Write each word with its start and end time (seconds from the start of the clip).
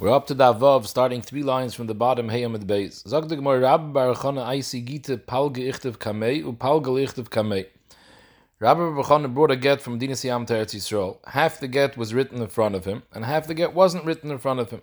We're 0.00 0.08
up 0.08 0.26
to 0.28 0.34
Vav, 0.34 0.86
starting 0.86 1.20
three 1.20 1.42
lines 1.42 1.74
from 1.74 1.86
the 1.86 1.94
bottom, 1.94 2.30
Hey 2.30 2.42
Amid 2.42 2.66
Beis. 2.66 3.06
Zog 3.06 3.28
the 3.28 3.36
Gemara, 3.36 3.60
Rabbah 3.60 3.92
bar 3.92 4.14
bar 4.14 4.14
Chana 4.14 4.46
Aisi 4.46 4.82
Gita 4.82 5.18
Palge 5.18 5.58
Ichtev 5.58 5.98
Kamei, 5.98 6.38
U 6.38 6.54
Palge 6.54 7.06
Kamei. 7.28 7.66
Rabbah 8.60 8.80
bar 8.80 8.92
bar 8.92 9.04
Chana 9.04 9.34
brought 9.34 9.50
a 9.50 9.56
get 9.56 9.82
from 9.82 9.98
Dina 9.98 10.14
Siyam 10.14 10.46
to 10.46 10.54
Eretz 10.54 10.74
Yisrael. 10.74 11.18
Half 11.28 11.60
the 11.60 11.68
get 11.68 11.98
was 11.98 12.14
written 12.14 12.40
in 12.40 12.48
front 12.48 12.76
of 12.76 12.86
him, 12.86 13.02
and 13.12 13.26
half 13.26 13.46
the 13.46 13.52
get 13.52 13.74
wasn't 13.74 14.06
written 14.06 14.30
in 14.30 14.38
front 14.38 14.58
of 14.58 14.70
him. 14.70 14.80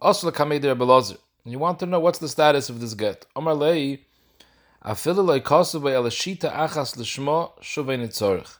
Also, 0.00 0.30
Kamei 0.30 0.58
der 0.58 0.74
Belazar. 0.74 1.18
And 1.44 1.52
you 1.52 1.58
want 1.58 1.78
to 1.80 1.84
know 1.84 2.00
what's 2.00 2.18
the 2.18 2.26
status 2.26 2.70
of 2.70 2.80
this 2.80 2.94
get. 2.94 3.26
Omar 3.36 3.52
Lei, 3.52 4.06
Afilu 4.82 5.22
Lei 5.22 5.40
Kosu 5.40 5.82
Bei 5.82 5.90
Elashita 5.90 6.50
Achas 6.50 6.96
Lishmo 6.96 7.50
Shuvei 7.60 8.00
Nitzorich. 8.00 8.56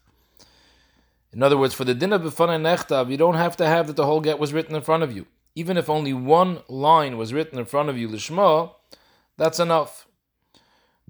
In 1.32 1.42
other 1.42 1.56
words, 1.56 1.72
for 1.72 1.84
the 1.84 1.94
din 1.94 2.12
of 2.12 2.20
Nechtav, 2.20 3.10
you 3.10 3.16
don't 3.16 3.36
have 3.36 3.56
to 3.56 3.64
have 3.64 3.86
that 3.86 3.96
the 3.96 4.04
whole 4.04 4.20
get 4.20 4.38
was 4.38 4.52
written 4.52 4.76
in 4.76 4.82
front 4.82 5.02
of 5.02 5.16
you 5.16 5.24
even 5.55 5.77
if 5.77 5.91
only 5.91 6.12
one 6.12 6.62
line 6.69 7.17
was 7.17 7.32
written 7.32 7.58
in 7.58 7.64
front 7.64 7.89
of 7.89 7.99
you, 7.99 8.08
Lishma, 8.08 8.72
that's 9.36 9.58
enough. 9.58 10.07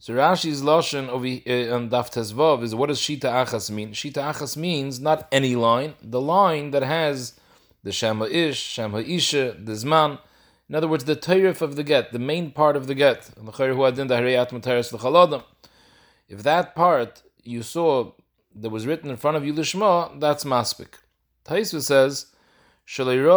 So 0.00 0.14
Rashi's 0.14 0.62
lashon 0.62 1.08
uh, 1.08 1.74
on 1.74 1.90
Daf 1.90 2.10
Tezvav 2.10 2.62
is 2.62 2.74
what 2.74 2.86
does 2.86 3.00
Shita 3.00 3.24
Achas 3.24 3.70
mean? 3.70 3.92
Shita 3.92 4.32
Achas 4.32 4.56
means 4.56 4.98
not 4.98 5.28
any 5.30 5.54
line, 5.54 5.92
the 6.02 6.22
line 6.22 6.70
that 6.70 6.82
has 6.82 7.38
the 7.82 7.92
Shema 7.92 8.24
Ish, 8.24 8.58
Shema 8.58 9.00
Isha, 9.00 9.56
the 9.58 9.72
Zman. 9.72 10.18
In 10.70 10.74
other 10.74 10.88
words, 10.88 11.04
the 11.04 11.16
Tayrif 11.16 11.60
of 11.60 11.76
the 11.76 11.82
get, 11.82 12.12
the 12.12 12.18
main 12.18 12.50
part 12.50 12.76
of 12.76 12.86
the 12.86 12.94
get. 12.94 13.28
If 16.28 16.42
that 16.44 16.74
part 16.74 17.22
you 17.42 17.62
saw 17.62 18.12
that 18.54 18.70
was 18.70 18.86
written 18.86 19.10
in 19.10 19.16
front 19.18 19.36
of 19.36 19.44
you 19.44 19.52
Lishma, 19.52 20.18
that's 20.18 20.44
Maspik. 20.44 20.94
Taisva 21.44 21.82
says, 21.82 22.26
you 22.92 23.30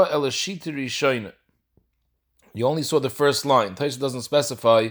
only 2.66 2.84
saw 2.84 3.00
the 3.00 3.10
first 3.10 3.46
line. 3.46 3.76
Taisha 3.76 4.00
doesn't 4.00 4.24
specify 4.24 4.90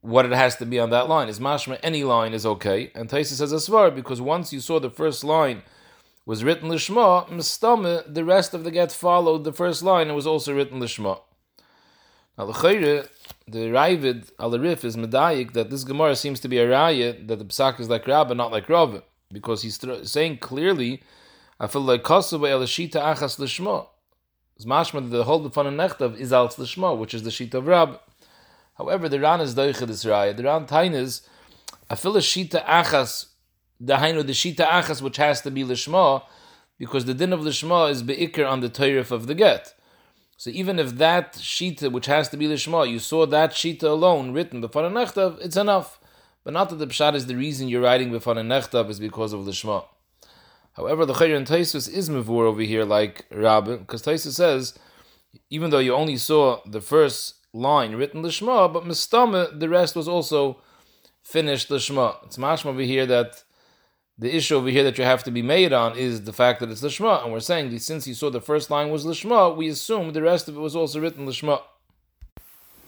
what 0.00 0.26
it 0.26 0.32
has 0.32 0.56
to 0.56 0.66
be 0.66 0.80
on 0.80 0.90
that 0.90 1.08
line. 1.08 1.28
Is 1.28 1.38
mashma 1.38 1.78
any 1.80 2.02
line 2.02 2.34
is 2.34 2.44
okay, 2.44 2.90
and 2.94 3.08
Taisha 3.08 3.34
says 3.34 3.52
asvar 3.52 3.94
because 3.94 4.20
once 4.20 4.52
you 4.52 4.58
saw 4.58 4.80
the 4.80 4.90
first 4.90 5.22
line 5.22 5.62
was 6.26 6.42
written 6.42 6.70
lishma, 6.70 7.28
mistame 7.28 8.02
the 8.12 8.24
rest 8.24 8.52
of 8.52 8.64
the 8.64 8.72
get 8.72 8.90
followed 8.90 9.44
the 9.44 9.52
first 9.52 9.82
line 9.84 10.08
and 10.08 10.16
was 10.16 10.26
also 10.26 10.52
written 10.54 10.80
lishma. 10.80 11.20
Now 12.36 12.46
the 12.46 13.08
the 13.46 13.58
Ravid 13.58 14.30
al 14.40 14.58
Rif 14.58 14.84
is 14.84 14.96
medayik 14.96 15.52
that 15.52 15.70
this 15.70 15.84
Gemara 15.84 16.16
seems 16.16 16.40
to 16.40 16.48
be 16.48 16.58
a 16.58 16.66
raya 16.66 17.28
that 17.28 17.38
the 17.38 17.44
psak 17.44 17.78
is 17.78 17.88
like 17.88 18.08
Rabbah, 18.08 18.34
not 18.34 18.50
like 18.50 18.68
Rav, 18.68 19.02
because 19.30 19.62
he's 19.62 19.78
saying 20.02 20.38
clearly 20.38 21.02
I 21.62 21.68
feel 21.68 21.82
like 21.82 22.02
kosuba 22.02 22.50
el 22.50 22.62
shita 22.62 22.94
achas 22.94 23.38
lishma. 23.38 23.86
It's 24.56 24.64
mashma 24.64 25.08
the 25.08 25.22
whole 25.22 25.48
fun 25.48 25.68
and 25.68 25.80
is 26.20 26.32
al 26.32 26.48
lishma, 26.48 26.98
which 26.98 27.14
is 27.14 27.22
the 27.22 27.30
shita 27.30 27.54
of 27.54 27.68
Rab. 27.68 28.00
However, 28.74 29.08
the 29.08 29.20
Ran 29.20 29.40
is 29.40 29.54
doicha 29.54 29.86
this 29.86 30.04
raya. 30.04 30.36
The 30.36 30.42
Ran 30.42 30.66
tain 30.66 30.92
is 30.92 31.22
I 31.88 31.94
feel 31.94 32.14
shita 32.14 32.64
achas 32.64 33.26
the 33.78 33.94
hainu 33.94 34.26
the 34.26 34.32
shita 34.32 34.66
achas 34.66 35.00
which 35.00 35.18
has 35.18 35.40
to 35.42 35.52
be 35.52 35.62
lishma 35.62 36.24
because 36.78 37.04
the 37.04 37.14
din 37.14 37.32
of 37.32 37.38
lishma 37.38 37.92
is 37.92 38.02
beikir 38.02 38.44
on 38.44 38.58
the 38.58 38.68
toyrif 38.68 39.12
of 39.12 39.28
the 39.28 39.34
get. 39.36 39.72
So 40.36 40.50
even 40.50 40.80
if 40.80 40.96
that 40.96 41.34
shita 41.34 41.92
which 41.92 42.06
has 42.06 42.28
to 42.30 42.36
be 42.36 42.48
lishma, 42.48 42.90
you 42.90 42.98
saw 42.98 43.24
that 43.26 43.52
shita 43.52 43.84
alone 43.84 44.32
written 44.32 44.60
before 44.60 44.82
nechtav, 44.82 45.40
it's 45.40 45.56
enough. 45.56 46.00
But 46.42 46.54
not 46.54 46.70
that 46.70 46.80
the 46.80 46.88
pshat 46.88 47.14
is 47.14 47.26
the 47.26 47.36
reason 47.36 47.68
you're 47.68 47.82
writing 47.82 48.10
before 48.10 48.34
nechtav 48.34 48.90
is 48.90 48.98
because 48.98 49.32
of 49.32 49.42
lishma. 49.42 49.84
However, 50.74 51.04
the 51.04 51.12
Chayr 51.12 51.36
and 51.36 51.46
Taisus 51.46 51.88
is 51.92 52.08
mevur 52.08 52.46
over 52.46 52.62
here 52.62 52.84
like 52.84 53.26
Rabbi, 53.30 53.76
because 53.76 54.02
Taisus 54.02 54.32
says, 54.32 54.78
even 55.50 55.70
though 55.70 55.78
you 55.78 55.94
only 55.94 56.16
saw 56.16 56.60
the 56.66 56.80
first 56.80 57.34
line 57.52 57.94
written 57.94 58.22
Lishma, 58.22 58.72
but 58.72 58.84
Mistama, 58.84 59.58
the 59.58 59.68
rest 59.68 59.94
was 59.94 60.08
also 60.08 60.58
finished 61.22 61.68
Lishma. 61.68 62.16
It's 62.24 62.38
mashma 62.38 62.66
over 62.66 62.80
here 62.80 63.06
that 63.06 63.42
the 64.18 64.34
issue 64.34 64.56
over 64.56 64.68
here 64.68 64.84
that 64.84 64.98
you 64.98 65.04
have 65.04 65.24
to 65.24 65.30
be 65.30 65.42
made 65.42 65.72
on 65.72 65.96
is 65.96 66.24
the 66.24 66.32
fact 66.32 66.60
that 66.60 66.70
it's 66.70 66.82
Lishma, 66.82 67.22
and 67.22 67.32
we're 67.32 67.40
saying 67.40 67.70
that 67.70 67.82
since 67.82 68.06
you 68.06 68.14
saw 68.14 68.30
the 68.30 68.40
first 68.40 68.70
line 68.70 68.90
was 68.90 69.04
Lishma, 69.04 69.54
we 69.54 69.68
assume 69.68 70.12
the 70.12 70.22
rest 70.22 70.48
of 70.48 70.56
it 70.56 70.60
was 70.60 70.76
also 70.76 71.00
written 71.00 71.26
Lishma. 71.26 71.60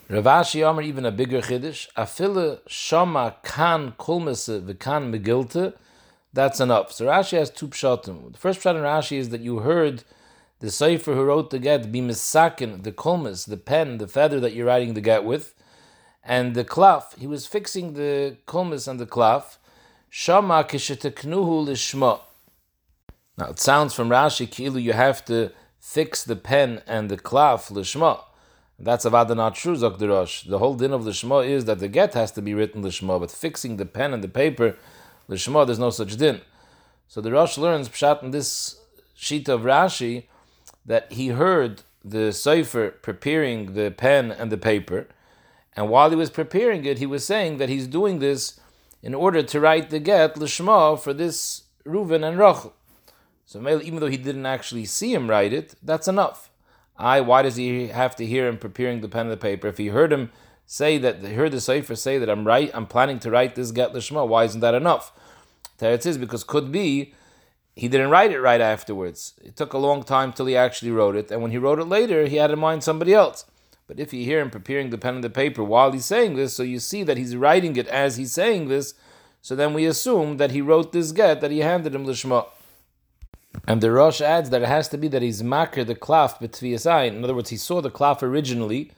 Rav 0.09 0.25
Ashi 0.25 0.69
Amar 0.69 0.83
even 0.83 1.07
a 1.07 1.11
bigger 1.11 1.41
chiddush. 1.41 1.89
Afile 1.97 2.61
shama 2.67 3.37
kan 3.43 3.93
kulmese 3.99 4.63
v'kan 4.63 5.11
megilte 5.13 5.75
that's 6.35 6.59
enough. 6.59 6.93
So 6.93 7.07
Rashi 7.07 7.39
has 7.39 7.49
two 7.49 7.69
pshatim. 7.69 8.33
The 8.33 8.39
first 8.39 8.61
pshat 8.61 8.75
in 8.75 8.83
Rashi 8.83 9.17
is 9.17 9.29
that 9.31 9.41
you 9.41 9.61
heard 9.61 10.03
the 10.59 10.71
Sefer 10.71 11.15
who 11.15 11.23
wrote 11.23 11.51
the 11.51 11.61
get 11.61 11.93
be 11.93 12.01
misakin, 12.01 12.83
the 12.83 12.93
kolmis, 12.93 13.47
the 13.47 13.57
pen, 13.57 13.99
the 13.99 14.09
feather 14.09 14.41
that 14.41 14.53
you're 14.53 14.67
writing 14.67 14.95
the 14.95 15.01
get 15.01 15.25
with, 15.25 15.55
and 16.25 16.55
the 16.55 16.65
klaf. 16.65 17.17
He 17.19 17.29
was 17.29 17.47
fixing 17.47 17.93
the 17.95 18.37
kolmis 18.47 18.89
and 18.89 18.99
the 18.99 19.07
klaf. 19.07 19.59
Shama 20.11 20.65
kisheteknuhu 20.65 21.67
lishma. 21.67 22.21
Now 23.39 23.51
it 23.51 23.61
sounds 23.61 23.95
from 23.95 24.09
Rashi 24.09 24.49
kilu 24.49 24.83
you 24.83 24.93
have 24.93 25.25
to 25.27 25.53
fix 25.79 26.25
the 26.25 26.37
pen 26.37 26.83
and 26.87 27.09
the 27.09 27.17
klaf 27.17 27.71
lishma. 27.71 28.21
That's 28.77 29.05
avada 29.05 29.37
not 29.37 29.55
true, 29.55 29.77
Zakdirosh. 29.77 30.49
The 30.49 30.59
whole 30.59 30.75
din 30.75 30.93
of 30.93 31.03
lishma 31.03 31.49
is 31.49 31.67
that 31.67 31.79
the 31.79 31.87
get 31.87 32.15
has 32.15 32.33
to 32.33 32.43
be 32.43 32.55
written 32.55 32.83
lishma, 32.83 33.21
but 33.21 33.31
fixing 33.31 33.77
the 33.77 33.87
pen 33.87 34.13
and 34.13 34.25
the 34.25 34.29
paper 34.29 34.77
L'shma, 35.29 35.67
there's 35.67 35.79
no 35.79 35.91
such 35.91 36.17
din. 36.17 36.41
So 37.09 37.21
the 37.21 37.33
Rosh 37.33 37.57
learns 37.59 37.89
pshat 37.89 38.23
in 38.23 38.31
this 38.31 38.81
sheet 39.15 39.49
of 39.49 39.63
Rashi 39.63 40.25
that 40.85 41.13
he 41.13 41.29
heard 41.29 41.83
the 42.05 42.33
Sefer 42.33 42.91
preparing 42.91 43.75
the 43.75 43.91
pen 43.91 44.31
and 44.31 44.53
the 44.53 44.59
paper, 44.59 45.09
and 45.77 45.89
while 45.89 46.11
he 46.11 46.17
was 46.17 46.31
preparing 46.31 46.85
it, 46.85 46.99
he 46.99 47.07
was 47.07 47.25
saying 47.25 47.57
that 47.59 47.69
he's 47.69 47.87
doing 47.87 48.19
this 48.19 48.61
in 49.03 49.15
order 49.15 49.43
to 49.43 49.61
write 49.61 49.91
the 49.91 49.99
get 49.99 50.37
l'shma 50.37 50.99
for 50.99 51.13
this 51.13 51.65
Reuven 51.85 52.27
and 52.27 52.39
Rachel. 52.39 52.75
So 53.47 53.61
even 53.81 54.01
though 54.01 54.09
he 54.09 54.17
didn't 54.17 54.47
actually 54.47 54.85
see 54.85 55.13
him 55.13 55.29
write 55.29 55.53
it, 55.53 55.75
that's 55.83 56.09
enough. 56.09 56.51
I, 56.97 57.21
why 57.21 57.43
does 57.43 57.57
he 57.57 57.89
have 57.89 58.15
to 58.17 58.27
hear 58.27 58.49
him 58.49 58.57
preparing 58.57 59.01
the 59.01 59.09
pen 59.09 59.23
and 59.23 59.33
the 59.33 59.37
paper? 59.37 59.69
If 59.69 59.79
he 59.79 59.89
heard 59.89 60.13
him 60.13 60.31
say 60.67 60.99
that 60.99 61.21
he 61.23 61.35
heard 61.35 61.53
the 61.53 61.61
Sefer 61.61 61.97
say 61.97 62.19
that 62.19 62.31
I'm 62.31 62.47
right, 62.47 62.71
I'm 62.75 62.87
planning 62.87 63.19
to 63.21 63.31
write 63.31 63.55
this 63.55 63.71
get 63.71 63.93
lishma. 63.93 64.27
Why 64.27 64.45
isn't 64.45 64.61
that 64.61 64.75
enough? 64.75 65.13
Teretz 65.79 66.07
is 66.07 66.19
because 66.19 66.45
could 66.45 66.71
be 66.73 67.15
he 67.75 67.89
didn't 67.89 68.11
write 68.11 68.31
it 68.31 68.41
right 68.41 68.61
afterwards. 68.61 69.35
It 69.43 69.57
took 69.57 69.73
a 69.73 69.79
long 69.79 70.05
time 70.05 70.33
till 70.33 70.47
he 70.47 70.57
actually 70.57 70.93
wrote 70.93 71.17
it, 71.17 71.31
and 71.31 71.43
when 71.43 71.51
he 71.51 71.59
wrote 71.59 71.81
it 71.81 71.87
later, 71.87 72.27
he 72.27 72.37
had 72.37 72.53
in 72.53 72.59
mind 72.59 72.85
somebody 72.85 73.13
else. 73.13 73.47
But 73.87 73.99
if 73.99 74.15
you 74.15 74.25
hear 74.25 74.41
him 74.41 74.51
preparing 74.51 74.91
the 74.91 74.99
pen 74.99 75.17
and 75.17 75.25
the 75.25 75.31
paper 75.31 75.63
while 75.63 75.93
he's 75.93 76.07
saying 76.07 76.37
this, 76.37 76.55
so 76.55 76.63
you 76.63 76.79
see 76.79 77.03
that 77.03 77.19
he's 77.19 77.37
writing 77.37 77.77
it 77.77 77.89
as 77.89 78.17
he's 78.17 78.33
saying 78.33 78.69
this, 78.69 78.95
so 79.43 79.55
then 79.55 79.75
we 79.75 79.85
assume 79.85 80.39
that 80.39 80.53
he 80.53 80.63
wrote 80.63 80.93
this 80.93 81.13
get 81.13 81.41
that 81.41 81.51
he 81.51 81.59
handed 81.59 81.95
him 81.95 82.07
lishma. 82.07 82.47
And 83.67 83.81
the 83.81 83.91
Rosh 83.93 84.21
adds 84.21 84.51
that 84.51 84.63
it 84.63 84.69
has 84.69 84.89
to 84.89 84.99
be 84.99 85.09
that 85.09 85.23
he's 85.23 85.43
makir 85.43 85.87
the 85.87 85.95
klaf 85.95 86.39
b'tviyasayin. 86.39 87.17
In 87.17 87.25
other 87.25 87.35
words, 87.35 87.51
he 87.51 87.57
saw 87.57 87.81
the 87.81 87.91
klaf 87.91 88.23
originally, 88.23 88.91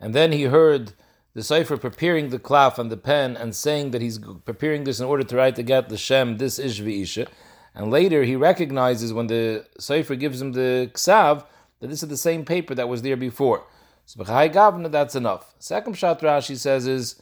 and 0.00 0.14
then 0.14 0.32
he 0.32 0.44
heard 0.44 0.92
the 1.34 1.42
Sefer 1.42 1.76
preparing 1.76 2.30
the 2.30 2.38
klaf 2.38 2.78
and 2.78 2.90
the 2.90 2.96
pen 2.96 3.36
and 3.36 3.54
saying 3.54 3.90
that 3.90 4.00
he's 4.00 4.18
preparing 4.18 4.84
this 4.84 5.00
in 5.00 5.06
order 5.06 5.22
to 5.22 5.36
write 5.36 5.56
the 5.56 5.62
get 5.62 5.90
the 5.90 5.98
Shem, 5.98 6.38
this 6.38 6.58
is 6.58 6.80
Isha. 6.80 7.26
And 7.74 7.90
later 7.90 8.24
he 8.24 8.36
recognizes 8.36 9.12
when 9.12 9.26
the 9.26 9.66
Sefer 9.78 10.14
gives 10.14 10.40
him 10.40 10.52
the 10.52 10.90
ksav 10.94 11.44
that 11.80 11.88
this 11.88 12.02
is 12.02 12.08
the 12.08 12.16
same 12.16 12.46
paper 12.46 12.74
that 12.74 12.88
was 12.88 13.02
there 13.02 13.18
before. 13.18 13.64
So 14.06 14.24
b'chai 14.24 14.50
gavna, 14.50 14.90
that's 14.90 15.14
enough. 15.14 15.54
Second 15.58 15.94
shot 15.98 16.20
Rashi 16.20 16.56
says 16.56 16.86
is 16.86 17.20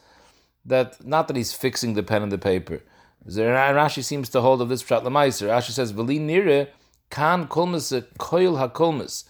that 0.64 1.04
not 1.04 1.26
that 1.26 1.36
he's 1.36 1.52
fixing 1.52 1.94
the 1.94 2.04
pen 2.04 2.22
and 2.22 2.30
the 2.30 2.38
paper. 2.38 2.82
Rashi 3.26 4.04
seems 4.04 4.28
to 4.28 4.40
hold 4.42 4.62
of 4.62 4.68
this 4.68 4.84
pshat 4.84 5.02
lemaiser. 5.02 5.48
Rashi 5.48 5.70
says 5.70 5.92
v'li 5.92 6.20
nire 6.20 6.68
kan 7.10 7.48
kolmas 7.48 7.90
koil 8.18 8.58
hakolmas 8.58 9.24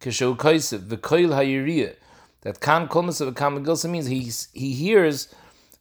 kishu 0.00 0.34
kaisev 0.36 0.78
v'koil 0.88 1.30
hayiriyah 1.30 1.96
that 2.42 2.60
kan 2.60 2.88
kolmas 2.88 3.20
of 3.20 3.28
a 3.28 3.32
kamagilsa 3.32 3.88
means 3.88 4.06
he 4.06 4.30
he 4.58 4.72
hears 4.72 5.34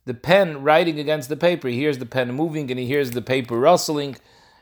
the 0.05 0.13
pen 0.13 0.63
writing 0.63 0.99
against 0.99 1.29
the 1.29 1.37
paper. 1.37 1.67
He 1.67 1.77
hears 1.77 1.99
the 1.99 2.05
pen 2.05 2.33
moving 2.33 2.69
and 2.71 2.79
he 2.79 2.85
hears 2.85 3.11
the 3.11 3.21
paper 3.21 3.57
rustling. 3.59 4.17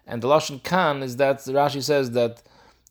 And 0.05 0.21
the 0.21 0.27
lashon 0.27 0.63
kan 0.63 1.03
is 1.03 1.17
that 1.17 1.37
Rashi 1.39 1.81
says 1.81 2.11
that 2.11 2.41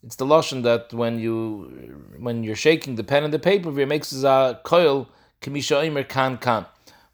it's 0.02 0.16
the 0.16 0.26
lashon 0.26 0.62
that 0.62 0.92
when 0.92 1.18
you 1.18 2.00
when 2.18 2.44
you're 2.44 2.56
shaking 2.56 2.94
the 2.96 3.04
pen 3.04 3.24
and 3.24 3.32
the 3.32 3.38
paper, 3.38 3.78
it 3.78 3.86
makes 3.86 4.12
a 4.22 4.60
coil 4.64 5.08
kamisha 5.40 5.88
imer 5.88 6.08
kan 6.08 6.38
kan. 6.38 6.66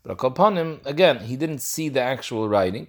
But 0.03 0.23
upon 0.23 0.57
him 0.57 0.81
again, 0.85 1.21
he 1.21 1.37
didn't 1.37 1.61
see 1.61 1.89
the 1.89 2.01
actual 2.01 2.49
writing, 2.49 2.89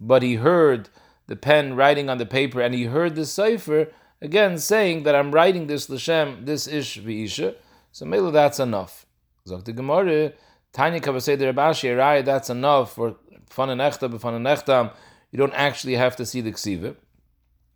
but 0.00 0.22
he 0.22 0.34
heard 0.34 0.88
the 1.26 1.36
pen 1.36 1.74
writing 1.74 2.10
on 2.10 2.18
the 2.18 2.26
paper, 2.26 2.60
and 2.60 2.74
he 2.74 2.84
heard 2.84 3.14
the 3.14 3.24
cipher 3.24 3.88
again 4.20 4.58
saying 4.58 5.04
that 5.04 5.14
I'm 5.14 5.32
writing 5.32 5.66
this 5.66 5.88
l'shem, 5.88 6.44
this 6.44 6.66
ish 6.66 6.98
v'isha. 6.98 7.54
So 7.92 8.04
maybe 8.04 8.30
that's 8.30 8.60
enough. 8.60 9.06
Zok 9.46 9.64
the 9.64 9.72
Gemara, 9.72 10.32
Tanya 10.72 11.00
Kavasei 11.00 11.38
the 11.38 11.46
Rav 11.46 11.74
Ashi, 11.74 11.88
Araya, 11.88 12.24
that's 12.24 12.50
enough 12.50 12.94
for 12.94 13.16
fun 13.48 13.70
and 13.70 13.80
echta, 13.80 14.20
fun 14.20 14.34
and 14.34 14.46
echtam. 14.46 14.92
You 15.32 15.38
don't 15.38 15.54
actually 15.54 15.94
have 15.94 16.16
to 16.16 16.26
see 16.26 16.40
the 16.40 16.52
ksiva. 16.52 16.96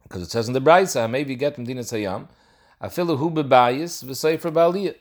Because 0.05 0.23
it 0.23 0.31
says 0.31 0.49
in 0.49 0.55
the 0.55 0.61
Braisa, 0.61 1.11
maybe 1.11 1.35
get 1.35 1.55
from 1.55 1.65
Dina 1.65 1.81
Sayam, 1.81 2.29
Afilu 2.81 3.19
hu 3.19 3.31
bebayis 3.31 4.05
v'sefer 4.05 4.53
ba'aliyah. 4.53 4.95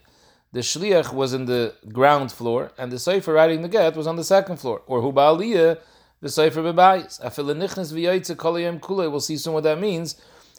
The 0.53 0.59
shliach 0.61 1.13
was 1.13 1.33
in 1.33 1.45
the 1.45 1.75
ground 1.91 2.31
floor, 2.31 2.71
and 2.77 2.91
the 2.91 2.99
sefer 2.99 3.33
writing 3.33 3.61
the 3.63 3.67
get 3.67 3.95
was 3.95 4.07
on 4.07 4.15
the 4.15 4.23
second 4.23 4.57
floor. 4.57 4.81
Or 4.87 5.01
hu 5.01 5.11
ba'aliyah 5.11 5.79
v'sefer 6.23 6.73
bebayis. 6.73 7.21
Afilu 7.21 7.55
nichnas 7.55 7.91
v'yaitze 7.93 8.35
koliyem 8.35 8.79
kulei. 8.79 9.11
We'll 9.11 9.19
see 9.19 9.37
soon 9.37 9.53
what 9.53 9.63
that 9.63 9.79
means. 9.79 10.15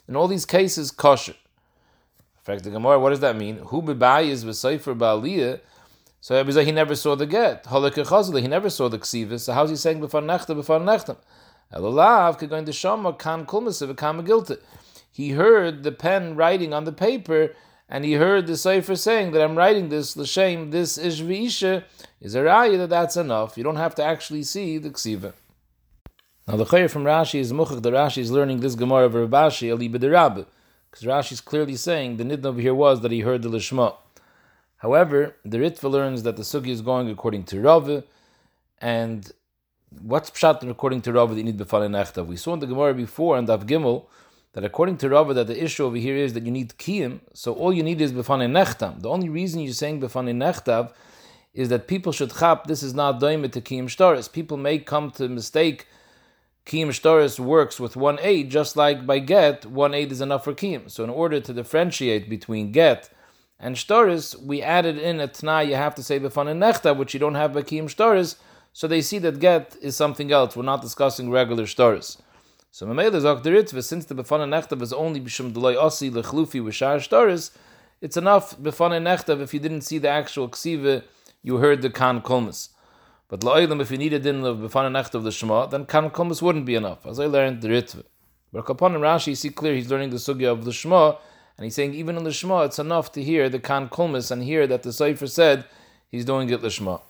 In 0.07 0.15
all 0.15 0.27
these 0.27 0.45
cases, 0.45 0.91
kosher. 0.91 1.35
In 2.47 2.53
fact, 2.53 2.63
the 2.63 2.69
Gemara, 2.69 2.99
what 2.99 3.09
does 3.09 3.21
that 3.21 3.35
mean? 3.35 3.57
Hu 3.57 3.81
bebayis 3.81 4.43
v'sefer 4.45 4.95
ba'aliyah. 4.95 5.61
So 6.21 6.43
he 6.43 6.71
never 6.71 6.93
saw 6.95 7.15
the 7.15 7.25
get. 7.25 7.65
He 7.65 8.47
never 8.47 8.69
saw 8.69 8.87
the 8.87 8.99
ksiva. 8.99 9.39
So 9.39 9.53
how's 9.53 9.71
he 9.71 9.75
saying 9.75 9.99
before 9.99 10.21
nechta, 10.21 10.55
before? 10.55 10.79
Elolav 11.73 12.37
going 12.47 12.65
to 12.65 12.73
kan. 13.95 14.57
He 15.11 15.29
heard 15.31 15.81
the 15.81 15.91
pen 15.91 16.35
writing 16.35 16.71
on 16.71 16.83
the 16.83 16.91
paper, 16.91 17.55
and 17.89 18.05
he 18.05 18.13
heard 18.13 18.45
the 18.45 18.57
cipher 18.57 18.95
saying 18.95 19.31
that 19.31 19.41
I'm 19.41 19.55
writing 19.55 19.89
this 19.89 20.15
l'shem. 20.15 20.69
This 20.69 20.99
is 20.99 21.21
v'isha 21.21 21.83
is 22.21 22.35
a 22.35 22.41
raya 22.41 22.77
that 22.77 22.91
that's 22.91 23.17
enough. 23.17 23.57
You 23.57 23.63
don't 23.63 23.77
have 23.77 23.95
to 23.95 24.03
actually 24.03 24.43
see 24.43 24.77
the 24.77 24.91
ksiva. 24.91 25.33
Now 26.47 26.57
the 26.57 26.65
chayyur 26.65 26.91
from 26.91 27.05
Rashi 27.05 27.39
is 27.39 27.51
muchach. 27.51 27.81
The 27.81 27.89
Rashi 27.91 28.19
is 28.19 28.29
learning 28.29 28.59
this 28.59 28.75
Gemara 28.75 29.05
of 29.05 29.15
Rav 29.15 29.29
Ashi 29.29 29.69
b'derab, 29.91 30.45
because 30.95 31.27
Rashi 31.27 31.33
is 31.33 31.41
clearly 31.41 31.75
saying 31.75 32.15
the 32.15 32.23
nidna 32.23 32.45
over 32.45 32.61
here 32.61 32.73
was 32.73 33.01
that 33.01 33.11
he 33.11 33.19
heard 33.19 33.41
the 33.41 33.49
lishma. 33.49 33.95
However, 34.77 35.35
the 35.43 35.57
Ritva 35.57 35.91
learns 35.91 36.23
that 36.23 36.37
the 36.37 36.43
sugi 36.43 36.69
is 36.69 36.81
going 36.81 37.09
according 37.09 37.43
to 37.45 37.59
Rav, 37.59 38.03
and 38.79 39.29
what's 40.01 40.29
pshat 40.29 40.67
according 40.69 41.01
to 41.01 41.11
Rav 41.11 41.31
that 41.31 41.35
you 41.35 41.43
need 41.43 41.57
befalei 41.57 41.89
nechtav? 41.89 42.27
We 42.27 42.37
saw 42.37 42.53
in 42.53 42.61
the 42.61 42.67
Gemara 42.67 42.93
before 42.93 43.37
and 43.37 43.45
Dav 43.45 43.65
Gimel 43.65 44.05
that 44.53 44.63
according 44.63 44.95
to 44.99 45.09
Rav 45.09 45.35
that 45.35 45.47
the 45.47 45.61
issue 45.61 45.83
over 45.83 45.97
here 45.97 46.15
is 46.15 46.31
that 46.31 46.45
you 46.45 46.51
need 46.51 46.69
kiyim, 46.77 47.19
so 47.33 47.53
all 47.53 47.73
you 47.73 47.83
need 47.83 47.99
is 47.99 48.13
befalei 48.13 48.49
nechtav. 48.49 49.01
The 49.01 49.09
only 49.09 49.27
reason 49.27 49.59
you're 49.59 49.73
saying 49.73 49.99
befalei 49.99 50.33
nechtav 50.33 50.93
is 51.53 51.67
that 51.67 51.89
people 51.89 52.13
should 52.13 52.33
chap 52.33 52.67
this 52.67 52.81
is 52.81 52.93
not 52.93 53.19
doimet 53.19 53.51
to 53.51 53.59
kiyim 53.59 53.85
shtaris. 53.85 54.31
People 54.31 54.55
may 54.55 54.79
come 54.79 55.11
to 55.11 55.27
mistake 55.27 55.87
kiyim 56.65 56.87
shtaris 56.87 57.39
works 57.39 57.79
with 57.79 57.95
one 57.95 58.17
aid, 58.21 58.49
just 58.49 58.75
like 58.75 59.05
by 59.05 59.19
get 59.19 59.65
one 59.65 59.93
aid 59.93 60.11
is 60.11 60.21
enough 60.21 60.43
for 60.43 60.53
kiyim. 60.53 60.89
So 60.89 61.03
in 61.03 61.09
order 61.11 61.39
to 61.39 61.53
differentiate 61.53 62.27
between 62.29 62.71
get 62.71 63.09
and 63.59 63.75
shtaris, 63.75 64.41
we 64.41 64.61
added 64.61 64.97
in 64.97 65.19
a 65.19 65.27
tna 65.27 65.67
you 65.67 65.75
have 65.75 65.93
to 65.95 66.03
say 66.03 66.19
befan 66.19 66.47
and 66.47 66.61
nechta, 66.61 66.97
which 66.97 67.13
you 67.13 67.19
don't 67.19 67.35
have 67.35 67.53
by 67.53 67.61
kiyim 67.61 67.85
shtaris. 67.85 68.37
So 68.73 68.87
they 68.87 69.01
see 69.01 69.19
that 69.19 69.39
get 69.39 69.75
is 69.81 69.95
something 69.95 70.31
else. 70.31 70.55
We're 70.55 70.63
not 70.63 70.81
discussing 70.81 71.29
regular 71.29 71.63
shtaris. 71.63 72.17
So 72.71 72.87
Mamela 72.87 73.21
Zok 73.21 73.43
the 73.71 73.81
since 73.81 74.05
the 74.05 74.15
befan 74.15 74.39
nechta 74.49 74.81
is 74.81 74.91
only 74.91 75.21
Bishum 75.21 75.53
deloy 75.53 75.75
osi 75.77 76.11
lechlufi 76.11 76.61
v'shar 76.61 76.97
shtaris, 76.97 77.51
it's 78.01 78.17
enough 78.17 78.57
befan 78.57 78.91
nechta 79.03 79.39
if 79.39 79.53
you 79.53 79.59
didn't 79.59 79.81
see 79.81 79.99
the 79.99 80.09
actual 80.09 80.49
ksiva, 80.49 81.03
you 81.43 81.57
heard 81.57 81.83
the 81.83 81.91
kan 81.91 82.21
kolmas. 82.21 82.69
But 83.27 83.41
la'olam, 83.41 83.81
if 83.81 83.91
you 83.91 83.97
needed 83.97 84.23
din 84.23 84.43
of 84.43 84.57
befan 84.57 84.91
nechta 84.91 85.15
of 85.15 85.23
the 85.23 85.31
shema, 85.31 85.65
then 85.65 85.85
kan 85.85 86.09
kolmas 86.09 86.41
wouldn't 86.41 86.65
be 86.65 86.75
enough. 86.75 87.05
As 87.05 87.19
I 87.19 87.25
learned 87.25 87.61
the 87.61 87.69
Ritva. 87.69 88.03
But 88.51 88.69
upon 88.69 88.93
Rashi, 88.93 89.27
you 89.27 89.35
see 89.35 89.49
clear 89.49 89.75
he's 89.75 89.89
learning 89.89 90.11
the 90.11 90.17
sugya 90.17 90.51
of 90.51 90.65
the 90.65 90.71
shema, 90.71 91.15
and 91.57 91.63
he's 91.63 91.75
saying 91.75 91.93
even 91.93 92.17
in 92.17 92.23
the 92.23 92.33
Shema, 92.33 92.63
it's 92.63 92.79
enough 92.79 93.11
to 93.13 93.23
hear 93.23 93.47
the 93.47 93.59
Kan 93.59 93.87
Kulmis 93.87 94.29
and 94.29 94.43
hear 94.43 94.67
that 94.67 94.83
the 94.83 94.91
Sefer 94.91 95.27
said 95.27 95.65
he's 96.09 96.25
doing 96.25 96.49
it 96.49 96.61
Lishma. 96.61 97.01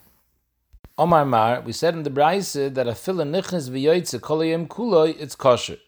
Omar 0.96 1.24
Mar, 1.24 1.60
we 1.60 1.72
said 1.72 1.94
in 1.94 2.04
the 2.04 2.10
Braise 2.10 2.52
that 2.52 2.86
a 2.86 2.94
fila 2.94 3.24
nichnas 3.24 3.68
v'yoytze 3.68 4.20
kolayim 4.20 4.68
kuloi, 4.68 5.20
it's 5.20 5.34
kosher. 5.34 5.78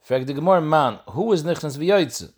fact, 0.00 0.26
the 0.26 0.32
Gemara 0.32 0.62
man, 0.62 0.98
who 1.10 1.30
is 1.32 1.44
nichnas 1.44 1.78
v'yoytze? 1.78 2.32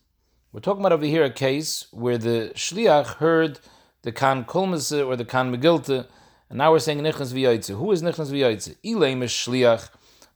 We're 0.52 0.60
talking 0.60 0.80
about 0.80 0.92
over 0.92 1.06
here 1.06 1.24
a 1.24 1.30
case 1.30 1.86
where 1.92 2.18
the 2.18 2.52
shliach 2.54 3.16
heard 3.16 3.60
the 4.02 4.12
kan 4.12 4.44
kulmis 4.44 5.06
or 5.06 5.14
the 5.14 5.24
kan 5.24 5.54
megilta, 5.54 6.06
and 6.48 6.58
now 6.58 6.72
we're 6.72 6.78
saying 6.78 7.00
nichnas 7.00 7.32
v'yoytze. 7.32 7.76
Who 7.76 7.92
is 7.92 8.02
nichnas 8.02 8.30
v'yoytze? 8.30 8.76
Ileim 8.84 9.22
is 9.22 9.30
shliach, 9.30 9.88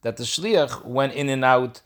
that 0.02 0.16
the 0.16 0.24
shliach 0.24 0.84
went 0.84 1.14
in 1.14 1.28
and 1.28 1.44
out 1.44 1.80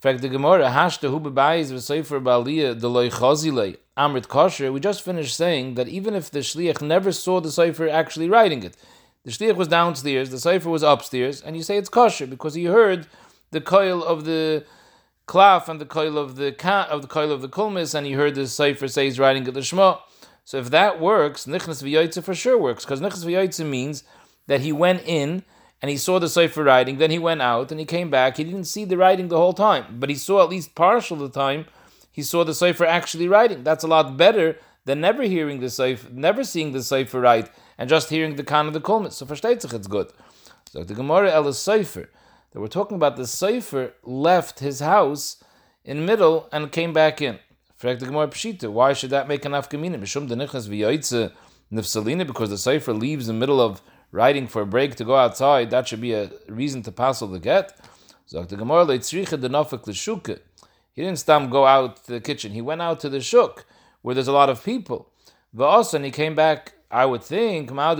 fact, 0.00 0.22
the 0.22 0.28
Gemara, 0.28 0.68
Hashta 0.68 1.10
hu 1.10 1.18
bebayis 1.18 1.72
v'sefer 1.72 2.22
ba'aliyah 2.22 2.80
deloy 2.80 3.10
chazile 3.10 3.76
amrit 3.96 4.28
kosher, 4.28 4.72
we 4.72 4.78
just 4.78 5.02
finished 5.02 5.36
saying 5.36 5.74
that 5.74 5.88
even 5.88 6.14
if 6.14 6.30
the 6.30 6.38
shliach 6.38 6.80
never 6.80 7.10
saw 7.10 7.40
the 7.40 7.50
sefer 7.50 7.88
actually 7.88 8.28
writing 8.28 8.62
it, 8.62 8.76
the 9.24 9.32
shliach 9.32 9.56
was 9.56 9.66
downstairs, 9.66 10.30
the 10.30 10.38
sefer 10.38 10.70
was 10.70 10.84
upstairs, 10.84 11.42
and 11.42 11.56
you 11.56 11.62
say 11.64 11.76
it's 11.76 11.88
kosher 11.88 12.26
because 12.26 12.54
he 12.54 12.66
heard 12.66 13.08
the 13.50 13.60
coil 13.60 14.04
of 14.04 14.24
the 14.24 14.64
klaf 15.26 15.68
and 15.68 15.80
the 15.80 15.86
coil 15.86 16.16
of 16.16 16.36
the 16.36 16.54
of 16.90 17.02
the 17.02 17.08
coil 17.08 17.32
of 17.32 17.42
the 17.42 17.48
kulmis, 17.48 17.92
and 17.94 18.06
he 18.06 18.12
heard 18.12 18.36
the 18.36 18.46
sefer 18.46 18.86
say 18.86 19.06
he's 19.06 19.18
writing 19.18 19.46
it 19.48 19.52
the 19.52 19.62
shema. 19.62 19.96
So 20.48 20.56
if 20.56 20.70
that 20.70 20.98
works, 20.98 21.44
nichnas 21.44 21.82
v'yaitze 21.82 22.24
for 22.24 22.34
sure 22.34 22.56
works 22.56 22.82
because 22.82 23.02
nichnas 23.02 23.22
v'yaitze 23.22 23.68
means 23.68 24.02
that 24.46 24.62
he 24.62 24.72
went 24.72 25.02
in 25.04 25.42
and 25.82 25.90
he 25.90 25.98
saw 25.98 26.18
the 26.18 26.26
Sefer 26.30 26.64
writing, 26.64 26.96
then 26.96 27.10
he 27.10 27.18
went 27.18 27.42
out 27.42 27.70
and 27.70 27.78
he 27.78 27.84
came 27.84 28.08
back. 28.08 28.38
He 28.38 28.44
didn't 28.44 28.64
see 28.64 28.86
the 28.86 28.96
writing 28.96 29.28
the 29.28 29.36
whole 29.36 29.52
time, 29.52 29.98
but 30.00 30.08
he 30.08 30.14
saw 30.14 30.42
at 30.42 30.48
least 30.48 30.74
partial 30.74 31.22
of 31.22 31.30
the 31.30 31.38
time, 31.38 31.66
he 32.10 32.22
saw 32.22 32.44
the 32.44 32.54
Sefer 32.54 32.86
actually 32.86 33.28
writing. 33.28 33.62
That's 33.62 33.84
a 33.84 33.88
lot 33.88 34.16
better 34.16 34.56
than 34.86 35.02
never 35.02 35.24
hearing 35.24 35.60
the 35.60 35.68
Sefer, 35.68 36.08
never 36.10 36.42
seeing 36.44 36.72
the 36.72 36.82
Sefer 36.82 37.20
write, 37.20 37.50
and 37.76 37.90
just 37.90 38.08
hearing 38.08 38.36
the 38.36 38.42
Khan 38.42 38.68
of 38.68 38.72
the 38.72 38.80
Kulmis. 38.80 39.12
So 39.12 39.26
versteht 39.26 39.60
sich, 39.60 39.74
it's 39.74 39.86
good. 39.86 40.10
So 40.70 40.82
the 40.82 40.94
Gemara 40.94 41.30
El 41.30 41.52
Sefer, 41.52 42.08
that 42.52 42.58
we're 42.58 42.68
talking 42.68 42.96
about 42.96 43.18
the 43.18 43.26
Sefer 43.26 43.92
left 44.02 44.60
his 44.60 44.80
house 44.80 45.44
in 45.84 46.06
middle 46.06 46.48
and 46.50 46.72
came 46.72 46.94
back 46.94 47.20
in. 47.20 47.38
The 47.80 47.94
Gemara 47.94 48.26
Pshita, 48.26 48.68
why 48.72 48.92
should 48.92 49.10
that 49.10 49.28
make 49.28 49.44
an 49.44 49.52
afkamina? 49.52 50.00
Mishum 50.00 50.28
v'yoytze 50.28 51.30
nifsalina, 51.72 52.26
because 52.26 52.50
the 52.50 52.58
Sefer 52.58 52.92
leaves 52.92 53.28
in 53.28 53.36
the 53.36 53.40
middle 53.40 53.60
of 53.60 53.80
writing 54.10 54.48
for 54.48 54.62
a 54.62 54.66
break 54.66 54.96
to 54.96 55.04
go 55.04 55.14
outside, 55.14 55.70
that 55.70 55.86
should 55.86 56.00
be 56.00 56.12
a 56.12 56.32
reason 56.48 56.82
to 56.82 56.90
pass 56.90 57.20
the 57.20 57.38
get. 57.38 57.78
He 60.92 61.02
didn't 61.02 61.18
stam 61.20 61.50
go 61.50 61.66
out 61.66 62.04
to 62.04 62.12
the 62.12 62.20
kitchen. 62.20 62.50
He 62.52 62.60
went 62.60 62.82
out 62.82 62.98
to 63.00 63.08
the 63.08 63.20
shuk 63.20 63.64
where 64.02 64.12
there's 64.14 64.26
a 64.26 64.32
lot 64.32 64.50
of 64.50 64.64
people. 64.64 65.12
And 65.56 66.04
he 66.04 66.10
came 66.10 66.34
back, 66.34 66.72
I 66.90 67.06
would 67.06 67.22
think, 67.22 67.70
even 67.70 67.76
though 67.76 67.94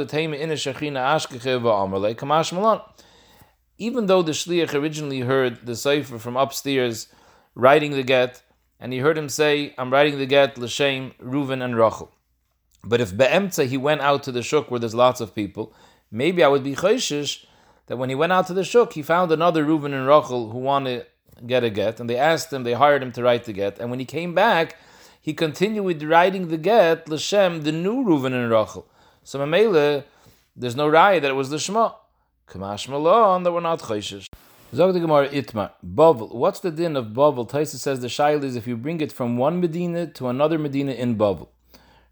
the 4.22 4.32
shliach 4.32 4.74
originally 4.74 5.20
heard 5.20 5.66
the 5.66 5.76
sefer 5.76 6.18
from 6.18 6.36
upstairs 6.36 7.06
writing 7.54 7.92
the 7.92 8.02
get, 8.02 8.42
and 8.80 8.92
he 8.92 9.00
heard 9.00 9.18
him 9.18 9.28
say, 9.28 9.74
I'm 9.78 9.92
writing 9.92 10.18
the 10.18 10.26
get, 10.26 10.58
L'Shem, 10.58 11.12
Reuven, 11.22 11.62
and 11.62 11.76
Rachel. 11.76 12.10
But 12.84 13.00
if 13.00 13.16
Be'emtza 13.16 13.66
he 13.66 13.76
went 13.76 14.00
out 14.00 14.22
to 14.24 14.32
the 14.32 14.42
shuk 14.42 14.70
where 14.70 14.80
there's 14.80 14.94
lots 14.94 15.20
of 15.20 15.34
people, 15.34 15.74
maybe 16.10 16.42
I 16.42 16.48
would 16.48 16.64
be 16.64 16.74
chayshish 16.74 17.44
that 17.86 17.96
when 17.96 18.08
he 18.08 18.14
went 18.14 18.32
out 18.32 18.46
to 18.46 18.54
the 18.54 18.64
shuk, 18.64 18.92
he 18.92 19.02
found 19.02 19.32
another 19.32 19.64
Reuben 19.64 19.94
and 19.94 20.06
Rachel 20.06 20.50
who 20.50 20.58
wanted 20.58 21.06
to 21.36 21.44
get 21.44 21.64
a 21.64 21.70
get, 21.70 22.00
and 22.00 22.08
they 22.08 22.16
asked 22.16 22.52
him, 22.52 22.62
they 22.62 22.74
hired 22.74 23.02
him 23.02 23.12
to 23.12 23.22
write 23.22 23.44
the 23.44 23.52
get, 23.52 23.78
and 23.78 23.90
when 23.90 23.98
he 23.98 24.04
came 24.04 24.34
back, 24.34 24.76
he 25.20 25.34
continued 25.34 25.82
with 25.82 26.02
writing 26.02 26.48
the 26.48 26.56
get, 26.56 27.08
L'Shem, 27.08 27.62
the 27.62 27.72
new 27.72 28.04
Reuben 28.04 28.32
and 28.32 28.50
Rachel. 28.50 28.86
So 29.24 29.38
Mamela, 29.38 30.04
there's 30.56 30.76
no 30.76 30.88
raya 30.88 31.20
that 31.20 31.30
it 31.30 31.34
was 31.34 31.50
the 31.50 31.58
Shema. 31.58 31.92
Kamash 32.48 32.88
Malon, 32.88 33.42
that 33.42 33.52
were 33.52 33.60
not 33.60 33.80
chayshish. 33.80 34.26
Zog 34.74 34.92
the 34.92 35.00
Gemara 35.00 35.30
Itmar, 35.30 35.70
Bavel. 35.82 36.34
What's 36.34 36.60
the 36.60 36.70
din 36.70 36.94
of 36.94 37.06
Bavel? 37.06 37.48
Taisa 37.48 37.76
says 37.76 38.00
the 38.00 38.08
shail 38.08 38.44
is 38.44 38.54
if 38.54 38.66
you 38.66 38.76
bring 38.76 39.00
it 39.00 39.10
from 39.10 39.38
one 39.38 39.62
Medina 39.62 40.06
to 40.08 40.28
another 40.28 40.58
Medina 40.58 40.92
in 40.92 41.16
Bavel. 41.16 41.48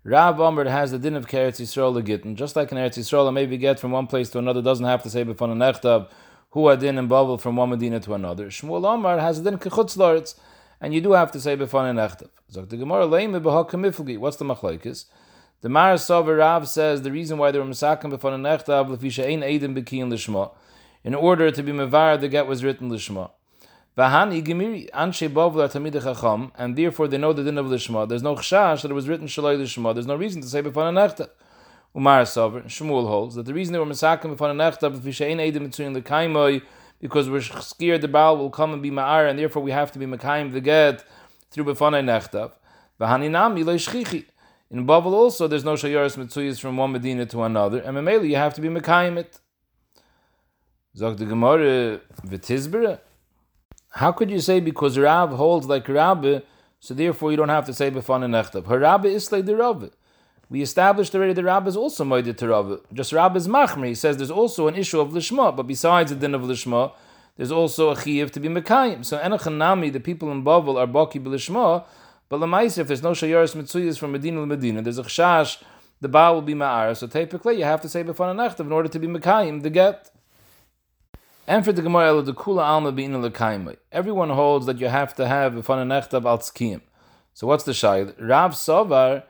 Rav 0.04 0.40
Amr 0.40 0.64
has 0.64 0.90
the 0.90 0.98
din 0.98 1.16
of 1.16 1.26
Keretz 1.26 1.60
Yisrael 1.60 2.02
Gittin. 2.02 2.34
Just 2.34 2.56
like 2.56 2.72
in 2.72 2.78
Eretz 2.78 2.96
Yisrael, 2.96 3.30
maybe 3.30 3.58
get 3.58 3.78
from 3.78 3.90
one 3.90 4.06
place 4.06 4.30
to 4.30 4.38
another 4.38 4.62
doesn't 4.62 4.86
have 4.86 5.02
to 5.02 5.10
say 5.10 5.22
before 5.22 5.50
an 5.50 5.58
echtav 5.58 6.08
who 6.52 6.66
adin 6.70 6.96
and 6.96 7.10
bubble 7.10 7.36
from 7.36 7.56
one 7.56 7.68
medina 7.68 8.00
to 8.00 8.14
another. 8.14 8.46
Shmuel 8.46 8.94
Amar 8.94 9.18
has 9.18 9.42
the 9.42 9.50
din 9.50 9.60
kechutz 9.60 9.98
laretz, 9.98 10.34
and 10.80 10.94
you 10.94 11.02
do 11.02 11.12
have 11.12 11.30
to 11.32 11.40
say 11.40 11.56
before 11.56 11.86
an 11.86 11.96
echtav. 11.96 12.30
Zok 12.50 12.70
the 12.70 12.78
Gemara 12.78 13.06
leime 13.06 13.38
b'hakamiflgi. 13.38 14.16
What's 14.16 14.38
the 14.38 14.46
machlekes? 14.46 15.04
The 15.60 15.68
Mar 15.68 15.96
Sover 15.96 16.38
Rav 16.38 16.66
says 16.66 17.02
the 17.02 17.12
reason 17.12 17.36
why 17.36 17.50
they 17.50 17.58
were 17.58 17.66
misakim 17.66 18.08
before 18.08 18.32
an 18.32 18.44
echtav 18.44 18.88
lefisha 18.88 19.26
ein 19.26 19.42
edim 19.42 19.76
bekiyin 19.76 20.10
lishma, 20.10 20.52
in 21.04 21.14
order 21.14 21.50
to 21.50 21.62
be 21.62 21.72
mevar 21.72 22.20
the 22.20 22.28
get 22.28 22.46
was 22.46 22.64
written 22.64 22.90
lishma. 22.90 23.30
Gemiri 23.96 24.90
Anshe 24.90 25.26
Bavla 25.30 25.72
Tamid 25.72 26.02
Chacham, 26.02 26.52
and 26.58 26.76
therefore 26.76 27.08
they 27.08 27.16
know 27.16 27.32
the 27.32 27.42
din 27.42 27.56
of 27.56 27.64
Lishma. 27.66 28.06
There's 28.06 28.22
no 28.22 28.34
chashash 28.34 28.82
that 28.82 28.90
it 28.90 28.94
was 28.94 29.08
written 29.08 29.26
Shalai 29.26 29.56
Lishma. 29.56 29.94
There's 29.94 30.06
no 30.06 30.16
reason 30.16 30.42
to 30.42 30.48
say 30.48 30.60
Befana 30.60 30.92
Nechta. 30.92 31.30
Umar 31.96 32.22
Sover, 32.24 32.64
Shmuel 32.66 33.08
holds 33.08 33.36
that 33.36 33.46
the 33.46 33.54
reason 33.54 33.72
they 33.72 33.78
were 33.78 33.86
Masakim 33.86 34.36
Befana 34.36 34.54
Nechta, 34.54 34.94
Befishain 34.94 35.38
Edim 35.38 35.70
between 35.70 35.94
the 35.94 36.02
Kaimoi, 36.02 36.60
because 37.00 37.30
we're 37.30 37.40
scared 37.40 38.02
the 38.02 38.08
Baal 38.08 38.36
will 38.36 38.50
come 38.50 38.74
and 38.74 38.82
be 38.82 38.90
Ma'ar, 38.90 39.30
and 39.30 39.38
therefore 39.38 39.62
we 39.62 39.70
have 39.70 39.90
to 39.92 39.98
be 39.98 40.04
Makaim 40.04 40.52
the 40.52 40.60
get 40.60 41.02
through 41.50 41.64
Befana 41.64 42.04
Nechta. 42.04 42.52
Vahani 43.00 43.30
Nam 43.30 43.56
Ilay 43.56 43.76
Shchichi. 43.76 44.26
In 44.70 44.86
Bavel 44.86 45.06
also, 45.06 45.48
there's 45.48 45.64
no 45.64 45.72
Shayaris 45.72 46.18
Mitzuyas 46.18 46.60
from 46.60 46.76
one 46.76 46.92
Medina 46.92 47.24
to 47.24 47.42
another, 47.44 47.78
and 47.78 47.96
Mameli, 47.96 48.28
you 48.28 48.36
have 48.36 48.52
to 48.52 48.60
be 48.60 48.68
Makaim 48.68 49.16
it. 49.16 49.38
Gemara, 50.98 52.00
how 53.90 54.12
could 54.12 54.30
you 54.30 54.40
say 54.40 54.60
because 54.60 54.98
Rav 54.98 55.30
holds 55.30 55.66
like 55.66 55.86
Rabbi, 55.88 56.40
So 56.80 56.94
therefore, 56.94 57.30
you 57.30 57.36
don't 57.36 57.50
have 57.50 57.66
to 57.66 57.74
say 57.74 57.90
befan 57.90 58.24
and 58.24 58.32
nechtav. 58.32 58.62
Harabba 58.62 59.06
islay 59.06 59.42
the 59.42 59.56
Rav. 59.56 59.90
We 60.48 60.62
established 60.62 61.14
already 61.14 61.34
the 61.34 61.44
Rabbah 61.44 61.68
is 61.68 61.76
also 61.76 62.04
moeded 62.04 62.38
to 62.38 62.48
Rav. 62.48 62.80
Just 62.94 63.12
Rabbah 63.12 63.36
is 63.36 63.46
machmer. 63.46 63.88
He 63.88 63.94
says 63.94 64.16
there's 64.16 64.30
also 64.30 64.68
an 64.68 64.74
issue 64.74 64.98
of 64.98 65.10
lishma, 65.10 65.54
but 65.54 65.66
besides 65.66 66.12
the 66.12 66.16
din 66.16 66.34
of 66.34 66.42
lishma, 66.42 66.92
there's 67.36 67.52
also 67.52 67.90
a 67.90 67.96
chiyuv 67.96 68.30
to 68.30 68.40
be 68.40 68.48
mekayim. 68.48 69.04
So 69.04 69.18
enochanami, 69.18 69.92
the 69.92 70.00
people 70.00 70.30
in 70.30 70.44
Bavel 70.44 70.78
are 70.78 70.86
baki 70.86 71.22
b'lishma, 71.22 71.84
but 72.30 72.40
lemaisa, 72.40 72.78
if 72.78 72.88
there's 72.88 73.02
no 73.02 73.10
shayaris 73.10 73.54
mitzuyas 73.54 73.98
from 73.98 74.12
Medina 74.12 74.40
to 74.40 74.46
Medina, 74.46 74.80
there's 74.80 74.98
a 74.98 75.02
chash, 75.02 75.62
the 76.00 76.08
Baal 76.08 76.34
will 76.34 76.42
be 76.42 76.54
ma'ar. 76.54 76.96
So 76.96 77.06
typically, 77.06 77.58
you 77.58 77.64
have 77.64 77.82
to 77.82 77.88
say 77.88 78.02
befan 78.02 78.30
and 78.30 78.40
nechtav 78.40 78.60
in 78.60 78.72
order 78.72 78.88
to 78.88 78.98
be 78.98 79.06
mekayim 79.06 79.62
the 79.62 79.70
get. 79.70 80.10
And 81.48 81.64
for 81.64 81.72
the 81.72 81.82
Gemara, 81.82 82.20
the 82.22 82.34
kula 82.34 82.62
alma 82.62 82.90
bein 82.90 83.76
Everyone 83.92 84.30
holds 84.30 84.66
that 84.66 84.78
you 84.78 84.88
have 84.88 85.14
to 85.14 85.28
have 85.28 85.52
befan 85.52 85.82
and 85.82 85.92
nechtav 85.92 86.24
al 86.24 86.38
tzkiyim. 86.38 86.80
So 87.34 87.46
what's 87.46 87.62
the 87.62 87.72
shayl? 87.72 88.14
Rav 88.18 88.52
Sovar 88.52 89.22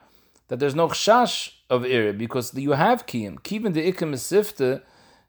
that 0.48 0.58
there's 0.58 0.74
no 0.74 0.88
chash 0.88 1.52
of 1.68 1.84
ere 1.84 2.14
because 2.14 2.54
you 2.54 2.72
have 2.72 3.04
kiyim. 3.06 3.40
Kivin 3.40 3.74
the 3.74 3.92
ikim 3.92 4.14
sifte 4.14 4.80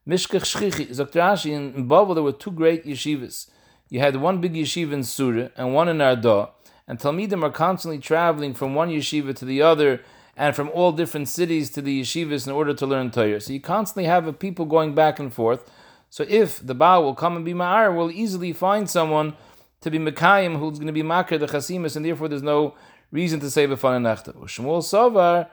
mishkach 0.07 0.45
shchichi. 0.45 0.87
Zoktrashi 0.87 1.51
in 1.51 1.89
Bavel 1.89 2.13
there 2.13 2.23
were 2.23 2.31
two 2.31 2.51
great 2.51 2.85
yeshivas. 2.85 3.49
You 3.89 3.99
had 3.99 4.15
one 4.15 4.39
big 4.39 4.53
yeshiva 4.53 4.93
in 4.93 5.03
Surah 5.03 5.49
and 5.57 5.73
one 5.73 5.89
in 5.89 5.99
Arda, 5.99 6.49
and 6.87 6.99
Talmidim 6.99 7.43
are 7.43 7.51
constantly 7.51 7.99
traveling 7.99 8.53
from 8.53 8.75
one 8.75 8.89
yeshiva 8.89 9.35
to 9.35 9.43
the 9.45 9.61
other 9.61 10.01
and 10.37 10.55
from 10.55 10.69
all 10.69 10.91
different 10.91 11.27
cities 11.27 11.69
to 11.71 11.81
the 11.81 12.01
yeshivas 12.01 12.47
in 12.47 12.53
order 12.53 12.73
to 12.73 12.85
learn 12.85 13.11
Torah. 13.11 13.41
So 13.41 13.51
you 13.51 13.59
constantly 13.59 14.05
have 14.05 14.27
a 14.27 14.33
people 14.33 14.65
going 14.65 14.93
back 14.93 15.19
and 15.19 15.33
forth. 15.33 15.69
So 16.09 16.25
if 16.27 16.65
the 16.65 16.73
Baal 16.73 17.03
will 17.03 17.15
come 17.15 17.35
and 17.35 17.45
be 17.45 17.53
Ma'ar, 17.53 17.95
we'll 17.95 18.11
easily 18.11 18.53
find 18.53 18.89
someone 18.89 19.35
to 19.81 19.91
be 19.91 19.99
Mekayim 19.99 20.57
who's 20.57 20.79
going 20.79 20.87
to 20.87 20.93
be 20.93 21.03
Makar 21.03 21.37
the 21.37 21.47
Chasimus, 21.47 21.95
and 21.95 22.05
therefore 22.05 22.27
there's 22.27 22.43
no 22.43 22.75
reason 23.11 23.39
to 23.39 23.49
say 23.49 23.67
b'fan 23.67 24.01
nechta. 24.01 24.33
Shmuel 24.35 24.83
Sovar, 24.83 25.47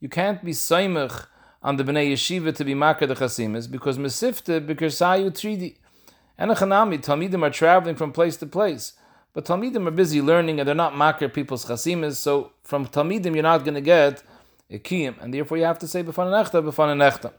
you 0.00 0.08
can't 0.08 0.44
be 0.44 0.52
saimach 0.52 1.26
on 1.62 1.76
the 1.76 1.84
bnei 1.84 2.12
yeshiva 2.12 2.54
to 2.54 2.64
be 2.64 2.74
makar 2.74 3.06
the 3.06 3.14
chasimis 3.14 3.70
because 3.70 3.98
mesifte 3.98 4.66
b'kersayu 4.66 5.30
tridi. 5.30 5.76
And 6.36 6.50
a 6.50 6.54
talmidim 6.54 7.42
are 7.42 7.50
traveling 7.50 7.96
from 7.96 8.12
place 8.12 8.36
to 8.36 8.46
place, 8.46 8.92
but 9.32 9.44
talmidim 9.44 9.86
are 9.88 9.90
busy 9.90 10.20
learning 10.20 10.60
and 10.60 10.68
they're 10.68 10.74
not 10.74 10.96
makar 10.96 11.28
people's 11.28 11.64
chasimis. 11.64 12.16
So 12.16 12.52
from 12.62 12.86
talmidim 12.86 13.34
you're 13.34 13.42
not 13.42 13.64
going 13.64 13.74
to 13.74 13.80
get 13.80 14.22
a 14.70 14.78
kiyim, 14.78 15.20
and 15.20 15.32
therefore 15.32 15.56
you 15.56 15.64
have 15.64 15.78
to 15.80 15.88
say 15.88 16.02
b'fan 16.02 16.30
nechta 16.30 16.62
b'fan 16.62 16.96
nechta. 16.96 17.32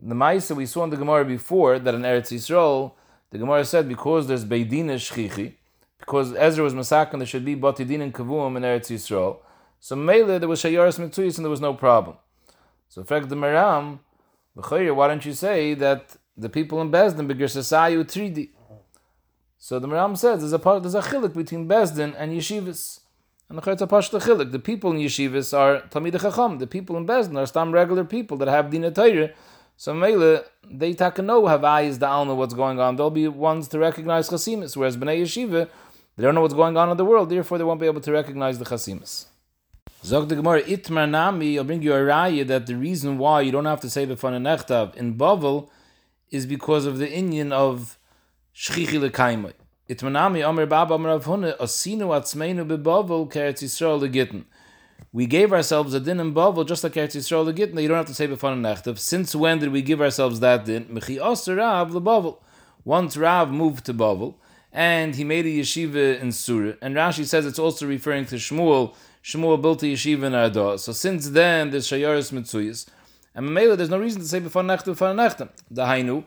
The 0.00 0.14
ma'isa 0.14 0.54
we 0.54 0.66
saw 0.66 0.84
in 0.84 0.90
the 0.90 0.96
Gemara 0.96 1.24
before 1.24 1.78
that 1.78 1.94
in 1.94 2.02
Eretz 2.02 2.32
Yisrael, 2.32 2.92
the 3.30 3.38
Gemara 3.38 3.64
said 3.64 3.88
because 3.88 4.26
there's 4.26 4.44
beidina 4.44 4.96
shchichi, 4.96 5.54
because 5.98 6.34
Ezra 6.34 6.62
was 6.64 6.74
masakin, 6.74 7.18
there 7.18 7.26
should 7.26 7.44
be 7.44 7.56
batidin 7.56 8.02
and 8.02 8.12
kavuim 8.12 8.56
in 8.56 8.62
Eretz 8.62 8.92
Yisrael. 8.92 9.38
So 9.80 9.96
Mele, 9.96 10.38
there 10.38 10.48
was 10.48 10.62
shayaris 10.62 10.98
mitzuyis 10.98 11.36
and 11.36 11.44
there 11.44 11.50
was 11.50 11.60
no 11.60 11.74
problem. 11.74 12.16
So 12.88 13.00
in 13.00 13.06
fact, 13.06 13.28
the 13.28 13.36
Maram, 13.36 14.00
why 14.54 15.08
don't 15.08 15.24
you 15.24 15.32
say 15.32 15.74
that 15.74 16.16
the 16.36 16.48
people 16.48 16.80
in 16.80 16.90
Bezdin 16.90 17.28
begir 17.28 17.44
sasayu 17.44 18.04
tridi? 18.04 18.50
So 19.58 19.78
the 19.78 19.88
Maram 19.88 20.16
says 20.16 20.40
there's 20.40 20.52
a 20.52 20.80
there's 20.80 20.94
a 20.94 21.02
chilik 21.02 21.34
between 21.34 21.68
Bezdin 21.68 22.14
and 22.16 22.32
yeshivas. 22.32 23.00
And 23.48 23.58
the 23.58 23.62
chilik. 23.62 24.52
The 24.52 24.58
people 24.58 24.92
in 24.92 24.98
yeshivas 24.98 25.56
are 25.56 25.82
Talmid 25.88 26.20
Chacham. 26.20 26.58
The 26.58 26.66
people 26.66 26.96
in 26.96 27.06
Bezdin 27.06 27.36
are 27.36 27.46
some 27.46 27.72
regular 27.72 28.04
people 28.04 28.36
that 28.38 28.48
have 28.48 28.70
din 28.70 28.92
Torah. 28.92 29.30
So 29.76 29.92
Mele, 29.92 30.44
they 30.68 30.94
take 30.94 31.18
know 31.18 31.46
have 31.46 31.64
eyes 31.64 31.98
down 31.98 32.28
on 32.28 32.36
what's 32.36 32.54
going 32.54 32.80
on. 32.80 32.96
They'll 32.96 33.10
be 33.10 33.28
ones 33.28 33.68
to 33.68 33.78
recognize 33.78 34.28
chasimis, 34.30 34.76
whereas 34.76 34.96
Bnei 34.96 35.22
Yeshiva 35.22 35.68
they 36.16 36.22
don't 36.22 36.34
know 36.34 36.40
what's 36.40 36.54
going 36.54 36.76
on 36.78 36.90
in 36.90 36.96
the 36.96 37.04
world, 37.04 37.28
therefore 37.28 37.58
they 37.58 37.64
won't 37.64 37.80
be 37.80 37.86
able 37.86 38.00
to 38.00 38.12
recognize 38.12 38.58
the 38.58 38.64
chasimas. 38.64 39.26
Zog 40.02 40.28
the 40.28 40.36
Gemara, 40.36 40.62
Itmar 40.62 41.08
Nami, 41.08 41.58
I'll 41.58 41.64
bring 41.64 41.82
you 41.82 41.92
a 41.92 41.98
raya 41.98 42.46
that 42.46 42.66
the 42.66 42.74
reason 42.74 43.18
why 43.18 43.42
you 43.42 43.52
don't 43.52 43.66
have 43.66 43.80
to 43.80 43.90
say 43.90 44.06
Befan 44.06 44.34
and 44.34 44.46
Echtav 44.46 44.94
in 44.94 45.16
Bavel 45.16 45.68
is 46.30 46.46
because 46.46 46.86
of 46.86 46.96
the 46.98 47.10
Indian 47.10 47.52
of 47.52 47.98
Shchichi 48.54 48.98
Lekaimai. 49.10 49.52
Itmar 49.90 50.12
Nami, 50.12 50.42
Omer 50.42 50.64
Baba 50.64 50.94
Omer 50.94 51.18
Avhune, 51.18 51.56
Asinu 51.58 52.08
Atzmeinu 52.08 52.66
Bebavel, 52.66 53.30
Keretz 53.30 53.62
Yisrael 53.62 54.00
Legitten. 54.00 54.44
We 55.12 55.26
gave 55.26 55.52
ourselves 55.52 55.94
a 55.94 56.00
din 56.00 56.20
in 56.20 56.34
Bavel, 56.34 56.66
just 56.66 56.84
like 56.84 56.92
Keretz 56.92 57.16
Yisrael 57.16 57.46
Legitten, 57.46 57.80
you 57.80 57.88
don't 57.88 57.96
have 57.96 58.06
to 58.06 58.14
say 58.14 58.28
Befan 58.28 58.52
and 58.52 58.64
Echtav. 58.66 58.98
Since 58.98 59.34
when 59.34 59.58
did 59.58 59.70
we 59.72 59.80
give 59.80 60.00
ourselves 60.00 60.40
that 60.40 60.64
din? 60.66 60.84
Mechi 60.86 61.20
Oster 61.20 61.56
Rav 61.56 61.92
Lebavel. 61.92 62.42
Once 62.84 63.16
Rav 63.16 63.50
moved 63.50 63.86
to 63.86 63.94
Bavel, 63.94 64.34
and 64.72 65.14
he 65.14 65.24
made 65.24 65.46
a 65.46 65.48
yeshiva 65.48 66.20
in 66.20 66.32
Surah. 66.32 66.74
And 66.82 66.94
Rashi 66.94 67.24
says 67.24 67.46
it's 67.46 67.58
also 67.58 67.86
referring 67.86 68.26
to 68.26 68.36
Shmuel. 68.36 68.94
Shmuel 69.24 69.60
built 69.60 69.82
a 69.82 69.86
yeshiva 69.86 70.24
in 70.24 70.34
Arda. 70.34 70.78
So 70.78 70.92
since 70.92 71.30
then, 71.30 71.70
there's 71.70 71.88
Shayaris 71.88 72.30
Mitzuyas. 72.30 72.86
And 73.34 73.48
Mamela, 73.48 73.76
there's 73.76 73.88
no 73.88 73.98
reason 73.98 74.20
to 74.20 74.28
say 74.28 74.38
before 74.38 74.62
Nechtem, 74.62 74.84
before 74.84 75.08
Nechtem. 75.08 75.48
The 75.70 75.84
Hainu, 75.84 76.24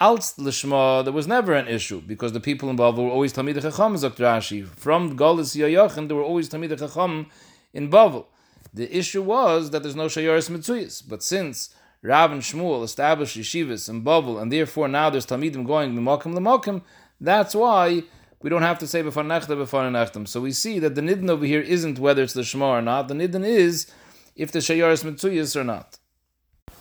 Alts 0.00 0.36
Lishma, 0.38 1.04
there 1.04 1.12
was 1.12 1.28
never 1.28 1.52
an 1.54 1.68
issue 1.68 2.00
because 2.00 2.32
the 2.32 2.40
people 2.40 2.68
involved 2.68 2.98
were 2.98 3.04
always 3.04 3.32
Talmid 3.32 3.62
Chacham, 3.62 3.94
Zok 3.94 4.16
Rashi. 4.16 4.66
From 4.66 5.16
Golis 5.16 5.56
Yayachin, 5.56 6.08
there 6.08 6.16
were 6.16 6.24
always 6.24 6.48
Talmid 6.48 6.76
Chacham 6.76 7.26
in 7.74 7.90
Bavel. 7.90 8.26
The 8.72 8.96
issue 8.96 9.22
was 9.22 9.70
that 9.70 9.82
there's 9.82 9.94
no 9.94 10.06
Shayaris 10.06 10.48
Mitzuyas. 10.48 11.02
But 11.06 11.22
since 11.22 11.74
Rav 12.02 12.32
and 12.32 12.40
Shmuel 12.40 12.82
established 12.82 13.36
yeshivas 13.36 13.88
in 13.88 14.02
Bavel, 14.02 14.40
and 14.40 14.50
therefore 14.50 14.88
now 14.88 15.10
there's 15.10 15.26
Talmidim 15.26 15.66
going 15.66 15.94
Mimakim 15.94 16.34
Lamakim, 16.34 16.82
that's 17.20 17.54
why 17.54 18.04
we 18.40 18.50
don't 18.50 18.62
have 18.62 18.78
to 18.78 18.86
say 18.86 19.02
before 19.02 19.22
nechta 19.22 19.56
before 19.56 19.82
nechtam. 19.82 20.26
So 20.26 20.40
we 20.40 20.52
see 20.52 20.78
that 20.78 20.94
the 20.94 21.00
nidin 21.00 21.30
over 21.30 21.44
here 21.44 21.60
isn't 21.60 21.98
whether 21.98 22.22
it's 22.22 22.32
the 22.32 22.44
shema 22.44 22.78
or 22.78 22.82
not. 22.82 23.08
The 23.08 23.14
nidin 23.14 23.44
is 23.44 23.90
if 24.36 24.50
the 24.50 24.58
shayar 24.58 24.92
is 24.92 25.02
mitzuyas 25.02 25.56
or 25.56 25.64
not. 25.64 25.98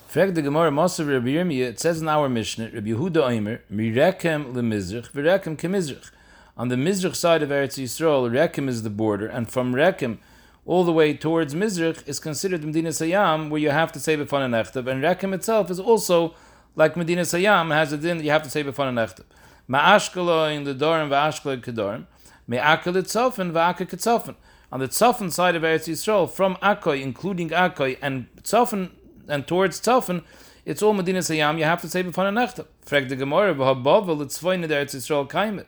Frag 0.07 0.35
the 0.35 0.41
Gemara 0.43 0.69
Masav 0.69 1.11
Rabbi 1.11 1.29
Yirmiyah, 1.29 1.69
it 1.69 1.79
says 1.79 2.01
in 2.01 2.07
our 2.07 2.29
Mishnah, 2.29 2.69
Rabbi 2.71 2.89
Yehuda 2.89 3.17
Omer, 3.17 3.61
Mirekem 3.71 4.53
lemizrich, 4.53 5.09
Virekem 5.11 5.57
kemizrich. 5.57 6.11
On 6.55 6.67
the 6.67 6.75
Mizrich 6.75 7.15
side 7.15 7.41
of 7.41 7.49
Eretz 7.49 7.81
Yisrael, 7.81 8.29
Rekem 8.29 8.67
is 8.67 8.83
the 8.83 8.91
border, 8.91 9.25
and 9.25 9.49
from 9.49 9.73
Rekem 9.73 10.19
all 10.65 10.83
the 10.83 10.93
way 10.93 11.13
towards 11.13 11.53
Mizrich 11.53 12.07
is 12.07 12.19
considered 12.19 12.63
Medina 12.63 12.89
Sayyam, 12.89 13.49
where 13.49 13.59
you 13.59 13.69
have 13.69 13.91
to 13.91 13.99
say 13.99 14.15
Befan 14.15 14.45
and 14.45 14.55
and 14.55 15.03
Rekem 15.03 15.33
itself 15.33 15.69
is 15.69 15.79
also 15.79 16.33
like 16.75 16.95
Medina 16.95 17.21
Sayyam, 17.21 17.71
has 17.71 17.91
a 17.91 17.97
din 17.97 18.17
that 18.17 18.23
you 18.23 18.31
have 18.31 18.43
to 18.43 18.49
say 18.49 18.63
Befan 18.63 18.89
and 18.89 19.25
Ma'ashkala 19.69 20.55
in 20.55 20.63
the 20.63 20.73
Dorim 20.73 21.09
v'ashkala 21.09 21.61
Kedorim, 21.61 22.05
Me'akal 22.47 22.93
Tzofen 22.93 23.51
v'aka 23.51 23.87
Ketzofen. 23.87 24.35
On 24.71 24.79
the 24.79 24.87
Tzofen 24.87 25.31
side 25.31 25.55
of 25.55 25.61
Eretz 25.61 25.87
Yisrael, 25.87 26.29
from 26.29 26.55
Akoy, 26.55 27.01
including 27.01 27.49
Akoy, 27.49 27.97
and 28.01 28.27
Tzofen, 28.41 28.91
and 29.27 29.47
towards 29.47 29.79
Tzofen, 29.79 30.23
it's 30.65 30.81
all 30.81 30.93
Medina 30.93 31.19
Sayyam, 31.19 31.59
you 31.59 31.63
have 31.63 31.81
to 31.81 31.89
say 31.89 32.03
B'fana 32.03 32.33
Nechta. 32.33 32.65
Frag 32.81 33.07
the 33.07 33.15
Gemara, 33.15 33.53
Bavel, 33.53 34.21
it's 34.21 34.39
Tzvoin 34.39 34.65
Eretz 34.65 34.95
Yisrael 34.95 35.29
Kaimet. 35.29 35.65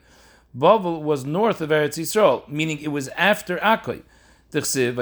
Bavel 0.57 1.01
was 1.01 1.23
north 1.23 1.61
of 1.61 1.69
Eretz 1.69 1.99
Yisrael, 1.99 2.47
meaning 2.49 2.79
it 2.79 2.87
was 2.87 3.09
after 3.09 3.57
Akoy. 3.57 4.01
It's 4.51 4.75
referring 4.75 4.97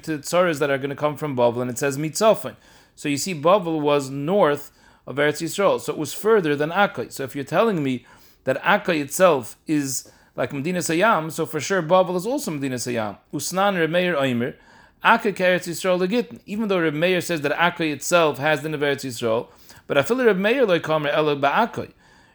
to 0.00 0.18
tzaras 0.18 0.58
that 0.58 0.70
are 0.70 0.78
going 0.78 0.90
to 0.90 0.96
come 0.96 1.16
from 1.16 1.36
Bavel, 1.36 1.62
and 1.62 1.70
it 1.70 1.78
says 1.78 1.96
Mitzofin. 1.96 2.56
So 2.94 3.08
you 3.08 3.16
see, 3.16 3.34
Bavel 3.34 3.80
was 3.80 4.10
north 4.10 4.70
of 5.06 5.16
Eretz 5.16 5.40
Yisrael. 5.42 5.80
So 5.80 5.92
it 5.92 5.98
was 5.98 6.12
further 6.12 6.54
than 6.54 6.70
Akai. 6.70 7.10
So 7.10 7.24
if 7.24 7.34
you're 7.34 7.44
telling 7.44 7.82
me 7.82 8.04
that 8.44 8.62
Akai 8.62 9.00
itself 9.00 9.56
is 9.66 10.10
like 10.36 10.52
Medina 10.52 10.80
Sayyam, 10.80 11.32
so 11.32 11.46
for 11.46 11.60
sure 11.60 11.80
Babel 11.80 12.16
is 12.16 12.26
also 12.26 12.50
Medina 12.50 12.76
Sayyam. 12.76 13.16
Usnan 13.32 13.76
Remeir 13.76 14.14
Oimer, 14.16 14.54
Akai 15.02 15.32
Eretz 15.34 15.66
Yisrael 15.66 15.98
Legitn. 16.06 16.40
Even 16.44 16.68
though 16.68 16.78
Remeir 16.78 17.22
says 17.22 17.40
that 17.40 17.52
Akai 17.52 17.92
itself 17.92 18.38
has 18.38 18.62
the 18.62 18.68
Eretz 18.68 19.04
Yisrael, 19.06 19.48
but 19.86 19.96
I 19.96 20.02
feel 20.02 20.18
Remeir 20.18 20.66
loikamer 20.66 21.12
elo 21.12 21.36
ba'akai. 21.36 21.92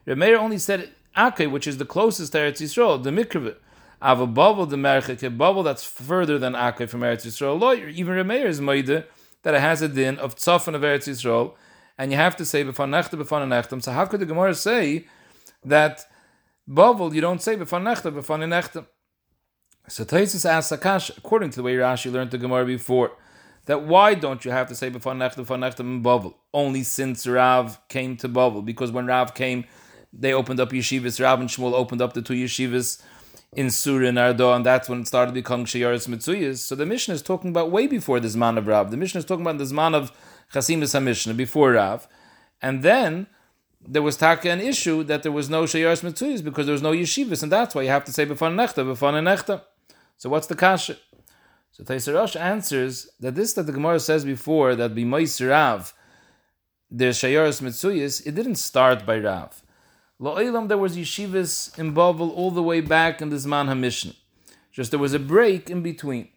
Remeir 0.08 0.38
only 0.38 0.58
said 0.58 0.90
Akai, 1.16 1.50
which 1.50 1.68
is 1.68 1.78
the 1.78 1.86
closest 1.86 2.32
to 2.32 2.40
Eretz 2.40 2.62
Yisrael, 2.62 3.02
the 3.02 3.10
Mikravit. 3.10 3.58
Ava 4.04 4.28
Babel, 4.28 4.66
the 4.66 4.76
Merchik, 4.76 5.38
Babel 5.38 5.64
that's 5.64 5.86
further 5.86 6.38
than 6.38 6.54
Akai 6.54 6.90
from 6.90 7.02
Eretz 7.02 7.26
Yisrael. 7.26 7.60
Lawyer, 7.60 7.88
even 7.88 8.14
Remeir 8.16 8.46
is 8.46 8.60
Maida 8.60 9.06
that 9.44 9.54
it 9.54 9.62
has 9.62 9.82
a 9.82 9.88
din 9.88 10.18
of 10.18 10.36
Tzafan 10.36 10.76
of 10.76 10.82
Eretz 10.82 11.08
Yisrael, 11.08 11.54
and 11.98 12.12
you 12.12 12.18
have 12.18 12.36
to 12.36 12.46
say 12.46 12.64
before 12.64 12.86
nechta 12.86 13.18
before 13.18 13.40
nechtam. 13.40 13.82
So 13.82 13.92
how 13.92 14.06
could 14.06 14.20
the 14.20 14.26
Gemara 14.26 14.56
say 14.56 15.06
that 15.64 16.06
Bavel 16.70 17.14
you 17.14 17.22
don't 17.22 17.42
say 17.42 17.56
before 17.56 17.80
nechta 17.80 18.14
before 18.14 18.38
nechtam? 18.38 18.88
So 19.88 20.04
Taisus 20.04 20.50
asks 20.50 20.76
Akash, 20.76 21.16
according 21.18 21.52
to 21.52 21.58
the 21.58 21.64
way 21.64 21.76
Rashi 21.76 22.12
learned 22.12 22.32
the 22.32 22.38
Gemara 22.38 22.66
before, 22.66 23.12
that 23.66 23.84
why 23.84 24.14
don't 24.16 24.44
you 24.44 24.52
have 24.52 24.68
to 24.68 24.76
say 24.76 24.90
before 24.90 25.14
nechta 25.14 25.38
before 25.38 25.58
nechtam 25.58 25.82
in 25.82 26.04
Bavel? 26.04 26.34
Only 26.54 26.84
since 26.84 27.28
Rav 27.28 27.80
came 27.90 28.18
to 28.18 28.30
Bavel, 28.30 28.66
because 28.66 28.92
when 28.92 29.06
Rav 29.06 29.34
came, 29.34 29.66
they 30.14 30.32
opened 30.32 30.60
up 30.60 30.72
yeshivas. 30.72 31.22
Rav 31.22 31.40
and 31.40 31.50
Shmuel 31.50 31.74
opened 31.74 32.02
up 32.02 32.14
the 32.14 32.22
two 32.22 32.34
yeshivas 32.34 33.02
in 33.56 33.70
Surah 33.70 34.08
and 34.08 34.20
Ardo, 34.20 34.54
and 34.54 34.66
that's 34.66 34.88
when 34.88 35.02
it 35.02 35.08
started 35.08 35.34
becoming 35.34 35.66
Shayaris 35.66 36.08
Mitzuyas. 36.08 36.58
So 36.58 36.76
the 36.76 36.86
Mishnah 36.86 37.16
is 37.16 37.22
talking 37.22 37.50
about 37.50 37.72
way 37.72 37.88
before 37.88 38.20
this 38.20 38.36
man 38.36 38.58
of 38.58 38.68
Rav. 38.68 38.92
The 38.92 38.98
Mishnah 38.98 39.20
is 39.20 39.26
talking 39.26 39.46
about 39.46 39.58
this 39.58 39.72
man 39.72 39.96
of 39.96 40.12
Chasimis 40.54 40.94
HaMishnah 40.96 41.36
before 41.36 41.74
Rav. 41.74 42.08
And 42.62 42.84
then 42.84 43.28
there 43.86 44.02
was 44.02 44.18
taka 44.18 44.50
an 44.50 44.62
issue 44.62 45.04
that 45.04 45.24
there 45.24 45.32
was 45.32 45.50
no 45.50 45.64
shayaris 45.64 46.04
mitzuyas 46.04 46.44
because 46.44 46.66
there 46.66 46.74
was 46.74 46.82
no 46.82 46.92
yeshivas, 46.92 47.44
and 47.44 47.52
that's 47.52 47.76
why 47.76 47.82
you 47.82 47.90
have 47.90 48.06
to 48.06 48.14
say 48.14 48.26
b'fan 48.26 48.56
nechta, 48.56 48.86
b'fan 48.86 49.22
nechta. 49.24 49.62
So 50.18 50.30
what's 50.30 50.48
the 50.48 50.56
kasha? 50.56 50.98
So 51.72 51.84
Taisarash 51.84 52.40
answers 52.40 53.10
that 53.20 53.36
this 53.36 53.54
that 53.54 53.64
the 53.64 53.72
Gemara 53.72 54.00
says 54.00 54.24
before 54.24 54.76
that 54.76 54.96
b'mois 54.96 55.50
Rav, 55.50 55.94
there's 56.90 57.18
shayaris 57.20 57.62
mitzuyas, 57.62 58.26
it 58.26 58.36
didn't 58.36 58.56
start 58.56 59.06
by 59.06 59.18
Rav. 59.18 59.64
Lo'ilam 60.24 60.70
there 60.70 60.78
was 60.78 60.96
yeshivas 60.96 61.78
in 61.78 61.94
Bavel 61.94 62.34
all 62.34 62.50
the 62.50 62.64
way 62.64 62.80
back 62.80 63.22
in 63.22 63.30
the 63.30 63.36
Zman 63.36 63.68
HaMishnah. 63.68 64.16
Just 64.72 64.92
there 64.92 65.00
was 65.00 65.14
a 65.14 65.20
break 65.20 65.70
in 65.70 65.82
between 65.82 66.30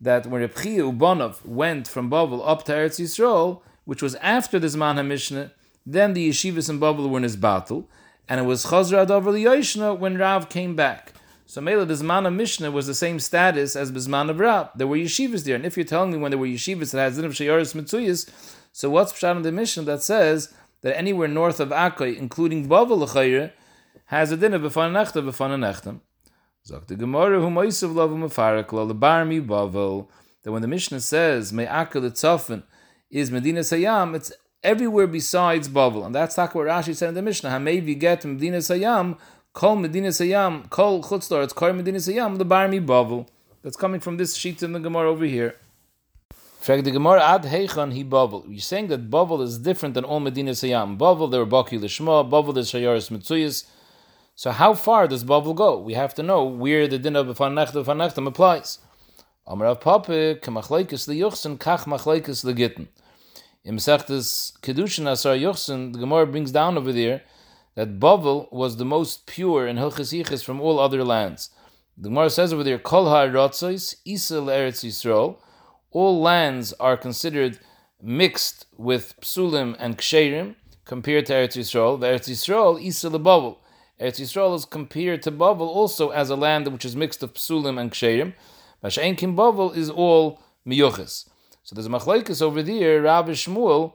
that 0.00 0.26
when 0.26 0.40
Reb 0.40 0.54
Ubanov 0.54 1.46
went 1.46 1.86
from 1.86 2.10
Bavel 2.10 2.42
up 2.44 2.64
to 2.64 2.72
Eretz 2.72 2.98
Yisrael, 2.98 3.62
which 3.84 4.02
was 4.02 4.16
after 4.16 4.58
the 4.58 4.66
Zman 4.66 4.96
HaMishnah, 4.96 5.52
then 5.86 6.12
the 6.12 6.28
yeshivas 6.28 6.68
in 6.68 6.80
Bavel 6.80 7.08
were 7.08 7.18
in 7.18 7.22
his 7.22 7.36
battle, 7.36 7.88
and 8.28 8.40
it 8.40 8.42
was 8.42 8.66
Chazra 8.66 9.06
Adover 9.06 9.40
Yoshna 9.40 9.96
when 9.96 10.18
Rav 10.18 10.48
came 10.48 10.74
back. 10.74 11.12
So 11.46 11.60
Mela, 11.60 11.84
the 11.84 11.94
Zman 11.94 12.26
of 12.26 12.32
Mishnah 12.32 12.72
was 12.72 12.88
the 12.88 12.94
same 12.94 13.20
status 13.20 13.76
as 13.76 13.92
Bizman 13.92 14.30
of 14.30 14.40
Rav. 14.40 14.70
There 14.74 14.88
were 14.88 14.96
yeshivas 14.96 15.44
there, 15.44 15.54
and 15.54 15.64
if 15.64 15.76
you're 15.76 15.86
telling 15.86 16.10
me 16.10 16.18
when 16.18 16.32
there 16.32 16.38
were 16.38 16.46
yeshivas 16.46 16.90
that 16.90 16.98
had 16.98 17.14
Zin 17.14 17.24
of 17.24 17.32
Shayaris 17.32 17.76
Mitzuyas, 17.80 18.28
so 18.72 18.90
what's 18.90 19.12
Pshat 19.12 19.36
in 19.36 19.42
the 19.42 19.52
Mishnah 19.52 19.84
that 19.84 20.02
says 20.02 20.52
that 20.82 20.96
anywhere 20.96 21.28
north 21.28 21.60
of 21.60 21.70
Akai, 21.70 22.16
including 22.16 22.68
Bavel 22.68 22.98
L'chayre, 22.98 23.52
has 24.06 24.32
a 24.32 24.36
din 24.36 24.54
of 24.54 24.62
B'fan 24.62 24.92
Nechta, 24.92 25.22
B'fan 25.22 25.58
Nechtam. 25.58 26.00
Zok 26.66 26.86
the 26.86 26.96
Gemara, 26.96 27.40
who 27.40 27.48
Moisav 27.48 27.94
Lov 27.94 28.10
Mefarak, 28.10 28.72
Lo 28.72 28.86
Lebarmi 28.86 29.44
Bavel, 29.44 30.08
that 30.42 30.52
when 30.52 30.62
the 30.62 30.68
Mishnah 30.68 31.00
says, 31.00 31.52
May 31.52 31.66
Akai 31.66 32.02
L'tzofen 32.02 32.62
is 33.10 33.30
Medina 33.30 33.60
Sayam, 33.60 34.14
it's 34.14 34.32
everywhere 34.62 35.06
besides 35.06 35.68
Bavel. 35.68 36.04
And 36.06 36.14
that's 36.14 36.38
like 36.38 36.54
what 36.54 36.66
Rashi 36.66 36.94
said 36.94 37.10
in 37.10 37.14
the 37.14 37.22
Mishnah. 37.22 37.50
Hamevi 37.50 37.98
get 37.98 38.24
Medina 38.24 38.58
Sayam, 38.58 39.18
Kol 39.52 39.76
Medina 39.76 40.08
Sayam, 40.08 40.68
Kol 40.70 41.02
Chutzlar, 41.02 41.44
it's 41.44 41.52
Kol 41.52 41.72
Medina 41.72 41.98
Sayam, 41.98 42.38
the 42.38 42.44
Barmi 42.44 42.80
Bavel. 42.80 43.26
That's 43.62 43.76
coming 43.76 44.00
from 44.00 44.16
this 44.16 44.36
sheet 44.36 44.62
in 44.62 44.72
the 44.72 44.80
Gemara 44.80 45.10
over 45.10 45.24
here. 45.26 45.56
Frag 46.60 46.84
the 46.84 46.90
Gemara 46.90 47.24
ad 47.24 47.44
heichan 47.44 47.94
he 47.94 48.04
Bavel. 48.04 48.44
You're 48.46 48.60
saying 48.60 48.88
that 48.88 49.08
Bavel 49.08 49.40
is 49.42 49.56
different 49.56 49.94
than 49.94 50.04
all 50.04 50.20
Medina 50.20 50.50
Sayam. 50.50 50.98
Bavel, 50.98 51.30
there 51.30 51.46
Baki 51.46 51.80
Lishma, 51.80 52.30
Bavel, 52.30 52.52
there's 52.52 52.70
Shayaris 52.70 53.10
Mitzuyas. 53.10 53.64
So 54.34 54.50
how 54.50 54.74
far 54.74 55.08
does 55.08 55.24
Bavel 55.24 55.54
go? 55.54 55.78
We 55.78 55.94
have 55.94 56.14
to 56.16 56.22
know 56.22 56.44
where 56.44 56.86
the 56.86 56.98
din 56.98 57.16
of 57.16 57.28
B'fan 57.28 57.54
Nechta, 57.54 57.82
B'fan 57.82 57.96
Nechtam 57.96 58.26
applies. 58.26 58.78
Amar 59.46 59.68
Av 59.68 59.80
Pape, 59.80 60.42
Kamachlaikis 60.42 61.08
Liyuchsen, 61.08 61.56
Kach 61.56 61.84
Machlaikis 61.84 62.44
Legitten. 62.44 62.88
In 63.64 63.76
Mesechtes 63.76 64.52
Kedushin 64.60 65.10
Asar 65.10 65.36
Yuchsen, 65.36 65.94
the 65.94 65.98
Gemara 65.98 66.26
brings 66.26 66.52
down 66.52 66.76
over 66.76 66.92
there 66.92 67.22
that 67.74 67.98
Bavel 67.98 68.52
was 68.52 68.76
the 68.76 68.84
most 68.84 69.24
pure 69.24 69.66
in 69.66 69.78
Hilchas 69.78 70.12
Yichis 70.12 70.44
from 70.44 70.60
all 70.60 70.78
other 70.78 71.04
lands. 71.04 71.48
The 71.96 72.10
Gemara 72.10 72.28
says 72.28 72.52
over 72.52 72.62
there, 72.62 72.78
Kol 72.78 73.06
ha'rotzos, 73.08 73.96
Isa 74.04 74.34
Eretz 74.34 74.84
Yisrael, 74.84 75.38
all 75.90 76.20
lands 76.20 76.72
are 76.74 76.96
considered 76.96 77.58
mixed 78.02 78.66
with 78.76 79.14
psulim 79.20 79.76
and 79.78 79.98
ksherim 79.98 80.54
compared 80.84 81.26
to 81.26 81.32
Eretz 81.32 81.56
Yisrael. 81.56 82.00
The 82.00 82.06
Eretz 82.06 82.28
Yisrael, 82.28 82.80
Isa 82.80 83.10
Bavel. 83.10 83.56
Eretz 84.00 84.20
Yisrael 84.20 84.54
is 84.56 84.64
compared 84.64 85.22
to 85.22 85.30
Bavel 85.32 85.60
also 85.60 86.10
as 86.10 86.30
a 86.30 86.36
land 86.36 86.66
which 86.68 86.84
is 86.84 86.96
mixed 86.96 87.22
of 87.22 87.34
psulim 87.34 87.78
and 87.80 87.90
ksherim. 87.90 88.34
Masha'en 88.82 89.16
Kim 89.16 89.36
Bavel 89.36 89.76
is 89.76 89.90
all 89.90 90.40
miyuchis. 90.66 91.28
So 91.62 91.74
there's 91.74 91.86
a 91.86 91.90
machlaikas 91.90 92.40
over 92.40 92.62
there, 92.62 93.02
Rabbi 93.02 93.32
Shmuel, 93.32 93.92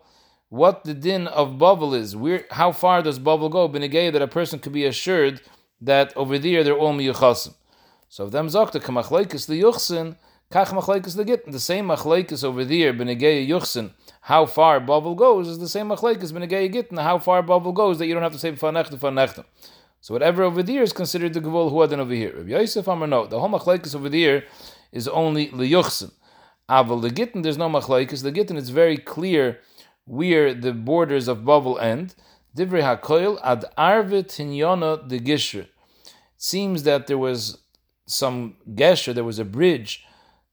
what 0.49 0.83
the 0.83 0.93
din 0.93 1.27
of 1.27 1.53
Bavel 1.53 1.97
is. 1.97 2.15
Where, 2.15 2.45
how 2.51 2.71
far 2.71 3.01
does 3.01 3.19
Bavel 3.19 3.49
go? 3.49 3.67
Benegay 3.67 4.13
that 4.13 4.21
a 4.21 4.27
person 4.27 4.59
could 4.59 4.73
be 4.73 4.85
assured 4.85 5.41
that 5.81 6.15
over 6.15 6.37
there 6.37 6.63
they're 6.63 6.77
all 6.77 6.93
miyuchasim. 6.93 7.55
So 8.07 8.25
if 8.25 8.31
them 8.31 8.47
zakta 8.47 8.79
kamachlaikas 8.79 9.49
liyuchsin, 9.49 10.15
kach 10.51 10.67
machlaikas 10.67 11.15
legit. 11.17 11.51
The 11.51 11.59
same 11.59 11.87
machlaikas 11.87 12.43
over 12.43 12.63
there, 12.65 12.93
benegay 12.93 13.47
yuchsin, 13.47 13.91
how 14.21 14.45
far 14.45 14.79
Bavel 14.79 15.15
goes 15.15 15.47
is 15.47 15.59
the 15.59 15.69
same 15.69 15.89
machlaikas 15.89 16.31
benegay 16.31 16.71
gittin, 16.71 16.97
how 16.97 17.19
far 17.19 17.43
Bavel 17.43 17.73
goes 17.73 17.99
that 17.99 18.07
you 18.07 18.13
don't 18.13 18.23
have 18.23 18.33
to 18.33 18.39
say 18.39 18.51
fanechta 18.51 18.97
fanechta. 18.97 19.45
So 20.01 20.13
whatever 20.13 20.43
over 20.43 20.61
there 20.61 20.83
is 20.83 20.93
considered 20.93 21.33
the 21.33 21.41
gevul 21.41 21.71
huadin 21.71 21.97
over 21.97 22.13
here. 22.13 22.33
Rabbi 22.35 22.51
Yosef 22.51 22.87
Amar 22.87 23.07
no, 23.07 23.25
the 23.25 23.39
whole 23.39 23.49
machlaikas 23.49 23.95
over 23.95 24.09
there 24.09 24.43
is 24.91 25.07
only 25.07 25.47
liyuchsin. 25.47 26.11
Aval 26.69 27.01
the 27.01 27.09
Gittin, 27.09 27.41
there's 27.41 27.57
no 27.57 27.69
machlaikas. 27.69 28.23
The 28.23 28.31
Gittin, 28.31 28.57
it's 28.57 28.69
very 28.69 28.97
clear 28.97 29.59
where 30.05 30.53
the 30.53 30.73
borders 30.73 31.27
of 31.27 31.39
Bavel 31.39 31.81
end. 31.81 32.15
Divrei 32.55 32.83
HaKoil 32.83 33.39
ad 33.43 33.65
arve 33.77 34.25
tinyona 34.27 35.07
de 35.07 35.19
Gishre. 35.19 35.61
It 35.61 35.69
seems 36.37 36.83
that 36.83 37.07
there 37.07 37.17
was 37.17 37.57
some 38.07 38.55
gesher, 38.75 39.13
there 39.13 39.23
was 39.23 39.39
a 39.39 39.45
bridge 39.45 40.05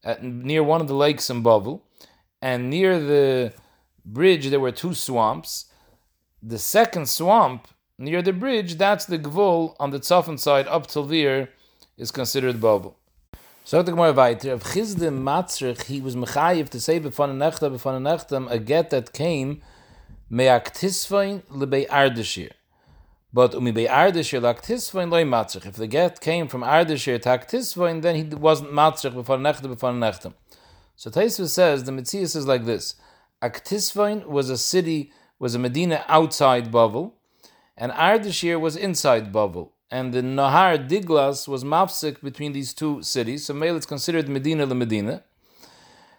at, 0.03 0.23
near 0.23 0.63
one 0.63 0.81
of 0.81 0.87
the 0.87 0.95
lakes 0.95 1.29
in 1.29 1.43
Bavel, 1.43 1.81
and 2.41 2.69
near 2.69 2.99
the 2.99 3.53
bridge 4.05 4.49
there 4.49 4.59
were 4.59 4.71
two 4.71 4.93
swamps. 4.93 5.65
The 6.41 6.59
second 6.59 7.07
swamp 7.07 7.67
near 7.97 8.21
the 8.21 8.33
bridge, 8.33 8.75
that's 8.75 9.05
the 9.05 9.19
Gvul 9.19 9.75
on 9.79 9.91
the 9.91 9.99
Tzafan 9.99 10.39
side 10.39 10.67
up 10.67 10.87
till 10.87 11.05
there 11.05 11.49
is 11.97 12.11
considered 12.11 12.57
Bavel. 12.57 12.95
So 13.63 13.81
the 13.81 13.91
Gemara 13.91 14.11
weiter, 14.11 14.51
of 14.51 14.63
Chizde 14.63 15.09
Matzrich, 15.09 15.83
he 15.83 16.01
was 16.01 16.17
mechayiv 16.17 16.67
to 16.69 16.81
say 16.81 16.99
befon 16.99 17.29
a 17.29 17.33
nechta, 17.33 17.71
befon 17.71 17.95
a 17.95 17.99
nechtam, 18.01 18.51
a 18.51 18.59
get 18.59 18.89
that 18.89 19.13
came 19.13 19.61
meaktisvain 20.29 21.43
lebei 21.43 21.87
ardeshir. 21.87 22.51
But 23.33 23.53
umi 23.53 23.71
bei 23.71 23.87
ardeshir 23.87 24.41
laktisvain 24.41 25.09
loy 25.09 25.23
matzrich. 25.23 25.65
If 25.65 25.75
the 25.75 25.87
get 25.87 26.21
came 26.21 26.47
from 26.47 26.61
ardeshir 26.61 27.21
to 27.23 27.29
aktisvain, 27.29 28.01
then 28.01 28.15
he 28.15 28.23
wasn't 28.35 28.71
matzrich 28.71 29.13
before 29.13 29.37
nechta, 29.37 29.63
befon 29.63 29.97
a 29.97 30.11
nechtam. 30.11 30.33
So 30.95 31.09
Taisva 31.09 31.47
says, 31.47 31.83
the 31.83 31.91
Mitzvah 31.91 32.27
says 32.27 32.45
like 32.45 32.65
this, 32.65 32.95
Aktisvain 33.41 34.27
was 34.27 34.51
a 34.51 34.57
city, 34.57 35.11
was 35.39 35.55
a 35.55 35.59
Medina 35.59 36.05
outside 36.07 36.71
Bavel, 36.71 37.13
and 37.75 37.91
Ardeshir 37.91 38.59
was 38.59 38.75
inside 38.75 39.33
Bavel 39.33 39.71
and 39.93 40.11
the 40.11 40.21
Nahar 40.21 40.89
Diglas 40.89 41.47
was 41.47 41.63
mafsik 41.63 42.19
between 42.21 42.51
these 42.51 42.73
two 42.73 43.03
cities. 43.03 43.45
So 43.45 43.53
Mele 43.53 43.75
it's 43.75 43.85
considered 43.85 44.27
Medina 44.27 44.65
the 44.65 44.73
Medina. 44.73 45.23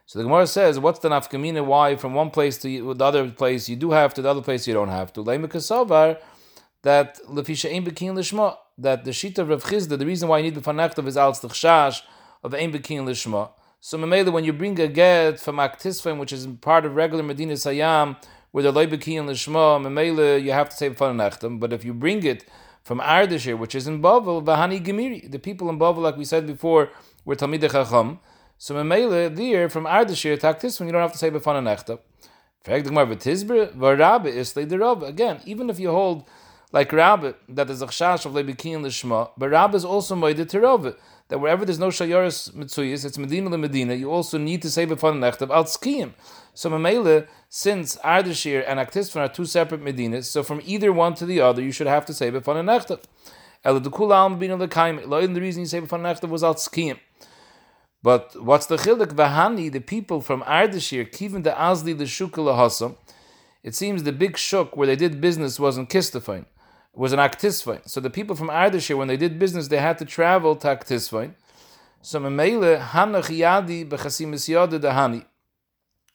So 0.06 0.20
the 0.20 0.24
Gemara 0.24 0.46
says, 0.46 0.78
what's 0.78 1.00
the 1.00 1.08
nafkamina? 1.08 1.64
Why 1.64 1.96
from 1.96 2.14
one 2.14 2.30
place 2.30 2.56
to 2.58 2.94
the 2.94 3.04
other 3.04 3.28
place 3.30 3.68
you 3.68 3.74
do 3.74 3.90
have 3.90 4.14
to, 4.14 4.22
the 4.22 4.30
other 4.30 4.42
place 4.42 4.68
you 4.68 4.74
don't 4.74 4.90
have 4.90 5.12
to? 5.14 5.24
Leimikasavar 5.24 6.20
that 6.84 7.18
lefisha 7.28 7.74
ein 7.74 7.84
bekin 7.84 8.14
lishma 8.14 8.56
that 8.78 9.04
the 9.04 9.10
shita 9.10 9.38
of 9.38 9.48
Rav 9.48 9.64
Chizda, 9.64 9.98
the 9.98 10.06
reason 10.06 10.28
why 10.28 10.38
you 10.38 10.44
need 10.44 10.54
the 10.54 10.60
fanachtav 10.60 11.06
is 11.06 11.16
al 11.16 11.32
tzachshash 11.32 12.02
of 12.42 12.54
ein 12.54 12.70
bekin 12.70 13.04
lishma. 13.04 13.50
So 13.80 13.98
Mamela, 13.98 14.32
when 14.32 14.44
you 14.44 14.52
bring 14.52 14.80
a 14.80 14.88
get 14.88 15.40
from 15.40 15.56
Aktisfim, 15.56 16.18
which 16.18 16.32
is 16.32 16.46
part 16.62 16.86
of 16.86 16.94
regular 16.94 17.22
Medina 17.22 17.52
Sayam, 17.52 18.16
where 18.50 18.62
the 18.62 18.72
loy 18.72 18.86
bekin 18.86 19.26
lishma, 19.26 19.78
Mamela, 19.78 20.42
you 20.42 20.52
have 20.52 20.70
to 20.70 20.76
say 20.76 20.88
fanachtav. 20.88 21.60
But 21.60 21.72
if 21.72 21.84
you 21.84 21.92
bring 21.92 22.22
it 22.22 22.48
from 22.82 23.00
Ardashir, 23.00 23.58
which 23.58 23.74
is 23.74 23.86
in 23.86 24.00
Bavel, 24.00 24.44
Bahani 24.44 24.84
Gemiri. 24.84 25.30
The 25.30 25.38
people 25.38 25.70
in 25.70 25.78
Bavel, 25.78 25.98
like 25.98 26.16
we 26.16 26.24
said 26.24 26.46
before, 26.46 26.90
were 27.24 27.34
Talmidei 27.34 27.70
Chacham. 27.70 28.20
So 28.58 28.74
Memele, 28.74 29.34
there, 29.34 29.68
from 29.68 29.84
Ardashir, 29.84 30.38
Taktis, 30.38 30.78
when 30.78 30.88
you 30.88 30.92
don't 30.92 31.02
have 31.02 31.12
to 31.12 31.18
say 31.18 31.30
Befana 31.30 31.62
Nechta. 31.62 31.98
Again, 32.66 32.86
even 35.44 35.68
if 35.68 35.78
you 35.78 35.90
hold 35.90 36.24
like 36.74 36.92
Rabbi, 36.92 37.34
that 37.50 37.70
is 37.70 37.82
a 37.82 37.86
chash 37.86 38.26
of 38.26 38.32
lebikin 38.32 38.80
lishma, 38.80 39.30
but 39.38 39.50
Rabbi 39.50 39.76
is 39.76 39.84
also 39.84 40.16
moeded 40.16 40.48
to 40.48 40.60
Rabbi, 40.60 40.90
that 41.28 41.38
wherever 41.38 41.64
there's 41.64 41.78
no 41.78 41.86
shayaris 41.86 42.52
mitzuyis, 42.52 43.04
it's 43.04 43.16
Medina 43.16 43.48
le 43.48 43.56
Medina, 43.56 43.94
you 43.94 44.10
also 44.10 44.38
need 44.38 44.60
to 44.62 44.68
say 44.68 44.84
before 44.84 45.12
nechtav 45.12 45.50
al 45.50 45.62
tzkiyim. 45.62 46.14
So 46.52 46.68
Mamela, 46.70 47.28
since 47.48 47.94
Ardashir 47.98 48.64
and 48.66 48.80
Aktisfan 48.80 49.20
are 49.20 49.28
two 49.28 49.44
separate 49.44 49.84
Medinas, 49.84 50.24
so 50.24 50.42
from 50.42 50.60
either 50.64 50.92
one 50.92 51.14
to 51.14 51.24
the 51.24 51.40
other, 51.40 51.62
you 51.62 51.70
should 51.70 51.86
have 51.86 52.04
to 52.06 52.12
say 52.12 52.30
before 52.30 52.56
nechtav. 52.56 53.04
El 53.62 53.80
dekula 53.80 54.16
al 54.16 54.30
bina 54.30 54.58
lekaim. 54.58 55.32
The 55.32 55.40
reason 55.40 55.60
you 55.60 55.66
say 55.66 55.78
before 55.78 56.00
nechtav 56.00 56.28
was 56.28 56.42
al. 56.42 56.56
But 58.02 58.42
what's 58.42 58.66
the 58.66 58.78
chiluk? 58.78 59.14
Vahani, 59.14 59.70
the 59.70 59.80
people 59.80 60.20
from 60.20 60.42
Ardashir, 60.42 61.08
kivin 61.08 61.44
the 61.44 61.50
azli 61.50 61.96
the 61.96 62.04
shukala 62.04 62.96
It 63.62 63.76
seems 63.76 64.02
the 64.02 64.12
big 64.12 64.36
shuk 64.36 64.76
where 64.76 64.88
they 64.88 64.96
did 64.96 65.20
business 65.20 65.60
was 65.60 65.78
in 65.78 65.86
Kistafine 65.86 66.46
was 66.94 67.12
an 67.12 67.18
Aktisvain. 67.18 67.88
So 67.88 68.00
the 68.00 68.10
people 68.10 68.36
from 68.36 68.48
Ardashir, 68.48 68.96
when 68.96 69.08
they 69.08 69.16
did 69.16 69.38
business, 69.38 69.68
they 69.68 69.78
had 69.78 69.98
to 69.98 70.04
travel 70.04 70.56
to 70.56 70.68
Aktisvain. 70.68 71.34
So 72.02 72.20
Memele 72.20 72.80
Hanach 72.80 73.36
Yadi 73.36 73.88
Bechasimis 73.88 74.48
Dahani. 74.80 75.24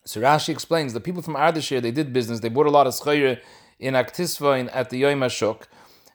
So 0.06 0.22
Rashi 0.22 0.50
explains 0.50 0.94
the 0.94 1.00
people 1.00 1.22
from 1.22 1.36
Ardashir, 1.36 1.82
they 1.82 1.92
did 1.92 2.14
business, 2.14 2.40
they 2.40 2.50
bought 2.50 2.66
a 2.66 2.72
lot 2.72 2.88
of 2.88 2.94
schayre 2.94 3.40
in 3.80 3.94
Aktisvain 3.94 4.70
at 4.74 4.90
the 4.90 5.00
Yom 5.00 5.20
HaShok, 5.20 5.64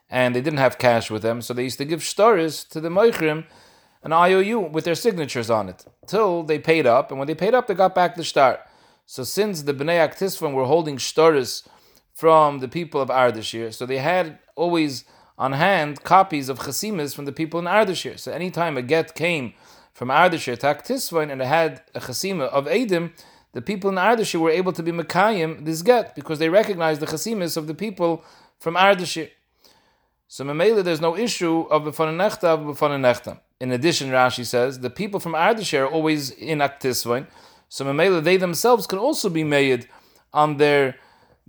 and 0.09 0.35
they 0.35 0.41
didn't 0.41 0.59
have 0.59 0.77
cash 0.77 1.09
with 1.09 1.21
them, 1.21 1.41
so 1.41 1.53
they 1.53 1.63
used 1.63 1.77
to 1.77 1.85
give 1.85 2.01
shtaris 2.01 2.67
to 2.69 2.81
the 2.81 2.89
Moichrim, 2.89 3.45
an 4.03 4.11
IOU 4.11 4.59
with 4.71 4.85
their 4.85 4.95
signatures 4.95 5.49
on 5.49 5.69
it, 5.69 5.85
till 6.07 6.43
they 6.43 6.59
paid 6.59 6.85
up, 6.85 7.09
and 7.09 7.19
when 7.19 7.27
they 7.27 7.35
paid 7.35 7.53
up, 7.53 7.67
they 7.67 7.73
got 7.73 7.95
back 7.95 8.15
the 8.15 8.23
shtar. 8.23 8.59
So 9.05 9.23
since 9.23 9.61
the 9.61 9.73
Bnei 9.73 10.05
Aktisvain 10.07 10.53
were 10.53 10.65
holding 10.65 10.97
shtaris 10.97 11.67
from 12.15 12.59
the 12.59 12.67
people 12.69 13.01
of 13.01 13.09
Ardashir. 13.09 13.73
So 13.73 13.85
they 13.85 13.97
had 13.97 14.39
always 14.55 15.03
on 15.37 15.51
hand 15.51 16.01
copies 16.03 16.47
of 16.47 16.59
chasimas 16.59 17.13
from 17.13 17.25
the 17.25 17.33
people 17.33 17.59
in 17.59 17.65
Ardashir. 17.65 18.17
So 18.17 18.31
anytime 18.31 18.77
a 18.77 18.81
get 18.81 19.13
came 19.15 19.53
from 19.93 20.07
Ardashir 20.07 20.57
to 20.59 20.67
Aktisvain 20.67 21.29
and 21.29 21.41
it 21.41 21.47
had 21.47 21.83
a 21.93 21.99
chasima 21.99 22.47
of 22.47 22.65
Edim, 22.67 23.11
the 23.51 23.61
people 23.61 23.89
in 23.89 23.97
Ardashir 23.97 24.39
were 24.39 24.49
able 24.49 24.71
to 24.71 24.81
be 24.81 24.93
Mekayim 24.93 25.65
this 25.65 25.81
get 25.81 26.15
because 26.15 26.39
they 26.39 26.47
recognized 26.47 27.01
the 27.01 27.05
chasimas 27.05 27.57
of 27.57 27.67
the 27.67 27.73
people 27.73 28.23
from 28.59 28.75
Ardashir. 28.75 29.29
So 30.29 30.45
Mamela, 30.45 30.83
there's 30.83 31.01
no 31.01 31.17
issue 31.17 31.61
of 31.69 31.83
Befananechta 31.83 32.45
of 32.45 32.59
Befananechta. 32.61 33.39
In 33.59 33.71
addition, 33.71 34.09
Rashi 34.09 34.45
says, 34.45 34.79
the 34.79 34.89
people 34.89 35.19
from 35.19 35.33
Ardashir 35.33 35.81
are 35.81 35.87
always 35.87 36.31
in 36.31 36.59
Aktisvain. 36.59 37.27
So 37.67 37.83
Mamela, 37.85 38.23
they 38.23 38.37
themselves 38.37 38.87
can 38.87 38.99
also 38.99 39.29
be 39.29 39.43
made 39.43 39.87
on 40.33 40.57
their 40.57 40.95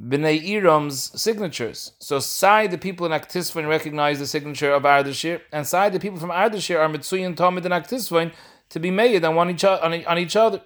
Bnei 0.01 0.43
Iram's 0.43 1.21
signatures. 1.21 1.93
So 1.99 2.19
Sai, 2.19 2.67
the 2.67 2.77
people 2.77 3.07
in 3.07 3.13
Aktisvain, 3.13 3.67
recognize 3.67 4.19
the 4.19 4.27
signature 4.27 4.73
of 4.73 4.83
Ardashir, 4.83 5.41
and 5.53 5.67
Sai, 5.67 5.89
the 5.89 6.01
people 6.01 6.19
from 6.19 6.31
Ardashir, 6.31 6.79
are 6.79 6.89
Mitsuyan, 6.89 7.35
Talmud, 7.35 7.65
and 7.65 7.73
Aktisvain 7.73 8.33
to 8.69 8.79
be 8.79 8.91
made 8.91 9.25
on, 9.25 9.51
each, 9.51 9.65
on, 9.65 10.05
on 10.05 10.19
each 10.19 10.37
other. 10.37 10.61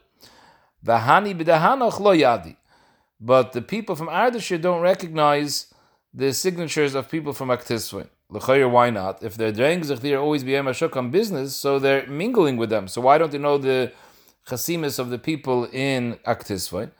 Vahani 0.84 1.38
b'dahanach 1.38 2.00
lo 2.00 2.16
yadi. 2.16 2.56
But 3.20 3.52
the 3.52 3.62
people 3.62 3.94
from 3.94 4.08
Ardashir 4.08 4.60
don't 4.60 4.80
recognize 4.80 5.72
the 6.12 6.32
signatures 6.32 6.94
of 6.94 7.08
people 7.08 7.32
from 7.32 7.50
Aktisvain. 7.50 8.08
L'chayr, 8.30 8.70
why 8.70 8.90
not? 8.90 9.22
If 9.22 9.36
they're 9.36 9.52
doing 9.52 9.80
they're 9.80 10.18
always 10.18 10.44
be 10.44 10.52
Ashok 10.52 10.96
on 10.96 11.10
business, 11.10 11.54
so 11.54 11.78
they're 11.78 12.06
mingling 12.06 12.56
with 12.56 12.70
them. 12.70 12.88
So 12.88 13.00
why 13.00 13.18
don't 13.18 13.30
they 13.30 13.38
know 13.38 13.58
the 13.58 13.92
chasimis 14.46 14.98
of 14.98 15.10
the 15.10 15.18
people 15.18 15.66
in 15.66 16.18
Aktisvain? 16.26 16.92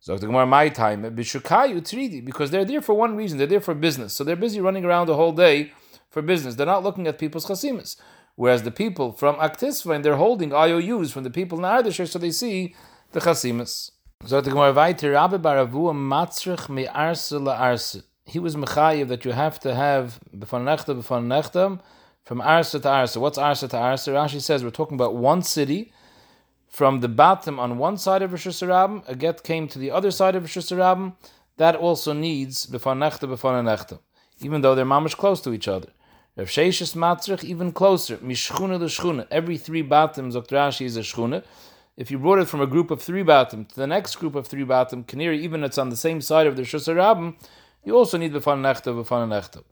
So 0.00 0.16
the 0.16 0.26
Gemara, 0.26 0.46
my 0.46 0.68
time, 0.68 1.02
Bishukayu 1.02 1.80
Tridi, 1.80 2.24
because 2.24 2.50
they're 2.50 2.64
there 2.64 2.80
for 2.80 2.94
one 2.94 3.16
reason, 3.16 3.36
they're 3.36 3.48
there 3.48 3.60
for 3.60 3.74
business. 3.74 4.14
So 4.14 4.22
they're 4.22 4.36
busy 4.36 4.60
running 4.60 4.84
around 4.84 5.08
the 5.08 5.16
whole 5.16 5.32
day 5.32 5.72
for 6.08 6.22
business. 6.22 6.54
They're 6.54 6.66
not 6.66 6.84
looking 6.84 7.06
at 7.08 7.18
people's 7.18 7.46
chasimas. 7.46 7.96
Whereas 8.36 8.62
the 8.62 8.70
people 8.70 9.12
from 9.12 9.34
Aktisvain, 9.36 10.04
they're 10.04 10.16
holding 10.16 10.52
IOUs 10.54 11.10
from 11.10 11.24
the 11.24 11.30
people 11.30 11.58
in 11.58 11.64
Ardashir, 11.64 12.06
so 12.06 12.20
they 12.20 12.30
see 12.30 12.76
the 13.10 13.20
chasimas. 13.20 13.90
So 14.24 14.40
the 14.40 14.50
Gemara 14.50 14.72
weiter, 14.72 15.12
Rabbi 15.12 15.36
Baravu 15.38 15.92
matzrich 15.92 16.68
me 16.68 16.86
arse 16.86 17.32
la. 17.32 17.76
He 18.24 18.38
was 18.38 18.54
mechayiv 18.54 19.08
that 19.08 19.24
you 19.24 19.32
have 19.32 19.58
to 19.60 19.74
have 19.74 20.20
befan 20.36 20.64
nechta 20.64 20.94
befan 20.94 21.26
nechtam 21.26 21.80
from 22.24 22.40
arse 22.40 22.72
to 22.72 22.88
arse. 22.88 23.16
What's 23.16 23.38
arse 23.38 23.60
to 23.60 23.76
arse? 23.76 24.06
Rashi 24.06 24.40
says 24.40 24.62
we're 24.62 24.70
talking 24.70 24.96
about 24.96 25.16
one 25.16 25.42
city 25.42 25.92
from 26.78 27.00
the 27.00 27.08
bottom 27.08 27.58
on 27.58 27.76
one 27.76 27.96
side 27.98 28.22
of 28.22 28.30
Rosh 28.30 28.46
Hashanah, 28.46 29.08
a 29.08 29.16
get 29.16 29.42
came 29.42 29.66
to 29.66 29.80
the 29.80 29.90
other 29.90 30.12
side 30.12 30.36
of 30.36 30.44
Rosh 30.44 30.58
Hashanah, 30.58 31.12
that 31.56 31.74
also 31.74 32.12
needs 32.12 32.66
befan 32.66 32.98
nechta 33.00 33.98
even 34.38 34.60
though 34.60 34.76
they're 34.76 34.84
mamish 34.84 35.16
close 35.16 35.40
to 35.40 35.52
each 35.52 35.66
other. 35.66 35.88
Rav 36.36 36.46
Sheishis 36.46 36.94
Matzrich 36.94 37.42
even 37.42 37.72
closer, 37.72 38.18
mishchuna 38.18 38.78
to. 38.78 39.26
Every 39.28 39.58
three 39.58 39.82
bottoms 39.82 40.36
of 40.36 40.46
Rashi 40.46 40.86
is 40.86 40.96
a 40.96 41.00
shchuna. 41.00 41.42
If 41.96 42.12
you 42.12 42.18
brought 42.20 42.38
it 42.38 42.46
from 42.46 42.60
a 42.60 42.66
group 42.68 42.92
of 42.92 43.02
three 43.02 43.24
batim 43.24 43.68
to 43.70 43.74
the 43.74 43.88
next 43.88 44.14
group 44.14 44.36
of 44.36 44.46
three 44.46 44.64
batim, 44.64 45.04
kaniri, 45.04 45.40
even 45.40 45.64
it's 45.64 45.78
on 45.78 45.88
the 45.88 45.96
same 45.96 46.20
side 46.20 46.46
of 46.46 46.54
the 46.54 46.62
Shusarabim, 46.62 47.34
you 47.82 47.96
also 47.96 48.16
need 48.18 48.32
befan 48.32 48.62
nechta 48.62 48.94
befan 48.94 49.28
nechta. 49.30 49.64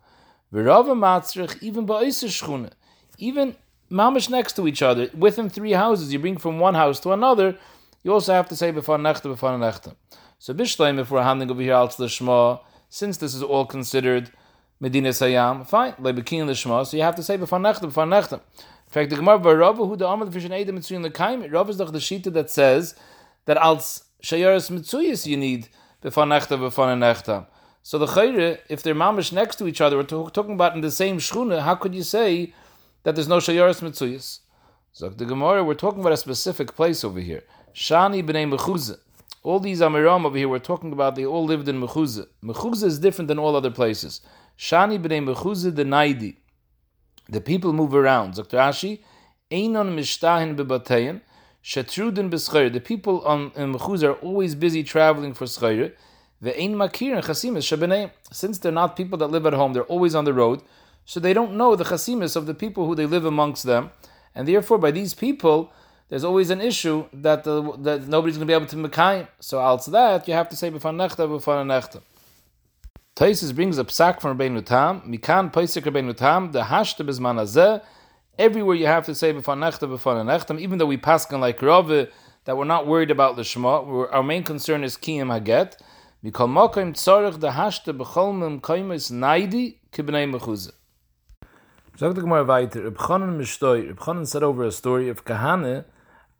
V'rava 0.53 0.97
Matzrich 1.05 1.63
even 1.63 1.87
ba'isa 1.87 2.27
shchuna. 2.27 2.73
Even 3.19 3.55
mamish 3.91 4.29
next 4.29 4.55
to 4.55 4.67
each 4.67 4.83
other, 4.83 5.09
within 5.17 5.49
three 5.49 5.73
houses, 5.73 6.13
you 6.13 6.19
bring 6.19 6.37
from 6.37 6.59
one 6.59 6.75
house 6.75 7.01
to 7.01 7.13
another, 7.13 7.57
you 8.03 8.13
also 8.13 8.33
have 8.33 8.49
to 8.49 8.57
say 8.57 8.71
before 8.71 8.99
nechta, 8.99 9.25
before 9.25 9.51
nechta. 9.51 9.95
So 10.39 10.55
bishleim, 10.55 10.99
if 10.99 11.11
we're 11.11 11.23
handling 11.23 11.51
over 11.51 11.63
here 11.63 11.73
al 11.73 11.89
the 11.89 12.61
since 12.89 13.17
this 13.17 13.35
is 13.35 13.43
all 13.43 13.67
considered 13.67 14.31
Medina 14.79 15.09
Sayam, 15.09 15.67
fine, 15.67 15.93
lebekin 15.95 16.47
the 16.47 16.85
so 16.85 16.97
you 16.97 17.03
have 17.03 17.17
to 17.17 17.23
say 17.23 17.37
before 17.37 17.59
nechta, 17.59 17.83
before 17.83 18.05
nechta. 18.05 18.35
In 18.35 18.93
fact, 18.93 19.11
the 19.11 19.17
Gemara 19.17 19.57
Rav 19.57 19.77
who 19.77 19.97
the 19.97 20.05
Amad 20.05 20.33
Fishin 20.33 20.53
Edom 20.53 20.79
Mitzuyin 20.79 21.05
Lekaim, 21.05 21.51
Rav 21.53 21.71
is 21.71 21.79
the 21.79 21.85
shita 21.85 22.33
that 22.33 22.51
says 22.51 22.95
that 23.47 23.57
als 23.57 24.05
shayaris 24.23 24.71
mitzuyis 24.71 25.27
you 25.27 25.37
need 25.37 25.69
before 26.01 26.25
nechta, 26.25 26.59
before 26.59 26.87
nechta. 26.87 27.47
So 27.83 27.99
the 27.99 28.07
chayre, 28.07 28.59
if 28.69 28.83
they're 28.83 28.95
mamish 28.95 29.33
next 29.33 29.57
to 29.57 29.67
each 29.67 29.81
other, 29.81 29.97
we're 29.97 30.05
talking 30.05 30.55
about 30.55 30.75
in 30.75 30.81
the 30.81 30.91
same 30.91 31.19
shchuna, 31.19 31.63
how 31.63 31.75
could 31.75 31.95
you 31.95 32.03
say 32.03 32.53
that 33.07 33.15
there's 33.15 33.29
no 33.29 33.37
shayaris 33.37 33.81
mitzuyas. 33.83 34.41
So 34.91 35.09
the 35.09 35.25
Gemara, 35.25 35.63
we're 35.63 35.75
talking 35.75 36.01
about 36.01 36.13
a 36.13 36.17
specific 36.17 36.75
place 36.75 37.05
over 37.05 37.21
here. 37.21 37.45
Shani 37.73 38.21
b'nei 38.21 38.53
Mechuzah. 38.53 38.99
All 39.45 39.61
these 39.61 39.81
Amiram 39.81 40.25
over 40.25 40.37
here, 40.37 40.49
we're 40.49 40.59
talking 40.59 40.93
about, 40.93 41.15
they 41.15 41.25
all 41.25 41.45
lived 41.45 41.69
in 41.69 41.81
Mechuzah. 41.81 42.27
Mechuzah 42.43 42.83
is 42.83 42.99
different 42.99 43.29
than 43.29 43.39
all 43.39 43.55
other 43.55 43.71
places. 43.71 44.23
Shani 44.59 45.01
b'nei 45.01 45.25
Mechuzah 45.25 45.77
the 45.77 45.85
Naidi. 45.85 46.39
The 47.29 47.41
people 47.41 47.73
move 47.73 47.95
around. 47.95 48.35
Dr. 48.35 48.57
Ashi, 48.57 48.99
Einon 49.53 49.95
mishtahin 49.95 50.57
bebatein, 50.57 51.21
shetrudin 51.63 52.29
b'schayr. 52.29 52.73
The 52.73 52.81
people 52.81 53.25
on 53.25 53.53
in 53.55 53.73
Mechuzah 53.73 54.09
are 54.09 54.13
always 54.15 54.57
busy 54.57 54.83
traveling 54.83 55.33
for 55.33 55.45
schayr. 55.45 55.93
Ve'ein 56.43 56.75
makir 56.75 57.15
and 57.15 57.25
chasim 57.25 57.57
is 57.57 58.11
Since 58.37 58.59
they're 58.59 58.73
not 58.73 58.97
people 58.97 59.17
that 59.19 59.29
live 59.29 59.47
at 59.47 59.53
home, 59.53 59.75
they're 59.75 59.85
always 59.85 60.17
on 60.17 60.25
the 60.25 60.35
road 60.35 60.61
so 61.07 61.19
they 61.19 61.33
don't 61.33 61.55
know 61.57 61.75
the 61.75 61.85
chasimis 61.85 62.37
of 62.37 62.45
the 62.45 62.55
people 62.55 62.87
who 62.87 62.95
they 62.95 63.07
live 63.07 63.25
amongst 63.25 63.63
them, 63.65 63.91
and 64.35 64.47
therefore 64.47 64.77
by 64.77 64.91
these 64.91 65.15
people 65.15 65.73
there's 66.09 66.25
always 66.25 66.51
an 66.51 66.61
issue 66.61 67.05
that 67.13 67.43
the, 67.45 67.73
that 67.79 68.07
nobody's 68.07 68.37
going 68.37 68.47
to 68.47 68.51
be 68.51 68.55
able 68.55 68.67
to 68.67 68.77
mekayim. 68.77 69.27
So 69.41 69.59
also 69.59 69.91
that 69.93 70.29
you 70.29 70.35
have 70.35 70.49
to 70.51 70.57
say 70.57 70.71
b'fan 70.71 70.97
nechta 70.97 71.27
b'fan 71.29 71.67
nechta. 71.67 72.01
Taisus 73.17 73.55
brings 73.55 73.79
a 73.79 73.85
psak 73.85 74.21
from 74.21 74.39
Rabbeinu 74.39 74.65
Tam, 74.65 75.01
mikan 75.01 75.53
paisik 75.53 75.83
Rabbeinu 75.83 76.17
Tam, 76.17 76.53
the 76.53 76.63
hashta 76.63 77.05
bezman 77.05 77.41
azeh. 77.41 77.83
Everywhere 78.39 78.77
you 78.77 78.87
have 78.87 79.07
to 79.07 79.15
say 79.15 79.33
b'fan 79.33 79.59
nechta 79.59 79.89
b'fan 79.89 80.25
nechta, 80.27 80.61
even 80.61 80.79
though 80.79 80.87
we 80.87 80.97
pass 80.97 81.33
on 81.33 81.41
like 81.41 81.61
Rave, 81.63 82.13
that 82.45 82.57
we're 82.57 82.65
not 82.65 82.87
worried 82.87 83.11
about 83.11 83.35
the 83.35 83.43
Shema. 83.43 84.07
Our 84.07 84.23
main 84.23 84.45
concern 84.45 84.85
is 84.85 84.97
kiyim 84.97 85.37
haget. 85.37 85.77
Mikol 86.25 86.49
mokim 86.49 86.93
tzorich 86.93 87.41
the 87.41 87.51
hashta 87.51 87.97
b'chol 87.97 88.37
mem 88.39 88.61
kaimis 88.61 89.11
naidi 89.11 89.77
kibnei 89.93 90.31
mechuzah. 90.33 90.73
Sag 91.99 92.15
the 92.15 92.21
Gemara 92.21 92.45
weiter. 92.45 92.83
Reb 92.83 92.99
Chanan 92.99 93.39
Mishtoi. 93.39 93.89
Reb 93.89 93.99
Chanan 93.99 94.27
said 94.27 94.43
over 94.43 94.65
a 94.65 94.71
story 94.71 95.09
of 95.09 95.25
Kahane, 95.25 95.87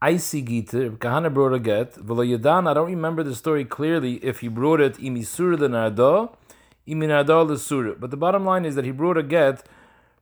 Icy 0.03 0.43
Gita. 0.43 0.81
Reb 0.81 0.99
Kahane 0.99 1.33
brought 1.33 1.55
a 1.55 1.59
get. 1.59 1.95
V'lo 1.95 2.39
Yadan, 2.39 2.69
I 2.69 2.75
don't 2.75 2.89
remember 2.89 3.23
the 3.23 3.35
story 3.35 3.65
clearly 3.65 4.17
if 4.17 4.41
he 4.41 4.49
brought 4.49 4.83
it 4.83 4.99
imisura 4.99 5.59
the 5.59 5.71
nardo, 5.71 6.37
iminardo 6.87 7.49
the 7.49 7.57
surah. 7.57 7.95
But 7.99 8.11
the 8.11 8.19
bottom 8.19 8.45
line 8.45 8.67
is 8.67 8.75
that 8.75 8.85
he 8.85 8.91
brought 8.91 9.17
a 9.17 9.23
get 9.23 9.67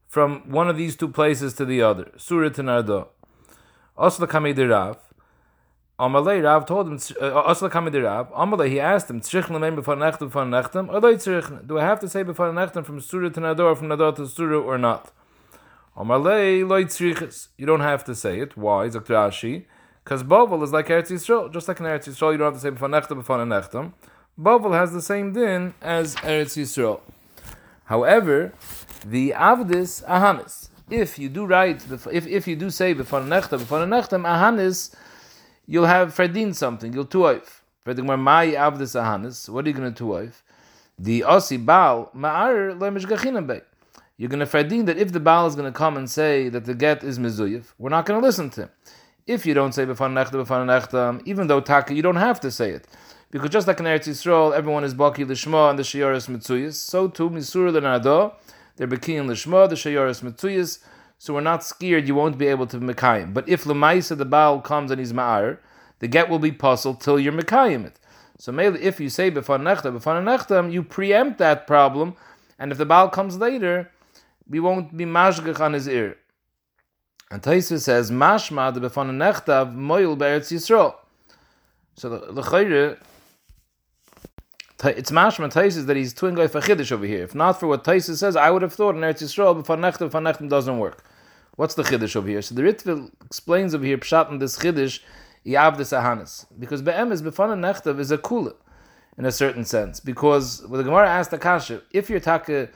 from 0.07 0.49
one 0.49 0.69
of 0.69 0.77
these 0.77 0.95
two 0.95 1.09
places 1.09 1.53
to 1.55 1.65
the 1.65 1.83
other. 1.83 2.13
Surah 2.17 2.51
to 2.51 2.63
nardo. 2.63 3.09
Osla 3.99 4.29
Kamei 4.29 4.57
Rav. 4.71 4.99
Amalei 5.99 6.45
Rav 6.45 6.65
told 6.65 6.87
him, 6.87 6.95
uh, 7.21 7.43
Osla 7.43 7.69
Kamei 7.69 8.05
Rav. 8.05 8.31
Amalei, 8.35 8.69
he 8.69 8.79
asked 8.79 9.11
him, 9.11 9.21
Tzrich 9.21 9.47
nechtem 9.47 10.31
nechtem, 10.31 11.67
do 11.67 11.79
I 11.81 11.83
have 11.83 11.99
to 11.99 12.09
say 12.09 12.23
b'far 12.23 12.53
nechtem 12.53 12.85
from 12.87 13.01
surah 13.01 13.31
to 13.31 13.41
nardo 13.41 13.65
or 13.67 13.75
from 13.75 13.89
nardo 13.89 14.13
to 14.13 14.29
surah 14.29 14.59
or 14.59 14.79
not? 14.79 15.11
You 15.97 17.67
don't 17.67 17.81
have 17.81 18.05
to 18.05 18.15
say 18.15 18.41
it. 18.41 18.57
Why? 18.57 18.89
Ashi. 18.89 19.65
Because 20.03 20.23
Bovel 20.23 20.63
is 20.63 20.73
like 20.73 20.89
Eretz 20.89 21.11
Yisrael. 21.11 21.53
Just 21.53 21.69
like 21.69 21.79
in 21.81 21.87
Eretz 21.87 22.09
Yisrael, 22.09 22.33
you 22.33 22.39
don't 22.39 22.53
have 22.53 22.61
to 22.61 22.61
say 22.61 22.71
b'fan 22.71 22.91
nechtam, 22.91 23.23
b'fan 23.23 23.47
nechtam. 23.49 23.93
Bovel 24.39 24.73
has 24.73 24.93
the 24.93 25.01
same 25.01 25.33
din 25.33 25.73
as 25.81 26.17
Eretz 26.17 26.59
Yisrael. 26.61 27.01
However, 27.85 28.53
the 29.07 29.31
Avdis 29.31 30.05
Ahanis. 30.07 30.69
If 30.91 31.19
you 31.19 31.29
do 31.29 31.47
write, 31.47 31.85
if, 32.13 32.27
if 32.27 32.47
you 32.49 32.57
do 32.57 32.71
say 32.71 32.95
b'fan 32.95 33.29
nechtam, 33.29 33.61
b'fan 33.61 33.89
nechtam, 33.89 34.25
Ahanis, 34.25 34.95
you'll 35.67 35.87
have 35.87 36.15
ferdin 36.15 36.55
something. 36.55 36.93
You'll 36.93 37.07
tuoif. 37.07 37.61
The 37.85 38.03
my 38.03 38.47
Avdis 38.49 39.01
Ahanis, 39.01 39.49
what 39.49 39.65
are 39.65 39.69
you 39.69 39.75
going 39.75 39.95
to 39.95 40.05
tuoif? 40.05 40.43
The 40.99 41.21
Osi 41.21 41.65
Baal 41.65 42.11
Ma'ar 42.17 42.79
le 42.79 42.91
Mishgachinam 42.91 43.47
Beit 43.47 43.65
you're 44.17 44.29
going 44.29 44.41
to 44.41 44.47
fardin 44.47 44.87
that 44.87 44.97
if 44.97 45.13
the 45.13 45.21
Baal 45.21 45.47
is 45.47 45.57
going 45.57 45.71
to 45.71 45.77
come 45.77 45.97
and 45.97 46.09
say 46.09 46.49
that 46.49 46.65
the 46.65 46.75
get 46.75 47.03
is 47.03 47.19
mizuyif, 47.19 47.73
we're 47.79 47.91
not 47.91 48.07
going 48.07 48.21
to 48.21 48.25
listen 48.25 48.49
to 48.51 48.63
him. 48.63 48.71
If 49.27 49.47
you 49.47 49.55
don't 49.55 49.73
say 49.73 49.87
b'fan 49.87 50.13
nechta 50.13 50.45
b'fan 50.45 50.67
nechta, 50.67 51.23
even 51.25 51.47
though 51.47 51.61
taka, 51.61 51.95
you 51.95 52.03
don't 52.03 52.17
have 52.17 52.39
to 52.41 52.51
say 52.51 52.71
it. 52.71 52.87
Because 53.31 53.51
just 53.51 53.67
like 53.67 53.81
in 53.81 53.87
Eretz 53.87 54.07
Yisrael, 54.07 54.55
everyone 54.55 54.85
is 54.85 54.95
baki 54.95 55.27
lishma 55.27 55.71
and 55.71 55.79
the 55.79 55.83
shayaris 55.83 56.29
mitzuyis, 56.29 56.75
so 56.75 57.09
too 57.09 57.29
misur 57.29 57.73
lenado, 57.73 58.35
they're 58.77 58.87
bekiyin 58.87 59.27
lishma, 59.27 59.69
the 59.69 59.75
shayaris 59.75 60.23
mitzuyis, 60.23 60.79
so 61.19 61.35
we're 61.35 61.41
not 61.41 61.65
scared 61.65 62.07
you 62.07 62.15
won't 62.15 62.39
be 62.39 62.47
able 62.47 62.67
to 62.67 62.79
mekayim. 62.79 63.35
But 63.35 63.49
if 63.49 63.65
lemaisa 63.65 64.17
the 64.17 64.25
Baal 64.25 64.61
comes 64.61 64.93
and 64.93 65.01
he's 65.01 65.13
ma'ar, 65.13 65.59
the 65.99 66.07
get 66.07 66.29
will 66.29 66.39
be 66.39 66.53
puzzled 66.53 67.01
till 67.01 67.19
you're 67.19 67.33
mekayim 67.33 67.87
it. 67.87 67.99
So 68.39 68.57
if 68.57 69.01
you 69.01 69.09
say 69.09 69.31
b'fan 69.31 69.63
nechta 69.63 69.91
b'fan 69.91 70.23
nechta, 70.23 70.71
you 70.71 70.85
preempt 70.85 71.39
that 71.39 71.67
problem, 71.67 72.15
and 72.59 72.71
if 72.71 72.79
the 72.79 72.87
Baal 72.87 73.09
comes 73.09 73.39
later, 73.39 73.91
we 74.49 74.61
won't 74.61 74.97
be 74.97 75.05
mashgach 75.05 75.61
on 75.61 75.73
his 75.73 75.89
ear. 75.89 76.17
And 77.31 77.43
Taisa 77.43 77.81
says, 77.81 78.11
Mashma 78.11 78.73
de 78.73 78.81
befon 78.81 79.11
nechtav 79.11 79.75
moil 79.75 80.17
be'eretz 80.17 80.53
Yisrael. 80.53 80.95
So 81.97 82.09
the 82.09 82.43
chayre, 82.43 82.99
it's 84.85 85.11
mashma 85.11 85.53
Taisis 85.53 85.87
that 85.87 85.97
he's 85.97 86.13
twin 86.13 86.35
guy 86.35 86.47
for 86.47 86.61
chiddush 86.61 86.93
over 86.93 87.07
here. 87.07 87.23
If 87.23 87.35
not 87.35 87.59
for 87.59 87.67
what 87.67 87.85
Taisis 87.85 88.19
says, 88.19 88.37
I 88.37 88.51
would 88.51 88.63
have 88.63 88.75
thought 88.75 88.95
in 88.95 89.01
Eretz 89.01 89.23
Yisrael 89.23 89.57
before 89.57 89.77
nechtam 89.77 89.99
before 90.01 90.21
nechtam 90.21 90.49
doesn't 90.49 90.79
work. 90.79 91.05
What's 91.57 91.75
the 91.75 91.83
chiddush 91.83 92.17
over 92.17 92.29
here? 92.29 92.43
So 92.43 92.55
the 92.55 92.63
Ritva 92.63 93.11
explains 93.25 93.75
over 93.75 93.85
here 93.85 93.99
pshat 93.99 94.31
in 94.31 94.39
this 94.39 94.59
chiddush 94.59 95.01
yav 95.47 95.77
the 95.77 95.85
sahanis 95.85 96.47
because 96.59 96.83
be'emes 96.83 97.23
before 97.23 97.47
nechtam 97.49 97.99
is 97.99 98.11
a 98.11 98.19
kula 98.19 98.55
in 99.17 99.25
a 99.25 99.33
certain 99.33 99.65
sense 99.65 100.01
because 100.01 100.65
when 100.67 100.79
the 100.79 100.85
Gemara 100.85 101.09
asked 101.09 101.31
the 101.31 101.39
kasha 101.39 101.83
if 101.93 102.11
you're 102.11 102.21
taka 102.21 102.69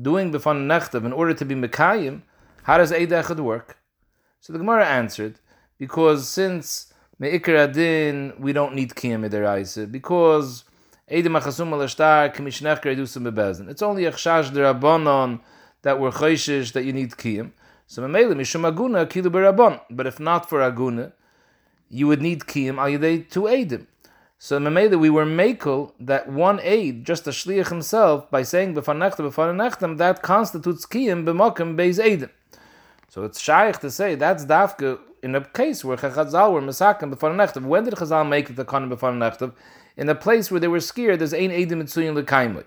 doing 0.00 0.30
before 0.30 0.54
nechtam 0.54 1.04
in 1.04 1.12
order 1.12 1.34
to 1.34 1.44
be 1.44 1.54
mekayim, 1.54 2.22
how 2.64 2.78
does 2.78 2.92
eidechad 2.92 3.40
work? 3.40 3.78
So 4.40 4.52
the 4.52 4.58
Gemara 4.58 4.86
answered 4.86 5.38
because 5.78 6.28
since 6.28 6.92
meikar 7.20 7.64
adin 7.68 8.34
we 8.38 8.52
don't 8.52 8.74
need 8.74 8.90
kiyam 8.94 9.28
ederaisa 9.28 9.90
because 9.90 10.64
Edim 11.10 11.38
achasum 11.38 11.70
al 11.72 11.80
ashtar 11.80 12.34
k'mishnech 12.34 12.80
keredusum 12.80 13.30
bebezin. 13.30 13.68
It's 13.68 13.82
only 13.82 14.06
a 14.06 14.12
chshash 14.12 14.50
derabanon 14.50 15.40
that 15.82 16.00
we're 16.00 16.10
choishish 16.10 16.72
that 16.72 16.86
you 16.86 16.94
need 16.94 17.10
kiyim. 17.10 17.50
So 17.86 18.00
memele 18.00 18.32
mishum 18.32 18.64
aguna 18.64 19.04
kilu 19.06 19.30
berabon. 19.30 19.80
But 19.90 20.06
if 20.06 20.18
not 20.18 20.48
for 20.48 20.60
aguna, 20.60 21.12
you 21.90 22.06
would 22.06 22.22
need 22.22 22.40
kiyim 22.40 22.78
al 22.78 22.86
yedei 22.86 23.28
two 23.28 23.42
edim. 23.42 23.86
So 24.44 24.60
memele 24.60 25.00
we 25.00 25.08
were 25.08 25.24
makel 25.24 25.92
that 25.98 26.28
one 26.28 26.60
aid, 26.62 27.06
just 27.06 27.26
a 27.26 27.30
shliach 27.30 27.70
himself, 27.70 28.30
by 28.30 28.42
saying 28.42 28.74
b'fanechtem 28.74 29.32
b'fanechtem, 29.32 29.96
that 29.96 30.20
constitutes 30.20 30.84
kiyim 30.84 31.24
b'mokim 31.24 31.76
beis 31.76 31.98
edim. 31.98 32.28
So 33.08 33.24
it's 33.24 33.40
shaykh 33.40 33.80
to 33.80 33.90
say 33.90 34.16
that's 34.16 34.44
dafke 34.44 34.98
in 35.22 35.34
a 35.34 35.40
case 35.40 35.82
where 35.82 35.96
Chazal 35.96 36.52
were 36.52 36.60
masakim 36.60 37.14
b'fanechtem. 37.14 37.62
When 37.62 37.84
did 37.84 37.94
Chazal 37.94 38.28
make 38.28 38.54
the 38.54 38.66
kanim 38.66 38.94
b'fanechtem? 38.94 39.54
in 39.96 40.10
a 40.10 40.14
place 40.14 40.50
where 40.50 40.60
they 40.60 40.68
were 40.68 40.78
scared, 40.80 41.20
there's 41.20 41.32
ein 41.32 41.48
edim 41.48 41.82
mitzuyin 41.82 42.14
lekaimut. 42.22 42.66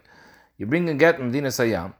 You 0.57 0.65
bring 0.65 0.89
and 0.89 0.99
get 0.99 1.17
from 1.17 1.31
Dina 1.31 1.49
Sayam. 1.49 1.93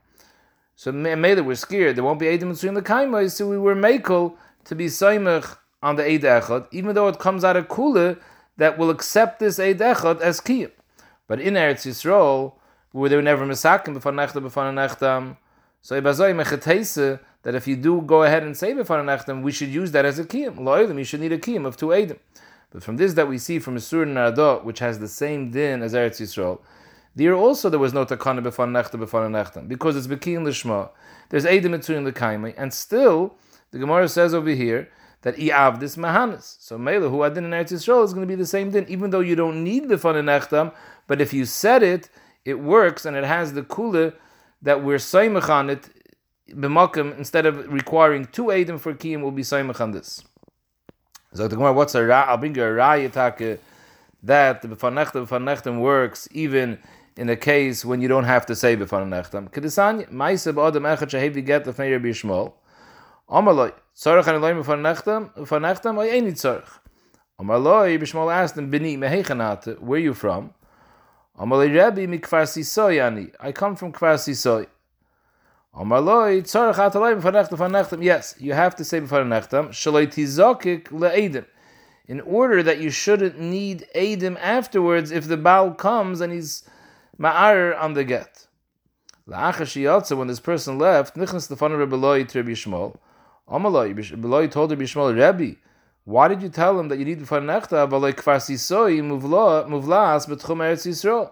So 0.75 0.91
we're 0.91 1.53
scared, 1.53 1.97
there 1.97 2.03
won't 2.03 2.17
be 2.17 2.25
edim 2.25 2.51
mitzuyin 2.51 2.81
lekaimut, 2.81 3.31
so 3.31 3.47
we 3.47 3.59
were 3.59 3.75
makel 3.75 4.37
to 4.65 4.73
be 4.73 4.87
saimach 4.87 5.59
on 5.83 5.97
the 5.97 6.03
eid 6.03 6.23
echad, 6.23 6.65
even 6.71 6.95
though 6.95 7.09
it 7.09 7.19
comes 7.19 7.43
out 7.43 7.55
of 7.55 7.67
kula 7.67 8.19
that 8.57 8.77
will 8.77 8.89
accept 8.89 9.39
this 9.39 9.59
eid 9.59 9.81
as 9.81 10.41
kiyim. 10.41 10.71
But 11.27 11.39
in 11.39 11.53
Eretz 11.53 11.85
Yisrael, 11.85 12.53
where 12.91 13.09
they 13.09 13.15
were 13.15 13.21
never 13.21 13.45
misakim 13.45 13.93
before 13.93 14.11
nechtam 14.11 14.41
before 14.41 14.63
nechtam, 14.63 15.37
so 15.81 15.99
ibazoi 16.01 16.33
mechetese 16.33 17.19
that 17.43 17.55
if 17.55 17.67
you 17.67 17.75
do 17.75 18.01
go 18.01 18.23
ahead 18.23 18.43
and 18.43 18.57
say 18.57 18.73
before 18.73 18.97
nechtam, 18.97 19.41
we 19.41 19.51
should 19.51 19.69
use 19.69 19.91
that 19.91 20.05
as 20.05 20.19
a 20.19 20.23
kiyim. 20.23 20.57
Lo'ilim, 20.57 20.97
you 20.97 21.03
should 21.03 21.19
need 21.19 21.31
a 21.31 21.37
kiyim 21.37 21.65
of 21.65 21.77
two 21.77 21.87
edim. 21.87 22.17
But 22.71 22.83
from 22.83 22.97
this 22.97 23.13
that 23.13 23.27
we 23.27 23.37
see 23.37 23.59
from 23.59 23.77
Isur 23.77 24.05
Narado, 24.05 24.63
which 24.63 24.79
has 24.79 24.99
the 24.99 25.07
same 25.07 25.51
din 25.51 25.81
as 25.81 25.93
Eretz 25.93 26.19
Yisrael, 26.19 26.59
there 27.15 27.33
also 27.33 27.69
there 27.69 27.79
was 27.79 27.93
no 27.93 28.05
takana 28.05 28.41
b'fan 28.41 28.71
nechta 28.71 28.99
b'fan 28.99 29.31
nechtam 29.31 29.67
because 29.67 29.95
it's 29.95 30.07
bekin 30.07 30.43
l'shma. 30.45 30.89
There's 31.29 31.45
edim 31.45 31.73
in 31.89 32.03
the 32.03 32.53
and 32.57 32.73
still 32.73 33.35
the 33.71 33.79
Gemara 33.79 34.07
says 34.07 34.33
over 34.33 34.49
here 34.49 34.89
that 35.27 35.35
iav 35.35 35.81
this 35.81 35.97
mahanis. 35.97 36.55
So 36.61 36.77
Mela 36.77 37.09
who 37.09 37.21
adin 37.21 37.43
in 37.43 37.51
Eretz 37.51 37.73
Yisrael 37.73 38.05
is 38.05 38.13
going 38.13 38.25
to 38.25 38.27
be 38.27 38.35
the 38.35 38.45
same 38.45 38.71
din, 38.71 38.85
even 38.87 39.09
though 39.09 39.19
you 39.19 39.35
don't 39.35 39.61
need 39.61 39.83
b'fan 39.83 40.15
nechtam, 40.23 40.73
but 41.05 41.19
if 41.19 41.33
you 41.33 41.43
said 41.43 41.83
it, 41.83 42.09
it 42.45 42.61
works 42.61 43.05
and 43.05 43.17
it 43.17 43.25
has 43.25 43.51
the 43.51 43.61
kula 43.61 44.13
that 44.61 44.81
we're 44.85 44.95
saimach 44.95 45.49
on 45.49 45.69
it 45.69 45.89
b'makim 46.49 47.17
instead 47.17 47.45
of 47.45 47.69
requiring 47.69 48.23
two 48.27 48.45
edim 48.45 48.79
for 48.79 48.93
kiyim 48.93 49.21
will 49.21 49.31
be 49.31 49.41
saimach 49.41 49.81
on 49.81 49.91
this. 49.91 50.23
So 51.33 51.49
the 51.49 51.57
Gemara, 51.57 51.73
what's 51.73 51.93
a 51.93 52.05
ra? 52.05 52.23
I'll 52.29 52.37
bring 52.37 52.55
you 52.55 52.63
a 52.63 52.67
rayatake 52.67 53.59
that 54.23 54.61
the 54.61 54.69
befanechtem 54.69 55.27
befanechtem 55.27 55.81
works 55.81 56.29
even 56.31 56.79
in 57.17 57.27
a 57.29 57.35
case 57.35 57.83
when 57.83 57.99
you 57.99 58.07
don't 58.07 58.23
have 58.23 58.45
to 58.45 58.55
say 58.55 58.77
befanechtem. 58.77 59.51
Kedisanya 59.51 60.09
ma'isa 60.09 60.53
ba'adam 60.53 60.83
echad 60.95 61.09
shehevi 61.09 61.45
get 61.45 61.65
lefnei 61.65 61.91
Rabbi 61.91 62.07
Yishmael. 62.07 62.53
Amaloi 63.29 63.73
tzarech 63.97 64.25
loim 64.25 64.63
befanechtem 64.63 65.33
befanechtem 65.35 65.97
oy 65.97 66.09
eni 66.09 66.33
tzarech. 66.33 66.79
Amaloi 67.39 67.97
Yishmael 67.97 68.33
asked 68.33 68.57
him 68.57 68.69
bini 68.69 68.95
mehechanate 68.95 69.81
where 69.81 69.97
are 69.97 70.03
you 70.03 70.13
from? 70.13 70.53
Amaloi 71.39 71.75
Rabbi 71.75 72.05
mikvar 72.05 72.45
sisoy 72.45 73.01
ani 73.01 73.31
I 73.39 73.51
come 73.51 73.75
from 73.75 73.91
kvar 73.91 74.15
sisoy. 74.15 74.67
Yes, 75.79 75.85
you 78.39 78.53
have 78.53 78.75
to 78.75 78.83
say 78.83 78.99
before 78.99 79.19
nechtam. 79.19 79.69
le'edim. 79.69 81.45
In 82.07 82.21
order 82.21 82.63
that 82.63 82.79
you 82.79 82.89
shouldn't 82.89 83.39
need 83.39 83.85
edim 83.93 84.39
afterwards 84.39 85.11
if 85.11 85.27
the 85.27 85.37
Baal 85.37 85.75
comes 85.75 86.19
and 86.19 86.33
he's 86.33 86.63
ma'ar 87.19 87.79
on 87.79 87.93
the 87.93 88.03
get. 88.03 88.47
When 89.25 90.27
this 90.27 90.39
person 90.39 90.79
left, 90.79 91.15
nichnas 91.15 91.55
lefana 91.55 91.77
Rebbe 91.77 91.95
Loi 91.95 92.23
to 92.23 92.39
Rebbe 92.39 92.51
Yishmael. 92.51 92.97
Told 93.49 93.61
Yishmael, 94.71 95.39
Rebbe, 95.39 95.55
why 96.03 96.27
did 96.27 96.41
you 96.41 96.49
tell 96.49 96.79
him 96.79 96.89
that 96.89 96.99
you 96.99 97.05
need 97.05 97.19
before 97.19 97.39
nechta? 97.39 97.89
But 97.89 97.99
like 97.99 98.17
kfar 98.17 98.37
sisoi 98.37 98.99
muvlas 99.01 100.27
betchum 100.27 100.59
Eretz 100.59 100.85
Yisrael. 100.85 101.31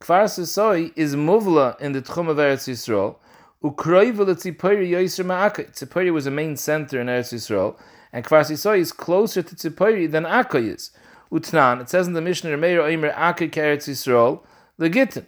Kfar 0.00 0.24
sisoi 0.24 0.92
is 0.94 1.16
muvla 1.16 1.80
in 1.80 1.92
the 1.92 2.02
tchum 2.02 2.28
of 2.28 2.36
Eretz 2.36 2.68
Yisrael. 2.68 3.16
Ukroiva 3.62 4.24
Tzipori 4.24 4.88
Yoiser 4.88 5.24
Ma'akai. 5.24 5.72
Tzipori 5.72 6.12
was 6.12 6.26
a 6.26 6.30
main 6.30 6.56
center 6.56 7.00
in 7.00 7.08
Eretz 7.08 7.34
Yisrael, 7.34 7.76
and 8.12 8.24
Kvas 8.24 8.52
Yisrael 8.52 8.78
is 8.78 8.92
closer 8.92 9.42
to 9.42 9.56
Tzipori 9.56 10.08
than 10.08 10.22
Akai 10.22 10.74
is. 10.74 10.92
Utnan, 11.32 11.80
it 11.80 11.88
says 11.88 12.06
in 12.06 12.12
the 12.12 12.20
Mishnah, 12.20 12.50
Remeir 12.50 12.78
Oimer 12.78 13.12
Akai 13.14 13.50
Eretz 13.50 13.88
Yisrael, 13.88 14.42
the 14.76 14.88
Gittin. 14.88 15.26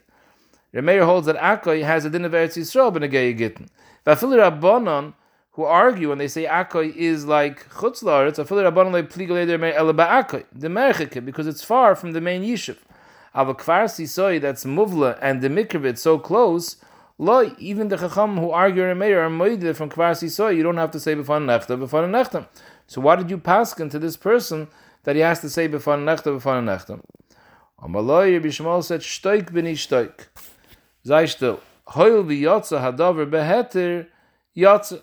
Remeir 0.72 1.04
holds 1.04 1.26
that 1.26 1.34
Akai 1.38 1.82
has 1.82 2.04
a 2.04 2.10
din 2.10 2.24
of 2.24 2.30
Eretz 2.30 2.56
Yisrael, 2.56 2.92
but 2.92 3.02
a 3.02 3.08
gay 3.08 3.34
Gittin. 3.34 3.68
Rabbanon, 4.06 5.14
who 5.52 5.64
argue 5.64 6.12
and 6.12 6.20
they 6.20 6.28
say 6.28 6.44
Akai 6.44 6.94
is 6.94 7.26
like 7.26 7.68
Chutz 7.70 8.02
it's 8.28 8.38
a 8.38 8.44
Rabbanon 8.44 8.92
le 8.92 9.02
Pligale 9.02 9.46
Der 9.46 9.58
Meir 9.58 9.74
Ela 9.74 9.92
Ba'akai, 9.92 10.44
the 10.52 10.68
Merchike, 10.68 11.24
because 11.24 11.46
it's 11.46 11.62
far 11.62 11.94
from 11.94 12.12
the 12.12 12.20
main 12.20 12.42
Yishuv. 12.42 12.78
Ava 13.34 13.54
Kvar 13.54 13.84
Sisoi, 13.84 14.40
that's 14.40 14.64
Muvla, 14.64 15.18
and 15.20 15.40
the 15.42 15.48
Mikravit 15.48 15.98
so 15.98 16.18
close, 16.18 16.76
Loi, 17.18 17.52
even 17.58 17.88
the 17.88 17.98
Chacham 17.98 18.38
who 18.38 18.50
argue 18.50 18.84
in 18.84 18.96
Meir 18.96 19.22
are 19.22 19.28
moide 19.28 19.76
from 19.76 19.90
Kvasi 19.90 20.30
Soy, 20.30 20.50
you 20.50 20.62
don't 20.62 20.78
have 20.78 20.90
to 20.92 20.98
say 20.98 21.14
Befan 21.14 21.44
Nechta, 21.44 21.78
Befan 21.78 22.10
Nechta. 22.10 22.46
So 22.86 23.02
why 23.02 23.16
did 23.16 23.28
you 23.28 23.36
pass 23.36 23.74
to 23.74 23.98
this 23.98 24.16
person 24.16 24.68
that 25.02 25.16
he 25.16 25.22
has 25.22 25.40
to 25.40 25.50
say 25.50 25.68
Befan 25.68 26.04
Nechta, 26.04 26.40
Befan 26.40 26.64
Nechta? 26.64 26.98
Amaloi, 27.82 28.32
Rabbi 28.34 28.48
Yishmael 28.48 28.82
said, 28.82 29.00
Shtoik 29.00 29.52
bin 29.52 29.66
ich 29.66 29.86
Shtoik. 29.86 30.28
Sei 31.04 31.26
still. 31.26 31.60
Hoil 31.88 32.22
vi 32.22 32.42
yotza 32.42 32.80
hadaver 32.80 33.28
beheter 33.30 34.06
yotza. 34.56 35.02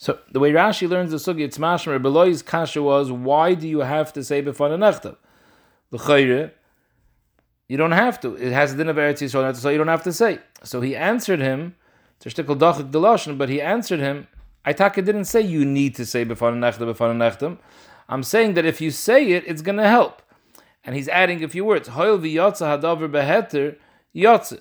So 0.00 0.18
the 0.32 0.40
way 0.40 0.50
Rashi 0.52 0.88
learns 0.88 1.10
the 1.10 1.18
sugi, 1.18 1.42
it's 1.42 1.58
mashmer. 1.58 2.00
Beloi's 2.00 2.40
kasha 2.40 2.82
was, 2.82 3.12
why 3.12 3.52
do 3.52 3.68
you 3.68 3.80
have 3.80 4.14
to 4.14 4.24
say 4.24 4.40
before 4.40 4.70
nechta? 4.70 5.18
The 5.90 5.98
chayre, 5.98 6.52
you 7.68 7.76
don't 7.76 7.92
have 7.92 8.18
to. 8.20 8.34
It 8.34 8.50
has 8.50 8.72
a 8.72 8.78
din 8.78 8.88
of 8.88 8.96
Eretz 8.96 9.20
Yisrael, 9.20 9.54
so 9.54 9.68
you 9.68 9.76
don't 9.76 9.88
have 9.88 10.02
to 10.04 10.12
say. 10.14 10.38
So 10.62 10.80
he 10.80 10.96
answered 10.96 11.40
him, 11.40 11.74
but 12.24 13.48
he 13.50 13.60
answered 13.60 14.00
him, 14.00 14.26
I 14.64 14.72
didn't 14.72 15.26
say 15.26 15.42
you 15.42 15.66
need 15.66 15.94
to 15.96 16.06
say 16.06 16.24
before 16.24 16.52
nechta 16.52 16.86
before 16.86 17.08
nechtam. 17.08 17.58
I'm 18.08 18.22
saying 18.22 18.54
that 18.54 18.64
if 18.64 18.80
you 18.80 18.90
say 18.90 19.32
it, 19.32 19.44
it's 19.46 19.60
going 19.60 19.76
to 19.76 19.86
help. 19.86 20.22
And 20.82 20.96
he's 20.96 21.10
adding 21.10 21.44
a 21.44 21.48
few 21.48 21.66
words. 21.66 21.88
Hoil 21.88 22.18
v'yotza 22.18 23.76
yotza. 24.16 24.60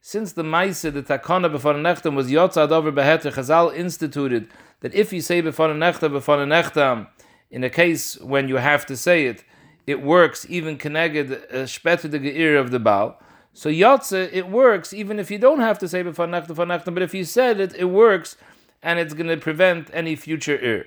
Since 0.00 0.34
the 0.34 0.44
Maisa, 0.44 0.92
the 0.92 1.02
Takana 1.02 1.50
before 1.50 1.74
nechtam 1.74 2.14
was 2.14 2.30
yotza 2.30 2.68
hadavar 2.68 2.94
beheter, 2.94 3.32
Chazal 3.32 3.74
instituted 3.74 4.48
that 4.80 4.94
if 4.94 5.12
you 5.12 5.20
say 5.20 5.40
before 5.40 5.68
nechtam 5.68 6.12
before 6.12 6.38
nechtam, 6.38 7.08
in 7.50 7.64
a 7.64 7.70
case 7.70 8.18
when 8.20 8.48
you 8.48 8.56
have 8.56 8.86
to 8.86 8.96
say 8.96 9.26
it, 9.26 9.44
it 9.86 10.02
works 10.02 10.46
even 10.48 10.76
connected 10.76 11.32
uh, 11.32 11.66
speter 11.66 12.10
the 12.10 12.18
geir 12.18 12.56
of 12.56 12.70
the 12.70 12.78
Baal. 12.78 13.20
So 13.52 13.70
yotze, 13.70 14.28
it 14.32 14.48
works 14.48 14.92
even 14.92 15.18
if 15.18 15.30
you 15.30 15.38
don't 15.38 15.60
have 15.60 15.78
to 15.78 15.88
say 15.88 16.02
b'fanachta 16.02 16.48
fanachta, 16.48 16.92
but 16.92 17.02
if 17.02 17.14
you 17.14 17.24
said 17.24 17.60
it, 17.60 17.74
it 17.74 17.86
works, 17.86 18.36
and 18.82 18.98
it's 18.98 19.14
going 19.14 19.28
to 19.28 19.36
prevent 19.38 19.88
any 19.94 20.14
future 20.16 20.58
ir. 20.58 20.86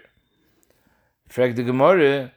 Frag 1.27 1.55
the 1.55 1.63
Gemara, 1.63 2.31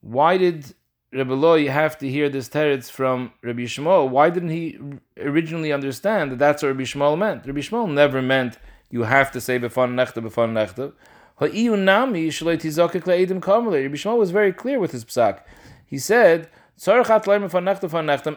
why 0.00 0.36
did 0.38 0.74
Rebbe 1.12 1.32
Loi 1.32 1.68
have 1.68 1.96
to 1.98 2.08
hear 2.08 2.28
this 2.28 2.48
teretz 2.48 2.90
from 2.90 3.32
Rabbi 3.42 3.62
Yishmael? 3.62 4.08
Why 4.08 4.30
didn't 4.30 4.50
he 4.50 4.78
originally 5.16 5.72
understand 5.72 6.32
that 6.32 6.38
that's 6.38 6.62
what 6.62 6.68
Rabbi 6.68 6.82
Yishmael 6.82 7.16
meant? 7.16 7.46
Rabbi 7.46 7.60
Yishmael 7.60 7.92
never 7.92 8.20
meant 8.20 8.58
you 8.94 9.02
have 9.02 9.32
to 9.32 9.40
say 9.40 9.58
b'fan 9.58 9.94
nechta 9.98 10.22
b'fan 10.22 10.52
nechta. 10.58 10.92
Rabbi 11.40 11.56
Yishmael 13.96 14.16
was 14.16 14.30
very 14.30 14.52
clear 14.52 14.78
with 14.78 14.92
his 14.92 15.04
psak. 15.04 15.40
He 15.84 15.98
said, 15.98 16.48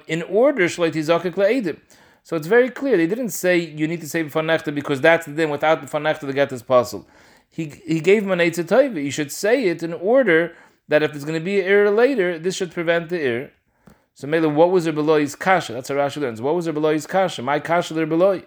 in 0.08 0.24
order 0.24 0.68
So 0.68 2.36
it's 2.36 2.48
very 2.48 2.70
clear. 2.70 2.98
They 2.98 3.06
didn't 3.06 3.30
say 3.30 3.58
you 3.60 3.88
need 3.88 4.02
to 4.02 4.10
say 4.10 4.24
b'fanechta 4.24 4.74
because 4.74 5.00
that's 5.00 5.28
the 5.28 5.34
din. 5.34 5.52
Without 5.52 5.84
b'fanechta, 5.84 6.22
the 6.22 6.34
get 6.34 6.52
is 6.52 6.64
possible. 6.64 7.08
He 7.52 7.66
he 7.86 8.00
gave 8.00 8.24
him 8.24 8.32
an 8.32 8.40
eitzah 8.40 9.04
You 9.04 9.12
should 9.12 9.32
say 9.32 9.66
it 9.66 9.84
in 9.84 9.94
order 9.94 10.56
that 10.88 11.04
if 11.04 11.12
there's 11.12 11.24
going 11.24 11.40
to 11.40 11.46
be 11.46 11.60
an 11.60 11.68
error 11.68 11.92
later, 11.92 12.40
this 12.40 12.56
should 12.56 12.72
prevent 12.72 13.10
the 13.10 13.22
error. 13.22 13.52
So 14.16 14.26
Mela, 14.26 14.50
what 14.50 14.72
was 14.72 14.88
Rebbeloi's 14.88 15.36
kasha? 15.36 15.74
That's 15.74 15.90
how 15.90 15.96
Rashi 15.96 16.20
learns. 16.20 16.42
What 16.42 16.56
was 16.56 16.68
Rebbeloi's 16.68 17.06
kasha? 17.06 17.44
My 17.44 17.60
kasha 17.60 17.94
Rebeloi. 17.94 18.46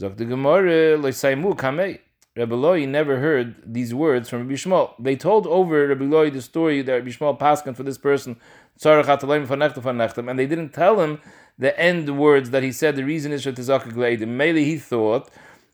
Zok 0.00 0.16
the 0.16 0.24
Gemara 0.24 0.96
loisaimu 0.96 1.54
kamei. 1.56 1.98
Rebeloi 2.34 2.88
never 2.88 3.18
heard 3.18 3.54
these 3.66 3.92
words 3.92 4.30
from 4.30 4.38
Rabbi 4.38 4.54
Yishmael. 4.54 4.94
They 4.98 5.14
told 5.14 5.46
over 5.46 5.94
Rebeloi 5.94 6.32
the 6.32 6.40
story 6.40 6.80
that 6.80 6.90
Rabbi 6.90 7.08
Yishmael 7.08 7.38
passed 7.38 7.66
for 7.66 7.82
this 7.82 7.98
person, 7.98 8.36
and 8.82 10.38
they 10.38 10.46
didn't 10.46 10.70
tell 10.70 11.00
him 11.00 11.20
the 11.58 11.78
end 11.78 12.16
words 12.16 12.48
that 12.48 12.62
he 12.62 12.72
said. 12.72 12.96
The 12.96 13.04
reason 13.04 13.30
is 13.32 13.44
Shetizaka 13.44 13.92
Gleidim. 13.92 14.28
Mele 14.28 14.54
he 14.54 14.78
thought 14.78 15.28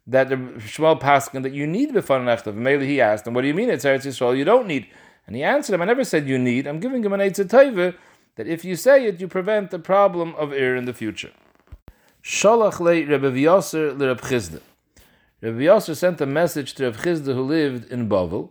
that 0.08 0.28
the 0.28 0.36
Shmuel 0.36 1.00
Paskin 1.00 1.44
that 1.44 1.52
you 1.52 1.68
need 1.68 1.90
Nechtav. 1.90 2.54
Mele 2.56 2.80
he 2.80 3.00
asked 3.00 3.28
him, 3.28 3.34
"What 3.34 3.42
do 3.42 3.46
you 3.46 3.54
mean 3.54 3.70
it's 3.70 3.84
Eretz 3.84 4.06
Yisrael? 4.06 4.36
You 4.36 4.44
don't 4.44 4.66
need." 4.66 4.88
And 5.28 5.36
he 5.36 5.44
answered 5.44 5.74
him, 5.74 5.82
"I 5.82 5.84
never 5.84 6.02
said 6.02 6.26
you 6.26 6.36
need. 6.36 6.66
I'm 6.66 6.80
giving 6.80 7.04
him 7.04 7.12
an 7.12 7.20
Eitzah 7.20 7.94
that 8.34 8.48
if 8.48 8.64
you 8.64 8.74
say 8.74 9.06
it, 9.06 9.20
you 9.20 9.28
prevent 9.28 9.70
the 9.70 9.78
problem 9.78 10.34
of 10.34 10.52
error 10.52 10.74
in 10.74 10.84
the 10.84 10.92
future." 10.92 11.30
Shalach 12.28 12.80
le 12.80 13.06
Rebbe 13.06 13.30
V'Yoser 13.32 13.96
le 13.96 14.08
Reb 14.08 14.20
Chisda. 14.20 14.60
Rebbe 15.40 15.60
Yoser 15.60 15.94
sent 15.94 16.20
a 16.20 16.26
message 16.26 16.74
to 16.74 16.82
Reb 16.82 16.96
Chisda 16.96 17.32
who 17.32 17.42
lived 17.42 17.88
in 17.92 18.08
Bavel, 18.08 18.50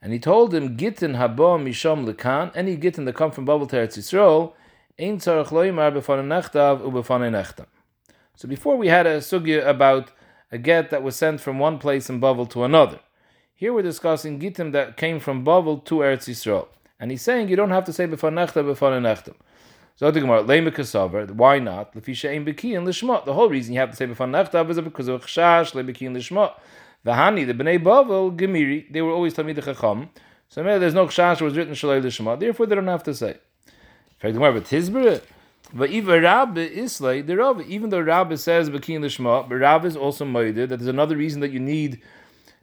and 0.00 0.14
he 0.14 0.18
told 0.18 0.54
him, 0.54 0.74
Gittin 0.74 1.16
haba 1.16 1.62
misham 1.62 2.10
lekan, 2.10 2.50
any 2.54 2.78
gittin 2.78 3.04
that 3.04 3.14
come 3.14 3.30
from 3.30 3.44
Bavel 3.44 3.68
to 3.68 3.76
Eretz 3.76 3.98
Yisrael, 3.98 4.54
ein 4.98 5.18
tzarech 5.18 5.48
loimar 5.48 5.92
b'fanei 5.92 6.24
nechtav 6.24 6.80
u'b'fanei 6.80 7.28
nechtam. 7.28 7.66
So 8.36 8.48
before 8.48 8.78
we 8.78 8.88
had 8.88 9.06
a 9.06 9.18
sugya 9.18 9.68
about 9.68 10.12
a 10.50 10.56
get 10.56 10.88
that 10.88 11.02
was 11.02 11.14
sent 11.14 11.42
from 11.42 11.58
one 11.58 11.76
place 11.76 12.08
in 12.08 12.22
Bavel 12.22 12.48
to 12.48 12.64
another. 12.64 13.00
Here 13.54 13.74
we're 13.74 13.82
discussing 13.82 14.40
gittim 14.40 14.72
that 14.72 14.96
came 14.96 15.20
from 15.20 15.44
Bavel 15.44 15.84
to 15.84 15.96
Eretz 15.96 16.26
Yisrael. 16.26 16.68
And 16.98 17.10
he's 17.10 17.20
saying 17.20 17.50
you 17.50 17.56
don't 17.56 17.68
have 17.68 17.84
to 17.84 17.92
say 17.92 18.06
b'fanei 18.06 18.48
nechtav 18.48 18.64
b'fanei 18.64 19.02
nechtam. 19.02 19.34
So 19.96 20.10
the 20.10 20.20
Gemara, 20.20 20.42
Leimikasavar, 20.44 21.30
why 21.32 21.58
not? 21.58 21.94
Lefisha 21.94 22.30
ein 22.30 22.44
bekiyin 22.44 22.84
lishma. 22.84 23.24
The 23.24 23.34
whole 23.34 23.48
reason 23.50 23.74
you 23.74 23.80
have 23.80 23.90
to 23.90 23.96
say 23.96 24.06
b'fan 24.06 24.30
nechtav 24.30 24.70
is 24.70 24.80
because 24.80 25.08
of 25.08 25.26
chashash 25.26 25.72
lebekiyin 25.72 26.16
lishma. 26.16 26.52
The 27.04 27.12
Hani, 27.12 27.46
the 27.46 27.54
Bnei 27.54 27.78
Bavel, 27.82 28.36
Gemiri, 28.36 28.90
they 28.92 29.02
were 29.02 29.12
always 29.12 29.34
Talmid 29.34 29.62
Chacham. 29.62 30.08
So 30.48 30.62
maybe 30.62 30.78
there's 30.78 30.94
no 30.94 31.06
chashash 31.06 31.40
was 31.40 31.56
written 31.56 31.74
shalei 31.74 32.02
lishma. 32.02 32.38
Therefore, 32.38 32.66
they 32.66 32.74
don't 32.74 32.86
have 32.86 33.02
to 33.04 33.14
say. 33.14 33.30
In 33.30 33.36
fact, 34.18 34.32
the 34.32 34.32
Gemara, 34.32 34.52
but 34.52 34.64
Tizberet, 34.64 35.22
even 37.68 37.90
though 37.90 38.00
Rabbi 38.00 38.34
says 38.34 38.70
bekiyin 38.70 39.00
lishma, 39.00 39.48
but 39.48 39.54
Rabbi 39.54 39.86
is 39.86 39.96
also 39.96 40.24
made 40.24 40.56
that 40.56 40.68
there's 40.68 40.86
another 40.86 41.16
reason 41.16 41.40
that 41.42 41.52
you 41.52 41.60
need 41.60 42.02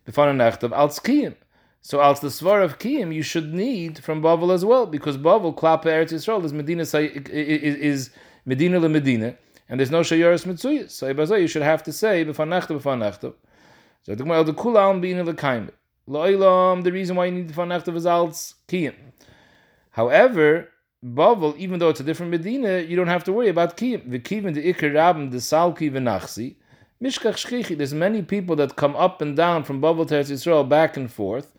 b'fan 0.06 0.36
nechtav 0.36 0.72
al 0.74 0.90
tzkiyim. 0.90 1.36
So 1.88 2.02
als 2.02 2.19
the 2.19 2.28
svar 2.28 2.62
of 2.65 2.80
kiyim 2.80 3.15
you 3.15 3.23
should 3.23 3.54
need 3.54 4.04
from 4.04 4.21
Bavel 4.21 4.54
as 4.54 4.65
well 4.65 4.86
because 4.86 5.17
Bavel 5.17 5.56
klapa 5.56 5.86
Eretz 5.86 6.12
Yisrael 6.12 6.43
is 6.43 6.52
Medina 6.52 6.82
is 6.84 8.10
Medina 8.43 8.78
le 8.78 8.89
Medina 8.89 9.38
and 9.69 9.80
there's 9.80 9.89
no 9.89 10.02
shayaris 10.02 10.45
mitzuyas. 10.45 10.91
So 10.91 11.36
you 11.38 11.47
should 11.47 11.62
have 11.62 11.84
to 11.84 11.93
say 11.93 12.26
b'fanachta 12.26 12.78
b'fanachta. 12.78 13.34
So 14.04 14.15
the 14.15 14.17
Gemara 14.17 14.43
the 14.43 14.54
kulam 14.54 15.00
being 15.00 15.23
the. 15.23 15.71
Lo'ilam 16.10 16.84
the 16.84 16.91
reason 16.91 17.15
why 17.15 17.28
you 17.28 17.32
need 17.32 17.52
b'fanachta 17.54 17.95
is 17.95 18.06
als 18.06 18.56
kiyim. 18.67 18.93
However, 19.91 20.67
Bavel, 21.02 21.56
even 21.56 21.80
though 21.80 21.88
it's 21.88 22.02
a 22.02 22.04
different 22.04 22.34
Medina, 22.34 22.80
you 22.80 22.97
don't 22.97 23.08
have 23.08 23.23
to 23.23 23.32
worry 23.32 23.47
about 23.47 23.78
kiyim. 23.78 24.12
The 24.12 24.19
kiyim 24.19 24.54
the 24.54 24.73
ikar 24.73 24.91
rabim 24.91 25.32
the 25.32 25.38
salki 25.38 25.89
v'nachsi. 25.89 26.58
Mishkach 27.02 27.38
shchichi. 27.38 27.78
There's 27.78 27.93
many 27.93 28.23
people 28.23 28.58
that 28.58 28.76
come 28.76 28.97
up 28.97 29.21
and 29.21 29.38
down 29.38 29.63
from 29.63 29.82
Bavel 29.82 30.06
to 30.10 30.15
Eretz 30.15 30.30
Yisrael 30.30 30.67
back 30.67 30.97
and 30.97 31.10
forth. 31.10 31.54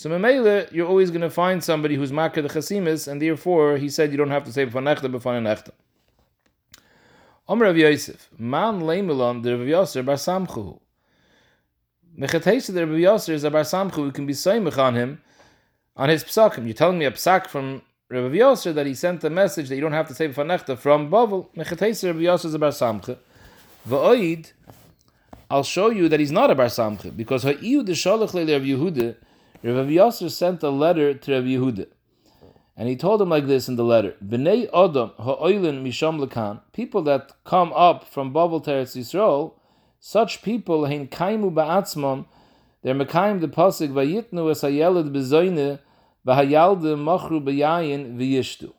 So 0.00 0.08
Memele, 0.08 0.70
you're 0.72 0.86
always 0.86 1.10
going 1.10 1.22
to 1.22 1.28
find 1.28 1.64
somebody 1.64 1.96
who's 1.96 2.12
makar 2.12 2.40
the 2.40 2.48
chasimis, 2.48 3.08
and 3.08 3.20
therefore 3.20 3.78
he 3.78 3.88
said 3.88 4.12
you 4.12 4.16
don't 4.16 4.30
have 4.30 4.44
to 4.44 4.52
say 4.52 4.64
b'fanechta 4.64 5.12
b'fanechta. 5.12 5.70
Omer 7.48 7.64
Rav 7.64 7.76
Yosef, 7.76 8.28
man 8.38 8.82
leimelon 8.82 9.42
the 9.42 9.58
Rav 9.58 9.66
Yosef 9.66 10.06
bar 10.06 10.14
samchu. 10.14 10.78
Mechatesa 12.16 12.72
the 12.72 12.86
Rav 12.86 12.96
Yosef 12.96 13.34
is 13.34 13.42
a 13.42 13.50
bar 13.50 13.62
samchu, 13.62 14.04
we 14.04 14.12
can 14.12 14.24
be 14.24 14.34
soymech 14.34 14.78
on 14.78 14.94
him, 14.94 15.20
on 15.96 16.10
his 16.10 16.22
psakim. 16.22 16.66
You're 16.66 16.74
telling 16.74 17.00
me 17.00 17.06
a 17.06 17.10
psak 17.10 17.48
from 17.48 17.82
Rav 18.08 18.32
Yosef 18.32 18.76
that 18.76 18.86
he 18.86 18.94
sent 18.94 19.24
a 19.24 19.30
message 19.30 19.68
that 19.68 19.74
you 19.74 19.80
don't 19.80 19.90
have 19.90 20.06
to 20.06 20.14
say 20.14 20.28
b'fanechta 20.28 20.78
from 20.78 21.10
Bavel. 21.10 21.52
Mechatesa 21.56 22.12
Rav 22.12 22.20
Yosef 22.20 22.50
is 22.50 22.54
a 22.54 22.58
bar 22.60 22.70
samchu. 22.70 23.18
V'oid, 23.88 24.52
I'll 25.50 25.64
show 25.64 25.90
you 25.90 26.08
that 26.08 26.20
he's 26.20 26.30
not 26.30 26.52
a 26.52 26.54
bar 26.54 26.66
samchu, 26.66 27.16
because 27.16 27.42
ha'iyu 27.42 27.84
the 27.84 27.94
sholach 27.94 28.30
leile 28.30 28.52
Rav 28.52 28.62
Yehuda, 28.62 29.16
Rav 29.60 29.86
Yasser 29.86 30.30
sent 30.30 30.62
a 30.62 30.70
letter 30.70 31.14
to 31.14 31.34
Rav 31.34 31.42
Yehuda, 31.42 31.86
and 32.76 32.88
he 32.88 32.94
told 32.94 33.20
him 33.20 33.30
like 33.30 33.48
this 33.48 33.68
in 33.68 33.74
the 33.74 33.82
letter: 33.82 34.14
"Bnei 34.24 34.68
Adam 34.72 35.10
ha'oilin 35.18 35.82
misham 35.82 36.24
lekan, 36.24 36.60
people 36.72 37.02
that 37.02 37.32
come 37.42 37.72
up 37.72 38.04
from 38.04 38.32
Babel 38.32 38.60
to 38.60 38.70
Eretz 38.70 38.96
Yisrael, 38.96 39.54
such 39.98 40.42
people 40.42 40.84
hein 40.84 41.08
kaimu 41.08 41.52
ba'atzmon, 41.52 42.26
they're 42.82 42.94
mekayim 42.94 43.40
the 43.40 43.48
pasuk 43.48 43.90
vayitnu 43.90 44.48
es 44.48 44.62
hayelad 44.62 45.10
bezoyne 45.12 45.80
v'hayalde 46.24 46.96
machru 46.96 47.42
b'yayin 47.42 48.16
v'yishtu." 48.16 48.72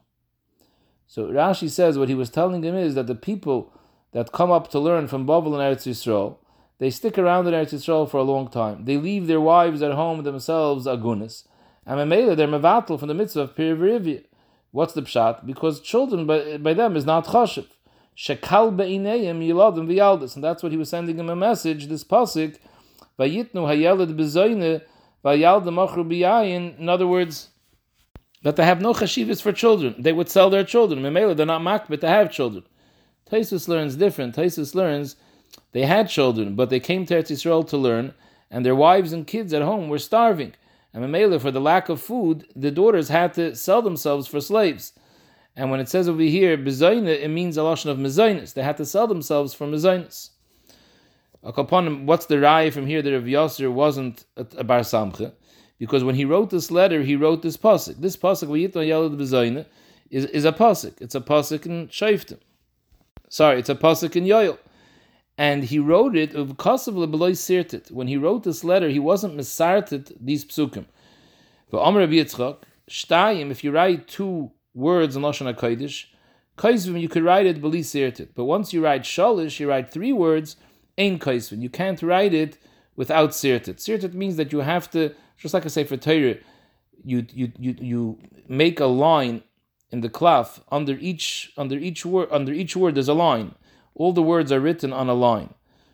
So 1.07 1.27
Rashi 1.27 1.69
says 1.69 1.97
what 1.97 2.07
he 2.07 2.15
was 2.15 2.29
telling 2.29 2.63
him 2.63 2.75
is 2.75 2.95
that 2.95 3.07
the 3.07 3.15
people 3.15 3.73
that 4.13 4.31
come 4.31 4.49
up 4.49 4.69
to 4.69 4.79
learn 4.79 5.09
from 5.09 5.25
Babel 5.25 5.59
and 5.59 5.77
Eretz 5.77 5.85
Yisrael, 5.85 6.37
they 6.79 6.89
stick 6.89 7.17
around 7.17 7.47
in 7.47 7.53
Eretz 7.53 7.73
Yisrael 7.73 8.09
for 8.09 8.17
a 8.17 8.23
long 8.23 8.47
time. 8.47 8.85
They 8.85 8.97
leave 8.97 9.27
their 9.27 9.41
wives 9.41 9.81
at 9.81 9.91
home 9.91 10.23
themselves 10.23 10.87
agunis. 10.87 11.45
And 11.85 11.99
Mamela, 11.99 12.35
they're 12.35 12.47
mevatel 12.47 12.97
from 12.97 13.09
the 13.09 13.13
mitzvah 13.13 13.41
of 13.41 13.55
Pirivirivya. 13.55 14.23
What's 14.71 14.93
the 14.93 15.01
pshat? 15.01 15.45
Because 15.45 15.81
children 15.81 16.25
by, 16.25 16.57
by 16.57 16.73
them 16.73 16.95
is 16.95 17.05
not 17.05 17.25
chashiv. 17.25 17.67
Shekal 18.17 18.75
be'ineim 18.75 19.45
yiladim 19.45 19.87
v'yaldis. 19.87 20.35
And 20.35 20.43
that's 20.43 20.63
what 20.63 20.71
he 20.71 20.77
was 20.77 20.89
sending 20.89 21.17
him 21.17 21.29
a 21.29 21.35
message, 21.35 21.87
this 21.87 22.03
pasuk, 22.03 22.57
vayitnu 23.19 23.53
hayelad 23.53 24.15
bezoyne 24.15 24.81
v'yaldim 25.25 25.87
achru 25.87 26.07
b'yayin. 26.07 26.79
In 26.79 26.87
other 26.87 27.07
words, 27.07 27.49
that 28.43 28.55
they 28.55 28.63
have 28.63 28.81
no 28.81 28.93
chashivas 28.93 29.41
for 29.41 29.51
children. 29.51 29.95
They 29.99 30.13
would 30.13 30.29
sell 30.29 30.49
their 30.49 30.63
children. 30.63 31.01
Mamela, 31.01 31.35
they're 31.35 31.45
not 31.45 31.61
makbet 31.61 31.99
to 32.01 32.07
have 32.07 32.31
children. 32.31 32.63
Tosfos 33.29 33.67
learns 33.67 33.95
different. 33.95 34.35
Tosfos 34.35 34.75
learns 34.75 35.15
they 35.71 35.85
had 35.85 36.09
children, 36.09 36.55
but 36.55 36.69
they 36.69 36.79
came 36.79 37.05
to 37.05 37.15
Eretz 37.15 37.31
Yisrael 37.31 37.67
to 37.69 37.77
learn, 37.77 38.13
and 38.49 38.65
their 38.65 38.75
wives 38.75 39.13
and 39.13 39.27
kids 39.27 39.53
at 39.53 39.61
home 39.61 39.89
were 39.89 39.99
starving. 39.99 40.53
And 40.93 41.03
Mamela, 41.03 41.39
for 41.39 41.51
the 41.51 41.61
lack 41.61 41.89
of 41.89 42.01
food, 42.01 42.47
the 42.55 42.71
daughters 42.71 43.09
had 43.09 43.33
to 43.35 43.55
sell 43.55 43.81
themselves 43.81 44.27
for 44.27 44.41
slaves. 44.41 44.93
And 45.55 45.69
when 45.69 45.79
it 45.79 45.89
says 45.89 46.09
over 46.09 46.21
here, 46.21 46.57
bezoyne, 46.57 47.07
it 47.07 47.27
means 47.29 47.57
a 47.57 47.63
lotion 47.63 47.91
of 47.91 47.97
mezainis. 47.97 48.53
They 48.53 48.63
had 48.63 48.77
to 48.77 48.85
sell 48.85 49.07
themselves 49.07 49.53
for 49.53 49.67
mezainis. 49.67 50.31
What's 51.41 52.25
the 52.25 52.35
raya 52.35 52.73
from 52.73 52.87
here 52.87 53.01
that 53.01 53.13
Rav 53.13 53.23
Yasser 53.23 53.71
wasn't 53.71 54.25
a 54.35 54.63
bar 54.63 54.81
samche? 54.81 55.31
Because 55.77 56.03
when 56.03 56.15
he 56.15 56.25
wrote 56.25 56.49
this 56.49 56.71
letter, 56.71 57.03
he 57.03 57.15
wrote 57.15 57.41
this 57.41 57.55
pasuk. 57.55 58.01
This 58.01 58.17
pasuk, 58.17 59.65
is, 60.09 60.25
is 60.25 60.45
a 60.45 60.51
pasuk. 60.51 61.01
It's 61.01 61.15
a 61.15 61.21
pasuk 61.21 61.65
in 61.65 61.87
Shaiftim. 61.87 62.39
Sorry, 63.29 63.59
it's 63.59 63.69
a 63.69 63.75
pasuk 63.75 64.15
in 64.15 64.25
Yoel 64.25 64.57
and 65.39 65.63
he 65.63 65.79
wrote 65.79 66.17
it 66.17 66.35
of 66.35 66.57
Kosov 66.57 66.95
lebeloy 66.95 67.31
sirtit. 67.31 67.89
When 67.91 68.09
he 68.09 68.17
wrote 68.17 68.43
this 68.43 68.65
letter, 68.65 68.89
he 68.89 68.99
wasn't 68.99 69.37
misartit 69.37 70.11
these 70.19 70.43
psukim. 70.43 70.85
But 71.71 71.79
Amr 71.79 72.01
Rabbi 72.01 72.15
shtayim, 72.15 73.49
if 73.49 73.63
you 73.63 73.71
write 73.71 74.09
two 74.09 74.51
words 74.73 75.15
in 75.15 75.21
Lashon 75.21 75.51
HaKodesh, 75.55 76.07
kaisvim, 76.57 76.99
you 76.99 77.07
could 77.07 77.23
write 77.23 77.45
it 77.45 77.61
beli 77.61 77.83
sirtit. 77.83 78.31
But 78.35 78.43
once 78.43 78.73
you 78.73 78.83
write 78.83 79.03
shalish, 79.03 79.61
you 79.61 79.69
write 79.69 79.89
three 79.89 80.11
words, 80.11 80.57
ein 80.97 81.17
kaisvim. 81.19 81.61
You 81.61 81.69
can't 81.69 82.03
write 82.03 82.33
it 82.33 82.57
without 82.97 83.29
sirtit. 83.29 83.77
Sirtit 83.77 84.13
means 84.13 84.35
that 84.35 84.51
you 84.51 84.59
have 84.59 84.91
to, 84.91 85.15
just 85.37 85.53
like 85.53 85.63
I 85.63 85.69
say 85.69 85.85
for 85.85 85.95
Torah, 85.95 86.35
you, 87.05 87.25
you, 87.31 87.53
you, 87.57 87.75
you 87.79 88.19
make 88.49 88.81
a 88.81 88.87
line 88.87 89.43
in 89.89 90.01
the 90.01 90.09
cloth 90.09 90.61
under 90.69 90.97
each 90.99 91.53
under 91.57 91.75
each 91.75 92.05
word 92.05 92.27
under 92.29 92.53
each 92.53 92.75
word 92.75 92.93
there's 92.93 93.07
a 93.07 93.13
line 93.13 93.55
all 93.95 94.13
the 94.13 94.21
words 94.21 94.51
are 94.51 94.59
written 94.59 94.93
on 94.93 95.09
a 95.09 95.13
line. 95.13 95.53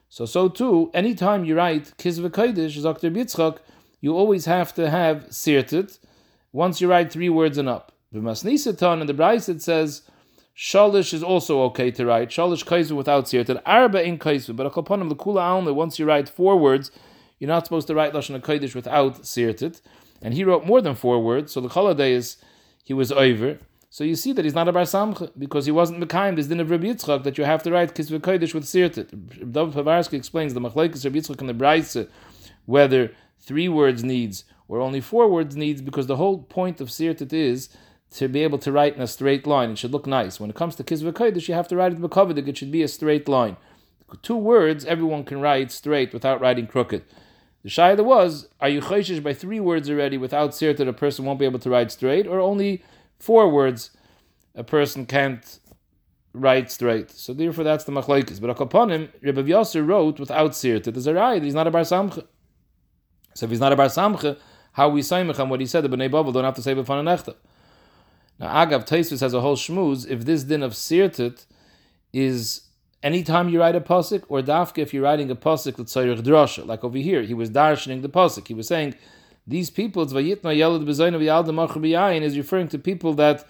So, 0.10 0.26
so 0.26 0.48
too, 0.48 0.91
anytime 0.93 1.46
you 1.46 1.56
write 1.56 1.93
Kizva 1.98 2.30
Kodesh, 2.30 2.82
Dr. 2.82 3.12
Bitzchak, 3.12 3.58
you 4.02 4.16
always 4.16 4.46
have 4.46 4.74
to 4.76 4.89
have 4.89 5.28
Sirtit 5.30 6.00
once 6.52 6.80
you 6.80 6.88
write 6.88 7.12
three 7.12 7.30
words 7.30 7.58
and 7.58 7.68
up. 7.68 7.91
The 8.12 8.20
Masnisatan 8.20 9.02
and 9.02 9.10
the 9.10 9.14
Bryce 9.14 9.50
it 9.50 9.62
says 9.62 10.04
Shalish 10.56 11.14
is 11.14 11.22
also 11.24 11.64
okay 11.64 11.91
to 11.91 12.06
write. 12.06 12.30
Shalish 12.30 12.64
Kaizu 12.64 12.96
without 12.96 13.26
Sirtit. 13.26 13.62
Arba 13.66 14.04
in 14.04 14.18
Kaizu. 14.18 14.56
But 14.56 14.72
Akalpanim, 14.72 15.10
the 15.10 15.16
Kula 15.16 15.41
Alma, 15.41 15.74
once 15.74 16.00
you 16.00 16.06
write 16.06 16.30
four 16.30 16.58
words, 16.58 16.91
you're 17.39 17.50
not 17.50 17.66
supposed 17.66 17.88
to 17.88 17.96
write 17.96 18.14
Lashon 18.14 18.39
Kodesh 18.39 18.74
without 18.74 19.24
Sirtit. 19.24 19.82
And 20.22 20.34
he 20.34 20.46
wrote 20.46 20.66
more 20.66 20.82
than 20.82 20.96
four 20.96 21.22
words, 21.22 21.52
so 21.52 21.60
the 21.60 21.68
holiday 21.68 22.14
is 22.14 22.38
he 22.84 22.93
was 22.93 23.12
over. 23.12 23.60
So 23.96 24.04
you 24.04 24.18
see 24.18 24.34
that 24.34 24.43
he's 24.43 24.54
not 24.54 24.68
a 24.68 24.74
bar 24.74 24.84
samcha 24.84 25.32
because 25.39 25.66
he 25.66 25.72
wasn't 25.72 26.04
mekayim 26.04 26.36
this 26.36 26.48
din 26.48 26.60
of 26.60 26.70
Rabbi 26.70 26.88
Yitzchak 26.88 27.24
that 27.24 27.38
you 27.38 27.46
have 27.46 27.64
to 27.64 27.72
write 27.72 27.96
kisvei 27.96 28.20
kodesh 28.20 28.54
with 28.54 28.66
sirtit. 28.66 29.08
David 29.54 29.74
Povarsky 29.74 30.16
explains 30.16 30.54
the 30.54 30.60
machlekes 30.60 31.06
Rabbi 31.06 31.20
Yitzchak 31.20 31.39
and 31.39 31.48
the 31.48 31.54
Brayse 31.54 32.10
whether 32.66 33.14
three 33.39 33.70
words 33.70 34.04
needs 34.04 34.43
or 34.68 34.82
only 34.82 35.00
four 35.00 35.30
words 35.30 35.56
needs 35.56 35.82
because 35.82 36.08
the 36.08 36.18
whole 36.18 36.39
point 36.39 36.82
of 36.82 36.89
sirtit 36.89 37.32
is 37.32 37.70
to 38.12 38.28
be 38.28 38.43
able 38.43 38.58
to 38.58 38.70
write 38.70 38.98
in 38.98 39.02
a 39.02 39.08
straight 39.08 39.48
line. 39.48 39.70
It 39.70 39.78
should 39.78 39.93
look 39.93 40.08
nice. 40.08 40.41
When 40.41 40.50
it 40.50 40.58
comes 40.58 40.76
to 40.76 40.84
Kizva 40.84 41.14
Kodesh, 41.14 41.48
you 41.48 41.54
have 41.54 41.70
to 41.70 41.78
write 41.78 41.93
it 41.93 42.02
b'kovedik. 42.02 42.50
It 42.50 42.58
should 42.58 42.74
be 42.74 42.84
a 42.84 42.89
straight 42.89 43.30
line. 43.30 43.56
Two 44.22 44.36
words 44.36 44.84
everyone 44.84 45.24
can 45.24 45.39
write 45.39 45.72
straight 45.72 46.12
without 46.12 46.41
writing 46.41 46.68
crooked. 46.68 47.06
The 47.64 47.70
shayla 47.70 48.04
was, 48.04 48.50
are 48.60 48.68
you 48.68 48.82
chayshish 48.82 49.24
by 49.24 49.34
three 49.34 49.62
words 49.62 49.89
already 49.89 50.18
without 50.18 50.54
sir 50.54 50.74
that 50.74 50.86
a 50.86 50.91
person 50.91 51.24
won't 51.24 51.39
be 51.39 51.46
able 51.46 51.60
to 51.60 51.70
write 51.70 51.93
straight, 51.93 52.28
or 52.28 52.41
only 52.41 52.84
four 53.20 53.49
words 53.49 53.91
a 54.55 54.63
person 54.63 55.05
can't 55.05 55.59
write 56.34 56.72
straight? 56.72 57.11
So 57.11 57.34
therefore 57.34 57.63
that's 57.63 57.84
the 57.84 57.91
machlokes. 57.91 58.39
But 58.39 58.59
upon 58.59 58.91
him, 58.91 59.09
Rebbe 59.22 59.43
Yosser 59.43 59.86
wrote 59.86 60.20
without 60.20 60.55
sir 60.55 60.80
There's 60.80 61.07
a 61.07 61.13
right, 61.13 61.41
he's 61.41 61.53
not 61.53 61.68
a 61.68 61.72
bar 61.72 61.82
samcha. 61.82 62.26
So 63.34 63.45
if 63.45 63.49
he's 63.49 63.59
not 63.59 63.74
a 63.74 63.76
bar 63.76 63.88
samcha, 63.88 64.38
how 64.74 64.89
we 64.89 65.01
say 65.01 65.22
on 65.22 65.49
what 65.49 65.59
he 65.59 65.66
said, 65.66 65.84
the 65.84 65.89
Bnei 65.89 66.09
Bavel 66.09 66.34
don't 66.34 66.43
have 66.43 66.55
to 66.55 66.61
say 66.61 66.76
b'fan 66.76 67.03
nechta. 67.03 67.36
Now 68.39 68.66
Agav 68.66 68.86
Tosfos 68.88 69.22
has 69.22 69.34
a 69.34 69.41
whole 69.41 69.55
shmooze. 69.55 70.07
If 70.07 70.26
this 70.26 70.43
din 70.43 70.63
of 70.63 70.74
sirtit 70.74 71.45
is 72.11 72.61
anytime 73.01 73.49
you 73.49 73.59
write 73.59 73.76
a 73.76 73.82
pasuk, 73.82 74.24
or 74.28 74.41
dafka 74.41 74.80
if 74.80 74.93
you're 74.93 75.03
writing 75.03 75.32
a 75.32 75.36
pasuk 75.36 75.76
tzayich 75.76 76.22
drasha, 76.22 76.66
like 76.66 76.84
over 76.84 76.97
here, 76.97 77.22
he 77.22 77.34
was 77.34 77.49
darshaning 77.49 78.01
the 78.01 78.09
pasuk. 78.09 78.47
He 78.47 78.53
was 78.53 78.68
saying 78.68 78.95
these 79.48 79.70
people 79.70 80.02
is 80.02 80.14
referring 80.14 80.38
to 82.68 82.80
people 82.80 83.14
that 83.14 83.48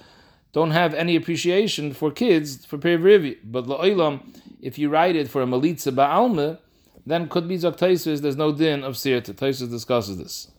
don't 0.52 0.72
have 0.72 0.94
any 0.94 1.16
appreciation 1.16 1.94
for 1.94 2.12
kids 2.12 2.66
for 2.66 2.78
periv 2.78 3.38
But 3.44 3.66
la'olam, 3.66 4.22
if 4.62 4.80
you 4.80 4.90
write 4.90 5.16
it 5.16 5.30
for 5.30 5.42
a 5.42 5.46
malitza 5.46 5.94
ba'alma, 5.94 6.60
then 7.06 7.30
could 7.30 7.48
be 7.48 7.58
zaktaisus. 7.58 8.22
There's 8.22 8.36
no 8.36 8.52
din 8.52 8.84
of 8.84 8.96
sirta. 8.96 9.34
Tosfos 9.34 9.70
discusses 9.70 10.18
this. 10.18 10.52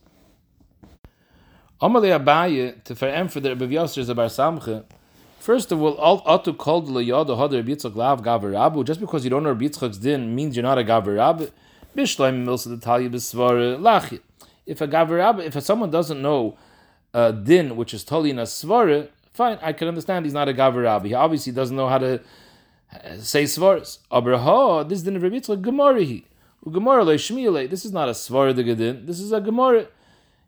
Amalei 1.81 2.19
Abaye 2.19 2.83
to 2.85 2.95
for 2.95 3.27
for 3.27 3.39
the 3.39 3.49
Rebbe 3.49 3.67
Yosser 3.67 3.99
is 3.99 4.09
a 4.09 4.15
bar 4.15 4.25
samche. 4.25 4.83
First 5.39 5.71
of 5.71 5.81
all, 5.81 5.93
all 5.95 6.21
Atu 6.23 6.57
called 6.57 6.89
Liyada 6.89 7.37
Hadar 7.37 7.63
Yitzchak 7.63 7.95
Lav 7.95 8.21
Gaverabu. 8.21 8.83
Just 8.83 8.99
because 8.99 9.23
you 9.23 9.29
don't 9.29 9.43
know 9.43 9.55
Yitzchak's 9.55 9.97
din 9.97 10.35
means 10.35 10.55
you're 10.55 10.63
not 10.63 10.77
a 10.77 10.83
Gaverabu. 10.83 11.51
Bishleim 11.95 12.45
Milsa 12.45 12.69
the 12.69 12.77
Talya 12.77 13.09
Besvar 13.09 13.79
Lach. 13.79 14.19
If 14.67 14.81
a 14.81 14.87
Gaverabu, 14.87 15.43
if 15.43 15.63
someone 15.63 15.89
doesn't 15.89 16.21
know 16.21 16.57
uh, 17.13 17.31
din, 17.31 17.75
which 17.77 17.93
is 17.93 18.03
in 18.03 18.37
a 18.37 18.43
svara, 18.43 19.07
fine, 19.31 19.57
I 19.61 19.73
can 19.73 19.87
understand 19.87 20.25
he's 20.25 20.33
not 20.33 20.49
a 20.49 20.53
Gaverabu. 20.53 21.07
He 21.07 21.13
obviously 21.13 21.53
doesn't 21.53 21.75
know 21.75 21.87
how 21.87 21.97
to 21.99 22.21
uh, 22.93 23.17
say 23.17 23.45
svaras. 23.45 23.99
Abraha, 24.11 24.87
this 24.87 25.01
din 25.01 25.15
of 25.15 25.23
Rebbe 25.23 25.37
Yitzchak 25.37 25.61
Gemara. 25.61 26.21
Gemara 26.69 27.05
This 27.05 27.85
is 27.85 27.93
not 27.93 28.09
a 28.09 28.11
svara 28.11 28.53
the 28.53 28.75
din. 28.75 29.05
This 29.05 29.21
is 29.21 29.31
a 29.31 29.39
Gemara. 29.39 29.87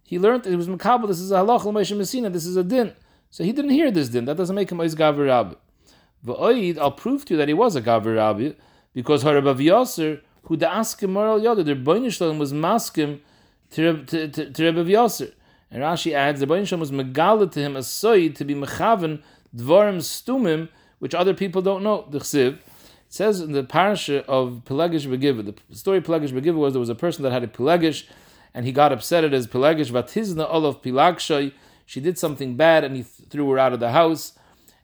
He 0.04 0.20
learned 0.20 0.46
it 0.48 0.56
was 0.56 0.68
Makabal, 0.68 1.08
this 1.08 1.20
is 1.20 1.32
a 1.32 1.36
halach 1.36 1.64
l'meisha 1.64 1.96
Messina, 1.96 2.30
this 2.30 2.46
is 2.46 2.58
a 2.58 2.64
din. 2.64 2.94
So 3.30 3.44
he 3.44 3.54
didn't 3.54 3.72
hear 3.72 3.90
this 3.90 4.10
din. 4.10 4.26
That 4.26 4.38
doesn't 4.38 4.56
make 4.56 4.72
him 4.72 4.80
gaver 4.80 5.28
rabbi. 5.28 5.54
V'oid, 6.26 6.78
I'll 6.78 6.92
prove 6.92 7.26
to 7.26 7.36
you 7.36 7.38
that 7.38 7.48
he 7.48 7.54
was 7.54 7.76
a 7.76 7.82
gaver 7.82 8.16
rabbi, 8.16 8.54
because 8.94 9.24
Harabav 9.24 9.64
Yasser, 9.64 10.22
who 10.44 10.58
the 10.58 10.66
askim 10.66 11.10
moral 11.10 11.40
yoda, 11.40 11.64
the 11.64 11.76
Rebbeinu 11.76 12.38
was 12.38 12.52
maskim 12.52 13.20
to, 13.72 14.04
to, 14.06 14.28
to, 14.28 14.52
Yasser. 14.52 15.34
And 15.72 15.84
Rashi 15.84 16.14
adds, 16.14 16.40
the 16.40 16.48
Rebbeinu 16.48 16.80
was 16.80 16.92
megala 16.92 17.52
to 17.52 17.60
him 17.60 17.76
a 17.76 17.80
soid 17.80 18.36
to 18.36 18.46
be 18.46 18.56
mechaven 18.56 19.22
dvarim 19.56 19.98
stumim, 19.98 20.70
which 21.00 21.14
other 21.14 21.34
people 21.34 21.62
don't 21.62 21.84
know. 21.84 22.08
The 22.10 22.20
chsiv. 22.20 22.54
It 22.54 22.64
says 23.10 23.42
in 23.42 23.54
the 23.54 23.64
parasha 23.64 24.26
of 24.28 24.62
Pelagish 24.66 25.08
Begiva, 25.08 25.54
the 25.70 25.76
story 25.76 26.00
of 26.00 26.04
Pelagish 26.04 26.32
Begiva 26.32 26.56
was 26.56 26.74
there 26.74 26.80
was 26.80 26.90
a 26.90 26.96
person 26.96 27.24
that 27.24 27.32
had 27.32 27.44
a 27.44 27.48
Pelagish, 27.48 28.08
and 28.54 28.66
he 28.66 28.72
got 28.72 28.92
upset 28.92 29.24
at 29.24 29.32
his 29.32 29.48
Pelagish, 29.48 29.92
Vatizna 29.92 30.48
Olav 30.50 30.82
Pilagshay, 30.82 31.54
she 31.90 32.00
did 32.00 32.20
something 32.20 32.56
bad 32.56 32.84
and 32.84 32.96
he 32.96 33.02
threw 33.02 33.50
her 33.50 33.58
out 33.58 33.74
of 33.74 33.80
the 33.80 33.92
house, 33.92 34.34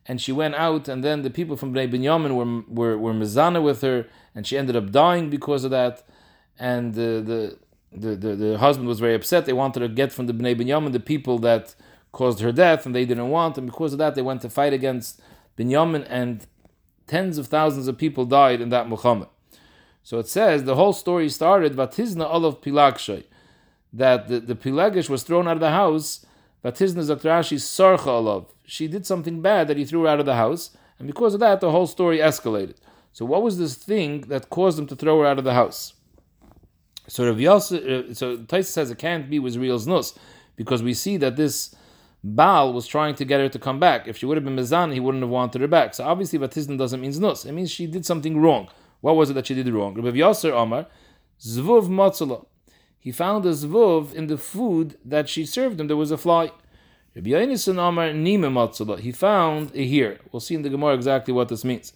and 0.07 0.19
she 0.19 0.31
went 0.31 0.55
out, 0.55 0.87
and 0.87 1.03
then 1.03 1.21
the 1.21 1.29
people 1.29 1.55
from 1.55 1.71
Bnei 1.71 1.91
Binyamin 1.91 2.33
were, 2.35 2.63
were, 2.67 2.97
were 2.97 3.13
mizana 3.13 3.61
with 3.61 3.81
her, 3.81 4.07
and 4.33 4.47
she 4.47 4.57
ended 4.57 4.75
up 4.75 4.91
dying 4.91 5.29
because 5.29 5.63
of 5.63 5.69
that, 5.69 6.03
and 6.57 6.93
uh, 6.93 6.97
the, 6.97 7.21
the 7.21 7.57
the, 7.95 8.15
the, 8.15 8.35
the 8.35 8.57
husband 8.57 8.87
was 8.87 8.99
very 8.99 9.15
upset. 9.15 9.45
They 9.45 9.53
wanted 9.53 9.79
to 9.81 9.87
get 9.87 10.11
from 10.11 10.27
the 10.27 10.33
Bnei 10.33 10.59
Binyamin 10.59 10.91
the 10.91 10.99
people 10.99 11.39
that 11.39 11.75
caused 12.11 12.39
her 12.39 12.51
death, 12.51 12.85
and 12.85 12.95
they 12.95 13.05
didn't 13.05 13.29
want, 13.29 13.57
and 13.57 13.67
because 13.67 13.93
of 13.93 13.99
that, 13.99 14.15
they 14.15 14.21
went 14.21 14.41
to 14.41 14.49
fight 14.49 14.73
against 14.73 15.21
Binyamin, 15.57 16.05
and 16.09 16.47
tens 17.07 17.37
of 17.37 17.47
thousands 17.47 17.87
of 17.87 17.97
people 17.97 18.25
died 18.25 18.61
in 18.61 18.69
that 18.69 18.87
milchama. 18.87 19.27
So 20.03 20.19
it 20.19 20.27
says 20.27 20.63
the 20.63 20.75
whole 20.75 20.93
story 20.93 21.29
started 21.29 21.73
Vatizna 21.73 22.31
Olav 22.31 22.61
Pilakshay 22.61 23.23
that 23.91 24.27
the, 24.27 24.39
the 24.39 24.55
Pilegish 24.55 25.09
was 25.09 25.23
thrown 25.23 25.47
out 25.47 25.57
of 25.57 25.61
the 25.61 25.71
house, 25.71 26.25
Batizna 26.63 27.03
Zaktrashi 27.03 27.57
Sarcha 27.57 28.07
Alav. 28.07 28.49
She 28.65 28.87
did 28.87 29.05
something 29.05 29.41
bad 29.41 29.67
that 29.67 29.77
he 29.77 29.85
threw 29.85 30.03
her 30.03 30.09
out 30.09 30.19
of 30.19 30.25
the 30.25 30.35
house, 30.35 30.71
and 30.99 31.07
because 31.07 31.33
of 31.33 31.39
that, 31.39 31.59
the 31.59 31.71
whole 31.71 31.87
story 31.87 32.19
escalated. 32.19 32.75
So, 33.13 33.25
what 33.25 33.43
was 33.43 33.57
this 33.57 33.75
thing 33.75 34.21
that 34.21 34.49
caused 34.49 34.77
him 34.77 34.87
to 34.87 34.95
throw 34.95 35.19
her 35.19 35.25
out 35.25 35.37
of 35.37 35.43
the 35.43 35.53
house? 35.53 35.93
So, 37.07 37.25
Rav 37.25 37.39
Yosef, 37.39 37.83
uh, 37.83 38.13
so 38.13 38.37
Taisa 38.37 38.65
says 38.65 38.91
it 38.91 38.97
can't 38.97 39.29
be 39.29 39.39
with 39.39 39.55
real 39.57 39.79
znus, 39.79 40.17
because 40.55 40.81
we 40.81 40.93
see 40.93 41.17
that 41.17 41.35
this 41.35 41.75
Baal 42.23 42.73
was 42.73 42.87
trying 42.87 43.15
to 43.15 43.25
get 43.25 43.39
her 43.39 43.49
to 43.49 43.59
come 43.59 43.79
back. 43.79 44.07
If 44.07 44.17
she 44.17 44.25
would 44.25 44.37
have 44.37 44.43
been 44.43 44.55
Mizan, 44.55 44.93
he 44.93 44.99
wouldn't 44.99 45.23
have 45.23 45.29
wanted 45.29 45.61
her 45.61 45.67
back. 45.67 45.93
So, 45.93 46.03
obviously, 46.03 46.39
Batizna 46.39 46.77
doesn't 46.77 46.99
mean 46.99 47.11
znus. 47.11 47.45
It 47.45 47.51
means 47.51 47.69
she 47.69 47.87
did 47.87 48.05
something 48.05 48.41
wrong. 48.41 48.69
What 49.01 49.15
was 49.15 49.29
it 49.29 49.33
that 49.33 49.47
she 49.47 49.53
did 49.53 49.67
wrong? 49.69 49.93
Rav 50.01 50.15
Yosef 50.15 50.53
Omar, 50.53 50.87
Zvuv 51.39 51.87
Matzala 51.87 52.45
he 53.05 53.11
found 53.11 53.45
a 53.45 53.49
zvuv 53.49 54.15
in 54.15 54.25
the 54.25 54.35
food 54.35 54.97
that 55.05 55.29
she 55.29 55.45
served 55.45 55.79
him. 55.79 55.85
There 55.85 55.95
was 55.95 56.09
a 56.09 56.17
fly. 56.17 56.49
Rabbi 57.15 57.29
Yonasan 57.29 57.77
Amar 57.77 58.09
Nima 58.09 58.49
Matzala. 58.51 58.97
He 58.97 59.11
found 59.11 59.69
a 59.75 59.85
here. 59.85 60.17
We'll 60.31 60.39
see 60.39 60.55
in 60.55 60.63
the 60.63 60.71
Gemara 60.71 60.95
exactly 60.95 61.31
what 61.31 61.49
this 61.49 61.63
means. 61.63 61.93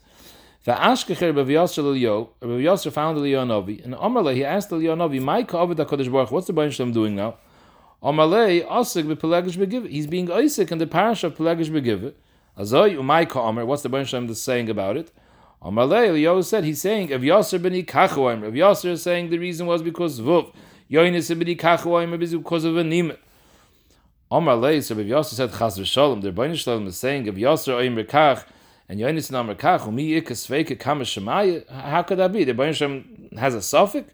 The 0.70 0.76
Ashkecher 0.76 1.36
Rabbi 1.36 1.54
Yosser 1.54 1.82
Leo, 1.82 2.30
Rabbi 2.40 2.62
Yosser 2.62 2.92
found 2.92 3.18
the 3.18 3.22
Leonovi, 3.22 3.84
and 3.84 3.96
Amarle 3.96 4.36
he 4.36 4.46
asked 4.46 4.70
the 4.70 4.76
Leonovi, 4.76 5.20
"My 5.20 5.42
kavod 5.42 5.78
Hakadosh 5.78 6.12
Baruch, 6.12 6.30
what's 6.30 6.46
the 6.46 6.54
Baruch 6.54 6.74
Shalom 6.74 6.92
doing 6.92 7.16
now?" 7.16 7.38
Amarle 8.04 8.64
Asik 8.68 9.12
bepelagish 9.12 9.58
begiv. 9.58 9.90
He's 9.90 10.06
being 10.06 10.32
Isaac 10.32 10.72
in 10.72 10.78
the 10.78 10.86
parish 10.86 11.24
of 11.24 11.36
Pelagish 11.36 11.72
begiv. 11.72 12.14
Azoy 12.56 12.96
umay 12.96 13.26
Amar. 13.36 13.66
What's 13.66 13.82
the 13.82 13.90
Baruch 13.90 14.10
Shalom 14.10 14.32
saying 14.36 14.70
about 14.70 14.96
it? 14.96 15.12
Amarle 15.64 16.14
Leo 16.14 16.40
said 16.42 16.64
he's 16.64 16.80
saying 16.80 17.12
of 17.14 17.24
Yosser 17.24 17.60
beni 17.60 17.82
kachuim. 17.82 18.44
Rav 18.44 18.54
Yosser 18.54 18.92
is 18.92 19.02
saying 19.02 19.32
the 19.32 19.40
reason 19.40 19.66
was 19.66 19.82
because 19.82 20.22
vuv. 20.22 20.54
Yoinis 20.88 21.36
ibidi 21.36 21.58
kachuayim 21.58 22.12
because 22.20 22.64
of 22.64 22.78
a 22.78 22.84
nimet. 22.84 23.18
Omar 24.30 24.56
Lei, 24.56 24.82
so 24.82 24.94
Rav 24.94 25.08
Yosef 25.08 25.36
said 25.36 25.50
Chas 25.50 25.80
v'Shalom. 25.80 26.22
The 26.22 26.32
Rebbeinu 26.32 26.56
Shalom 26.56 26.86
is 26.86 26.96
saying 26.96 27.28
of 27.28 27.40
Yosef 27.40 27.74
Oim 27.74 28.06
Rekach 28.06 28.44
and 28.90 29.00
Yoinis 29.00 29.30
and 29.30 29.38
Amar 29.38 29.56
Kach 29.56 29.86
Umi 29.86 30.20
Ikas 30.20 30.48
Sveike 30.48 30.78
Kama 30.80 31.04
Shemaya. 31.04 31.70
How 31.70 32.02
could 32.02 32.18
that 32.18 32.34
be? 32.34 32.44
The 32.44 32.54
Rebbeinu 32.54 32.74
Shalom 32.74 33.30
has 33.38 33.54
a 33.54 33.62
suffix. 33.62 34.12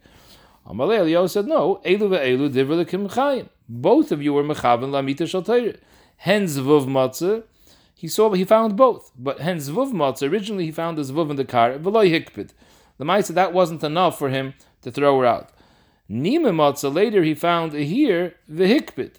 Omar 0.68 0.88
Lei, 0.88 1.12
Yosef 1.12 1.32
said 1.32 1.48
no. 1.48 1.82
Elu 1.86 2.10
ve'elu 2.10 2.50
divrei 2.52 2.86
lekim. 2.86 3.48
Both 3.70 4.12
of 4.12 4.22
you 4.22 4.34
were 4.34 4.44
mechaven 4.44 4.92
lamita 4.92 5.24
shalteir. 5.24 5.80
Hence 6.18 6.58
vuv 6.58 6.86
matzah. 6.88 7.44
He 7.96 8.10
saw, 8.10 8.34
he 8.34 8.44
found 8.44 8.76
both. 8.76 9.12
But 9.18 9.40
hence 9.40 9.70
vuv 9.70 9.94
matzah. 9.94 10.30
Originally, 10.30 10.66
he 10.66 10.72
found 10.72 10.98
the 10.98 11.04
vuv 11.04 11.30
in 11.30 11.38
the 11.38 11.46
car. 11.46 11.78
V'loy 11.78 12.12
hikpid. 12.12 12.50
The 12.98 13.06
Maisa 13.06 13.34
that 13.34 13.54
wasn't 13.54 13.84
enough 13.84 14.18
for 14.20 14.30
him 14.30 14.54
to 14.82 14.92
throw 14.92 15.20
her 15.20 15.26
out. 15.26 15.50
Nima 16.10 16.54
matzah 16.54 16.94
later 16.94 17.24
he 17.24 17.34
found 17.34 17.74
here 17.74 18.36
vehikbit, 18.50 19.16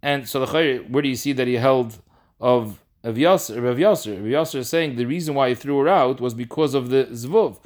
and 0.00 0.26
so 0.26 0.44
the 0.44 0.78
where 0.88 1.02
do 1.02 1.08
you 1.08 1.14
see 1.14 1.32
that 1.32 1.46
he 1.46 1.54
held 1.54 1.98
of 2.40 2.82
of 3.06 3.16
Yasser? 3.16 3.62
Rav 3.62 3.76
Yasser, 3.76 4.16
Rav 4.16 4.46
Yasser 4.46 4.56
is 4.56 4.68
saying 4.68 4.96
the 4.96 5.06
reason 5.06 5.34
why 5.34 5.50
he 5.50 5.54
threw 5.54 5.78
her 5.78 5.88
out 5.88 6.20
was 6.20 6.34
because 6.34 6.74
of 6.74 6.90
the 6.90 7.04
zvuv. 7.12 7.58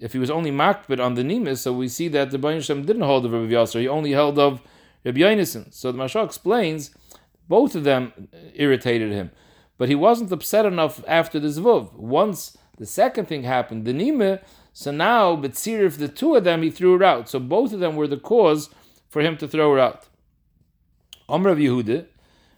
If 0.00 0.12
he 0.12 0.18
was 0.18 0.30
only 0.30 0.50
makbid 0.50 1.02
on 1.02 1.14
the 1.14 1.22
nimis, 1.22 1.58
so 1.58 1.72
we 1.72 1.88
see 1.88 2.08
that 2.08 2.30
the 2.30 2.38
Bayan 2.38 2.60
didn't 2.60 3.02
hold 3.02 3.24
of 3.24 3.32
Rav 3.32 3.48
Yasser; 3.48 3.80
he 3.80 3.88
only 3.88 4.12
held 4.12 4.38
of 4.38 4.62
Rabbi 5.04 5.20
Yonason. 5.20 5.72
So 5.72 5.92
the 5.92 5.98
Mashal 5.98 6.24
explains 6.24 6.90
both 7.48 7.74
of 7.74 7.84
them 7.84 8.28
irritated 8.54 9.12
him, 9.12 9.30
but 9.78 9.88
he 9.88 9.94
wasn't 9.94 10.32
upset 10.32 10.66
enough 10.66 11.04
after 11.06 11.38
the 11.38 11.48
zvuv. 11.48 11.94
Once 11.94 12.56
the 12.78 12.86
second 12.86 13.26
thing 13.26 13.42
happened, 13.42 13.84
the 13.84 13.92
nime 13.92 14.38
so 14.76 14.90
now, 14.90 15.36
Betzir, 15.36 15.84
if 15.86 15.98
the 15.98 16.08
two 16.08 16.34
of 16.34 16.42
them, 16.42 16.62
he 16.62 16.70
threw 16.70 16.98
her 16.98 17.04
out. 17.04 17.28
So 17.28 17.38
both 17.38 17.72
of 17.72 17.78
them 17.78 17.94
were 17.94 18.08
the 18.08 18.16
cause 18.16 18.70
for 19.08 19.22
him 19.22 19.36
to 19.36 19.46
throw 19.46 19.72
her 19.72 19.78
out. 19.78 20.08
Amr 21.28 21.50
of 21.50 21.58
Yehuda, 21.58 22.06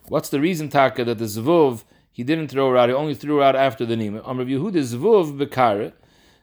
what's 0.08 0.30
the 0.30 0.40
reason, 0.40 0.70
Taka, 0.70 1.04
that 1.04 1.18
the 1.18 1.26
Zvuv, 1.26 1.84
he 2.16 2.24
didn't 2.24 2.48
throw 2.48 2.70
her 2.70 2.78
out, 2.78 2.88
he 2.88 2.94
only 2.94 3.14
threw 3.14 3.36
her 3.36 3.42
out 3.42 3.56
after 3.56 3.84
the 3.84 3.94
Nima? 3.94 4.26
Amr 4.26 4.46
Yehuda, 4.46 4.80
Zvuv 4.92 5.36
Bekara, 5.38 5.92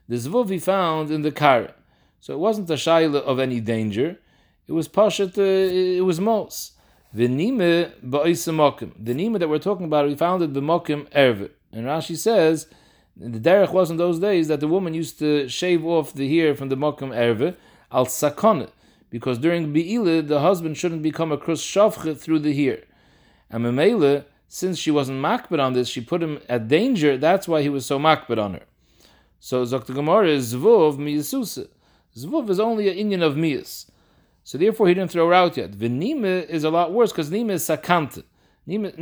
the 0.08 0.18
Zvuv 0.18 0.52
he 0.52 0.60
found 0.60 1.10
in 1.10 1.24
the 1.24 1.32
Kara. 1.32 1.74
So 2.20 2.34
it 2.34 2.38
wasn't 2.38 2.70
a 2.70 2.76
Shaila 2.76 3.22
of 3.24 3.40
any 3.40 3.60
danger, 3.60 4.20
it 4.68 4.74
was 4.74 4.88
Pashat, 4.88 5.36
uh, 5.40 5.42
it 5.42 6.06
was 6.06 6.20
Mos. 6.20 6.74
The 7.12 7.28
Nima 7.28 7.92
Ba'isa 8.04 8.54
mokim. 8.54 8.92
The 9.00 9.16
Nima 9.16 9.40
that 9.40 9.50
we're 9.50 9.58
talking 9.58 9.88
about, 9.88 10.06
we 10.08 10.16
found 10.16 10.44
it 10.44 10.54
B'Mokim 10.54 11.08
Erve. 11.16 11.50
And 11.72 11.88
Rashi 11.88 12.16
says, 12.16 12.68
the 13.18 13.40
derech 13.40 13.74
was 13.74 13.90
in 13.90 13.98
those 13.98 14.20
days 14.20 14.48
that 14.50 14.60
the 14.60 14.68
woman 14.68 14.94
used 14.94 15.18
to 15.20 15.50
shave 15.50 15.84
off 15.84 16.14
the 16.14 16.28
hair 16.38 16.54
from 16.54 16.70
the 16.70 16.78
mokum 16.78 17.16
erve 17.16 17.56
al 17.92 18.06
sakon, 18.06 18.68
because 19.10 19.40
during 19.40 19.74
beile 19.74 20.28
the 20.28 20.40
husband 20.40 20.78
shouldn't 20.78 21.02
become 21.02 21.32
a 21.32 21.38
krus 21.38 21.64
shavche 21.64 22.16
through 22.18 22.40
the 22.40 22.54
hair. 22.54 22.84
And 23.50 23.66
memele, 23.66 24.26
since 24.54 24.78
she 24.78 24.92
wasn't 24.92 25.20
makbid 25.20 25.60
on 25.60 25.74
this, 25.74 25.88
she 25.88 26.00
put 26.00 26.22
him 26.22 26.40
at 26.48 26.68
danger. 26.68 27.18
That's 27.18 27.48
why 27.48 27.64
he 27.64 27.70
was 27.70 27.88
so 27.88 27.98
makbid 27.98 28.38
on 28.38 28.54
her. 28.54 28.62
So 29.40 29.66
Dr. 29.66 29.94
Gemara 29.94 30.28
is 30.28 30.54
Zvuv 30.54 30.98
miyasusa. 30.98 31.70
Zvuv 32.16 32.48
is 32.52 32.60
only 32.60 32.88
an 32.88 32.96
Indian 32.96 33.24
of 33.24 33.34
miyas. 33.34 33.90
So 34.44 34.60
therefore 34.60 34.90
he 34.90 34.94
didn't 34.94 35.10
throw 35.10 35.28
her 35.28 35.34
out 35.34 35.58
yet. 35.58 35.72
Vinima 35.72 36.48
is 36.48 36.64
a 36.64 36.70
lot 36.70 36.94
worse 36.94 37.12
because 37.12 37.32
Nima 37.32 37.54
is 37.54 37.64
sakanta. 37.64 38.26
Nima, 38.68 38.94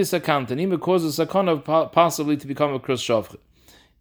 is 0.00 0.12
sakanta. 0.12 0.52
Nima 0.52 0.80
causes 0.80 1.18
sakana 1.18 1.92
possibly 1.92 2.38
to 2.38 2.46
become 2.46 2.72
a 2.72 2.80
krus 2.80 3.02
shavcha. 3.02 3.36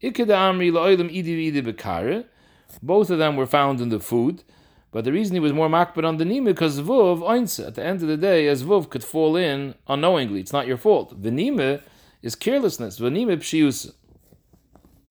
Ikeda 0.02 0.38
amri 0.48 0.72
idi 0.72 1.52
idi 1.52 1.62
bekare. 1.62 2.24
Both 2.82 3.10
of 3.10 3.18
them 3.18 3.36
were 3.36 3.46
found 3.46 3.82
in 3.82 3.90
the 3.90 4.00
food. 4.00 4.44
But 4.96 5.04
the 5.04 5.12
reason 5.12 5.36
he 5.36 5.42
was 5.42 5.52
more 5.52 5.68
makbid 5.68 6.08
on 6.08 6.16
the 6.16 6.24
nima 6.24 6.46
because 6.46 6.80
vuv 6.80 7.20
oinsa. 7.20 7.68
At 7.68 7.76
the 7.76 7.84
end 7.84 8.02
of 8.02 8.08
the 8.08 8.16
day, 8.16 8.48
as 8.48 8.64
vuv 8.64 8.90
could 8.90 9.04
fall 9.04 9.36
in 9.36 9.76
unknowingly, 9.90 10.40
it's 10.40 10.54
not 10.54 10.68
your 10.68 10.78
fault. 10.78 11.22
The 11.22 11.32
nima 11.32 11.82
is 12.22 12.34
carelessness. 12.34 12.98
V'nima 12.98 13.36
pshiusa. 13.36 13.94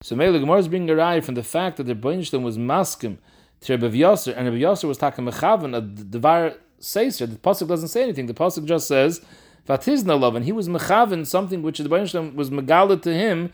So 0.01 0.16
Mele 0.16 0.39
Gemara 0.39 0.61
is 0.61 0.68
bringing 0.68 0.89
a 0.89 0.97
ride 0.97 1.26
from 1.26 1.35
the 1.35 1.43
fact 1.43 1.76
that 1.76 1.82
the 1.82 1.95
Rebbeinu 1.95 2.43
was 2.43 2.57
maskim 2.57 3.18
to 3.61 3.76
Rebbe 3.76 3.91
Yasser, 3.91 4.35
and 4.35 4.49
Rebbe 4.49 4.64
Yasser 4.64 4.85
was 4.85 4.97
talking 4.97 5.26
mechavan 5.26 5.76
a 5.76 5.82
devar 5.82 6.55
seiser. 6.80 7.28
The 7.28 7.37
pasuk 7.37 7.68
doesn't 7.68 7.89
say 7.89 8.05
anything. 8.05 8.24
The 8.24 8.32
pasuk 8.32 8.64
just 8.64 8.89
says 8.89 9.20
vatizna 9.68 10.18
love, 10.18 10.35
and 10.35 10.47
he 10.47 10.53
was 10.53 10.66
mechavan 10.66 11.26
something 11.26 11.61
which 11.61 11.76
the 11.76 11.91
Rebbeinu 11.91 12.35
was 12.35 12.49
megala 12.49 13.03
to 13.03 13.12
him 13.12 13.53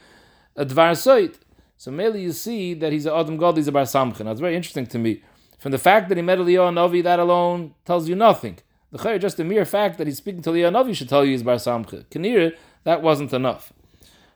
a 0.54 0.64
dvar 0.64 0.96
soit. 0.96 1.40
So 1.76 1.90
Mele, 1.90 2.18
you 2.18 2.30
see 2.30 2.74
that 2.74 2.92
he's 2.92 3.06
a 3.06 3.16
adam 3.16 3.36
god, 3.36 3.56
he's 3.56 3.66
a 3.66 3.72
bar 3.72 3.82
samchin. 3.82 4.26
That's 4.26 4.38
very 4.38 4.54
interesting 4.54 4.86
to 4.86 4.98
me. 5.00 5.24
From 5.60 5.72
the 5.72 5.78
fact 5.78 6.08
that 6.08 6.16
he 6.16 6.22
met 6.22 6.38
Eliyahu 6.38 6.72
Navi, 6.72 7.02
that 7.02 7.20
alone 7.20 7.74
tells 7.84 8.08
you 8.08 8.16
nothing. 8.16 8.58
The 8.92 9.18
just 9.18 9.36
the 9.36 9.44
mere 9.44 9.66
fact 9.66 9.98
that 9.98 10.06
he's 10.06 10.16
speaking 10.16 10.40
to 10.42 10.50
Eliyahu 10.50 10.72
Navi 10.72 10.96
should 10.96 11.10
tell 11.10 11.22
you 11.22 11.32
he's 11.32 11.42
Bar 11.42 11.56
Samcha. 11.56 12.06
Kanir, 12.06 12.56
that 12.84 13.02
wasn't 13.02 13.34
enough. 13.34 13.70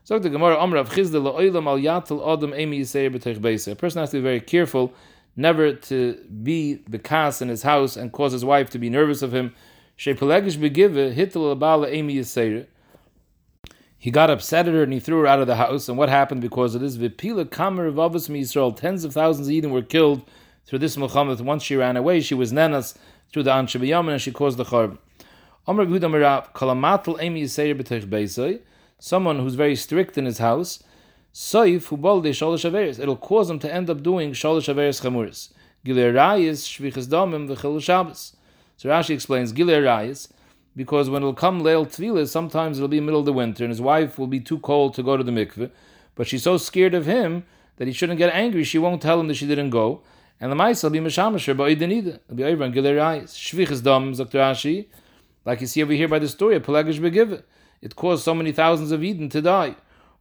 So 0.04 0.18
the 0.18 0.28
Gemara, 0.28 0.58
Amr 0.58 0.76
of 0.76 0.88
al 0.88 0.94
yatel 0.94 2.30
adam 2.30 2.52
emi. 2.52 3.72
A 3.72 3.74
person 3.74 4.00
has 4.00 4.10
to 4.10 4.18
be 4.18 4.22
very 4.22 4.40
careful 4.40 4.92
never 5.34 5.72
to 5.72 6.22
be 6.42 6.82
bekas 6.90 7.40
in 7.40 7.48
his 7.48 7.62
house 7.62 7.96
and 7.96 8.12
cause 8.12 8.32
his 8.32 8.44
wife 8.44 8.68
to 8.70 8.78
be 8.78 8.90
nervous 8.90 9.22
of 9.22 9.32
him. 9.32 9.54
He 9.96 10.12
got 14.10 14.30
upset 14.30 14.68
at 14.68 14.74
her 14.74 14.82
and 14.82 14.92
he 14.92 15.00
threw 15.00 15.20
her 15.20 15.26
out 15.26 15.40
of 15.40 15.46
the 15.46 15.56
house. 15.56 15.88
And 15.88 15.96
what 15.96 16.10
happened 16.10 16.42
because 16.42 16.74
of 16.74 16.82
this? 16.82 16.96
Tens 18.76 19.04
of 19.04 19.14
thousands 19.14 19.48
of 19.48 19.52
Eden 19.52 19.70
were 19.70 19.80
killed 19.80 20.28
through 20.66 20.78
this 20.80 20.96
milchama. 20.96 21.40
Once 21.40 21.62
she 21.62 21.76
ran 21.76 21.96
away, 21.96 22.20
she 22.20 22.34
was 22.34 22.52
nenas 22.52 22.96
through 23.32 23.42
the 23.42 23.50
Anshe 23.50 24.10
and 24.10 24.20
she 24.20 24.30
caused 24.30 24.58
the 24.58 24.64
Beisai, 28.06 28.60
someone 28.98 29.38
who's 29.38 29.54
very 29.54 29.76
strict 29.76 30.18
in 30.18 30.26
his 30.26 30.38
house, 30.38 30.82
Soif 31.32 31.88
Hubalde 31.88 32.26
Sholosh 32.26 32.70
Averis, 32.70 33.00
it'll 33.00 33.16
cause 33.16 33.50
him 33.50 33.58
to 33.58 33.72
end 33.72 33.90
up 33.90 34.02
doing 34.02 34.32
Sholosh 34.32 34.72
Averis 34.72 35.00
Chamuris. 35.00 35.50
So 38.76 38.88
Rashi 38.88 39.10
explains, 39.10 39.52
Gileir 39.52 39.82
Rayis, 39.82 40.28
because 40.76 41.10
when 41.10 41.22
it'll 41.22 41.34
come 41.34 41.62
Leil 41.62 41.86
Tvilah, 41.86 42.28
sometimes 42.28 42.78
it'll 42.78 42.88
be 42.88 43.00
middle 43.00 43.20
of 43.20 43.26
the 43.26 43.32
winter, 43.32 43.64
and 43.64 43.70
his 43.70 43.80
wife 43.80 44.18
will 44.18 44.26
be 44.26 44.40
too 44.40 44.58
cold 44.58 44.94
to 44.94 45.02
go 45.02 45.16
to 45.16 45.24
the 45.24 45.32
mikveh, 45.32 45.70
but 46.14 46.26
she's 46.26 46.42
so 46.42 46.56
scared 46.56 46.94
of 46.94 47.06
him 47.06 47.44
that 47.76 47.88
he 47.88 47.92
shouldn't 47.92 48.18
get 48.18 48.32
angry, 48.32 48.64
she 48.64 48.78
won't 48.78 49.02
tell 49.02 49.18
him 49.18 49.28
that 49.28 49.34
she 49.34 49.46
didn't 49.46 49.70
go, 49.70 50.02
and 50.40 50.50
the 50.50 50.56
mice 50.56 50.82
will 50.82 50.90
be 50.90 50.98
mishamasher 50.98 51.56
by 51.56 51.74
Idenida. 51.74 52.20
It'll 52.24 52.36
be 52.36 52.44
over 52.44 52.64
and 52.64 52.74
giler 52.74 53.00
eyes. 53.00 53.34
Shvichas 53.34 53.82
dam, 53.82 54.12
Dr. 54.12 54.38
Rashi, 54.38 54.86
like 55.44 55.60
you 55.60 55.66
see 55.66 55.82
over 55.82 55.92
here 55.92 56.08
by 56.08 56.18
the 56.18 56.28
story 56.28 56.56
of 56.56 56.64
Pelagish 56.64 56.98
Begiv. 56.98 57.42
It 57.80 57.96
caused 57.96 58.24
so 58.24 58.34
many 58.34 58.52
thousands 58.52 58.92
of 58.92 59.04
Eden 59.04 59.28
to 59.30 59.42
die. 59.42 59.76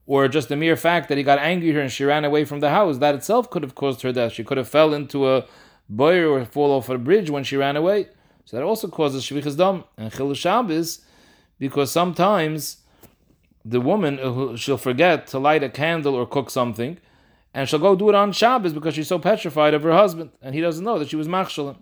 Or 0.06 0.28
just 0.28 0.50
the 0.50 0.58
mere 0.58 0.76
fact 0.76 1.08
that 1.10 1.18
he 1.18 1.24
got 1.24 1.40
angry 1.40 1.70
at 1.70 1.76
her 1.76 1.82
and 1.82 1.92
she 1.92 2.04
ran 2.04 2.26
away 2.26 2.44
from 2.44 2.60
the 2.60 2.70
house, 2.70 2.98
that 2.98 3.16
itself 3.16 3.50
could 3.50 3.64
have 3.64 3.74
caused 3.74 4.02
her 4.02 4.12
death. 4.12 4.34
She 4.34 4.44
could 4.44 4.58
have 4.58 4.68
fell 4.68 4.94
into 4.94 5.30
a 5.30 5.46
boyer 5.88 6.30
or 6.30 6.44
fall 6.46 6.72
off 6.72 6.90
a 6.90 6.98
bridge 6.98 7.30
when 7.30 7.44
she 7.44 7.56
ran 7.56 7.78
away. 7.78 8.10
So 8.46 8.58
that 8.58 8.64
also 8.64 8.90
causes 8.90 9.24
Shvichas 9.24 9.58
dam. 9.58 9.86
And 9.98 10.12
Chil 10.12 10.34
Shabbos, 10.34 11.02
because 11.58 11.92
sometimes 11.92 12.78
the 13.64 13.80
woman, 13.80 14.20
uh, 14.20 14.58
she'll 14.58 14.78
forget 14.78 15.28
to 15.28 15.40
light 15.40 15.64
a 15.64 15.70
candle 15.70 16.16
or 16.16 16.26
cook 16.26 16.50
something, 16.50 16.98
and 17.54 17.70
she'll 17.70 17.80
go 17.80 17.96
do 17.96 18.10
it 18.10 18.16
on 18.16 18.32
Shabbos 18.32 18.74
because 18.74 18.96
she's 18.96 19.08
so 19.08 19.20
petrified 19.20 19.74
of 19.74 19.84
her 19.84 19.94
husband, 19.94 20.32
and 20.42 20.56
he 20.56 20.62
doesn't 20.62 20.84
know 20.84 20.98
that 21.00 21.10
she 21.10 21.16
was 21.16 21.28
machshalim. 21.28 21.78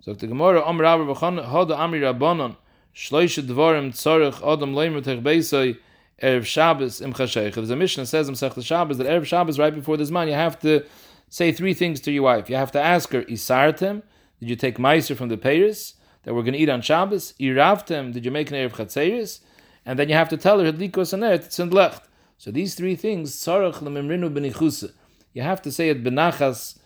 So 0.00 0.12
the 0.12 0.26
Gemara, 0.26 0.62
Om 0.62 0.80
Rabbi 0.80 1.04
B'chan, 1.04 1.44
Hod 1.44 1.68
Amri 1.68 2.00
Rabbanon, 2.00 2.56
Shloisha 2.94 3.42
Dvarim 3.42 3.92
Tzorech 3.92 4.36
Adam 4.46 4.74
Leimer 4.74 5.02
Beisai, 5.02 5.78
Erev 6.22 6.44
Shabbos 6.44 7.00
Im 7.00 7.12
Chasheich. 7.12 7.54
There's 7.54 7.70
a 7.70 7.76
mission 7.76 8.04
says 8.06 8.28
in 8.28 8.34
Sech 8.34 8.52
Shabbos 8.62 8.98
that 8.98 9.06
Erev 9.06 9.24
Shabbos, 9.24 9.58
right 9.58 9.74
before 9.74 9.96
this 9.96 10.10
man, 10.10 10.28
you 10.28 10.34
have 10.34 10.58
to 10.60 10.84
say 11.28 11.52
three 11.52 11.74
things 11.74 12.00
to 12.02 12.12
your 12.12 12.24
wife. 12.24 12.50
You 12.50 12.56
have 12.56 12.70
to 12.72 12.80
ask 12.80 13.10
her, 13.12 13.22
Isartem, 13.22 14.02
did 14.40 14.50
you 14.50 14.56
take 14.56 14.76
Meiser 14.76 15.16
from 15.16 15.28
the 15.28 15.36
Paris 15.36 15.94
that 16.24 16.34
we're 16.34 16.42
going 16.42 16.52
to 16.52 16.58
eat 16.58 16.68
on 16.68 16.82
Shabbos? 16.82 17.34
Iravtem, 17.40 18.12
did 18.12 18.24
you 18.24 18.30
make 18.30 18.50
an 18.50 18.56
Erev 18.56 18.72
Chatzeris? 18.72 19.40
And 19.86 19.98
then 19.98 20.08
you 20.08 20.14
have 20.14 20.28
to 20.28 20.36
tell 20.36 20.60
her, 20.60 20.70
Hadlikos 20.70 21.12
Aneret, 21.12 21.46
Tzindlecht. 21.46 22.02
So 22.38 22.50
these 22.50 22.74
three 22.74 22.96
things, 22.96 23.34
tzarach 23.36 23.76
lememrinu 23.76 24.30
benichusa. 24.32 24.92
You 25.32 25.42
have 25.42 25.62
to 25.62 25.72
say 25.72 25.88
it 25.90 26.04
benachas 26.04 26.78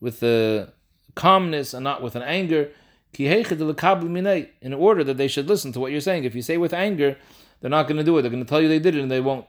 with 0.00 0.20
the 0.20 0.72
calmness 1.14 1.74
and 1.74 1.84
not 1.84 2.02
with 2.02 2.16
an 2.16 2.22
anger. 2.22 2.70
In 3.18 4.74
order 4.74 5.02
that 5.04 5.16
they 5.16 5.28
should 5.28 5.48
listen 5.48 5.72
to 5.72 5.80
what 5.80 5.90
you're 5.90 6.02
saying. 6.02 6.24
If 6.24 6.34
you 6.34 6.42
say 6.42 6.58
with 6.58 6.74
anger, 6.74 7.16
they're 7.60 7.70
not 7.70 7.86
going 7.86 7.96
to 7.96 8.04
do 8.04 8.18
it. 8.18 8.22
They're 8.22 8.30
going 8.30 8.44
to 8.44 8.48
tell 8.48 8.60
you 8.60 8.68
they 8.68 8.78
did 8.78 8.94
it 8.94 9.00
and 9.00 9.10
they 9.10 9.22
won't. 9.22 9.46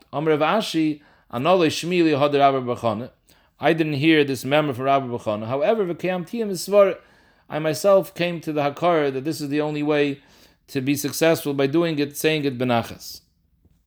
I 3.59 3.73
didn't 3.73 3.93
hear 3.93 4.23
this 4.23 4.45
memory 4.45 4.73
from 4.73 4.85
Rabbi 4.85 5.07
Bachana. 5.07 5.47
However, 5.47 6.95
I 7.49 7.59
myself 7.59 8.13
came 8.13 8.39
to 8.41 8.53
the 8.53 8.61
Hakar 8.61 9.11
that 9.11 9.25
this 9.25 9.41
is 9.41 9.49
the 9.49 9.59
only 9.59 9.83
way 9.83 10.21
to 10.67 10.79
be 10.79 10.95
successful 10.95 11.53
by 11.53 11.67
doing 11.67 11.99
it, 11.99 12.15
saying 12.15 12.45
it 12.45 12.57
benachas. 12.57 13.21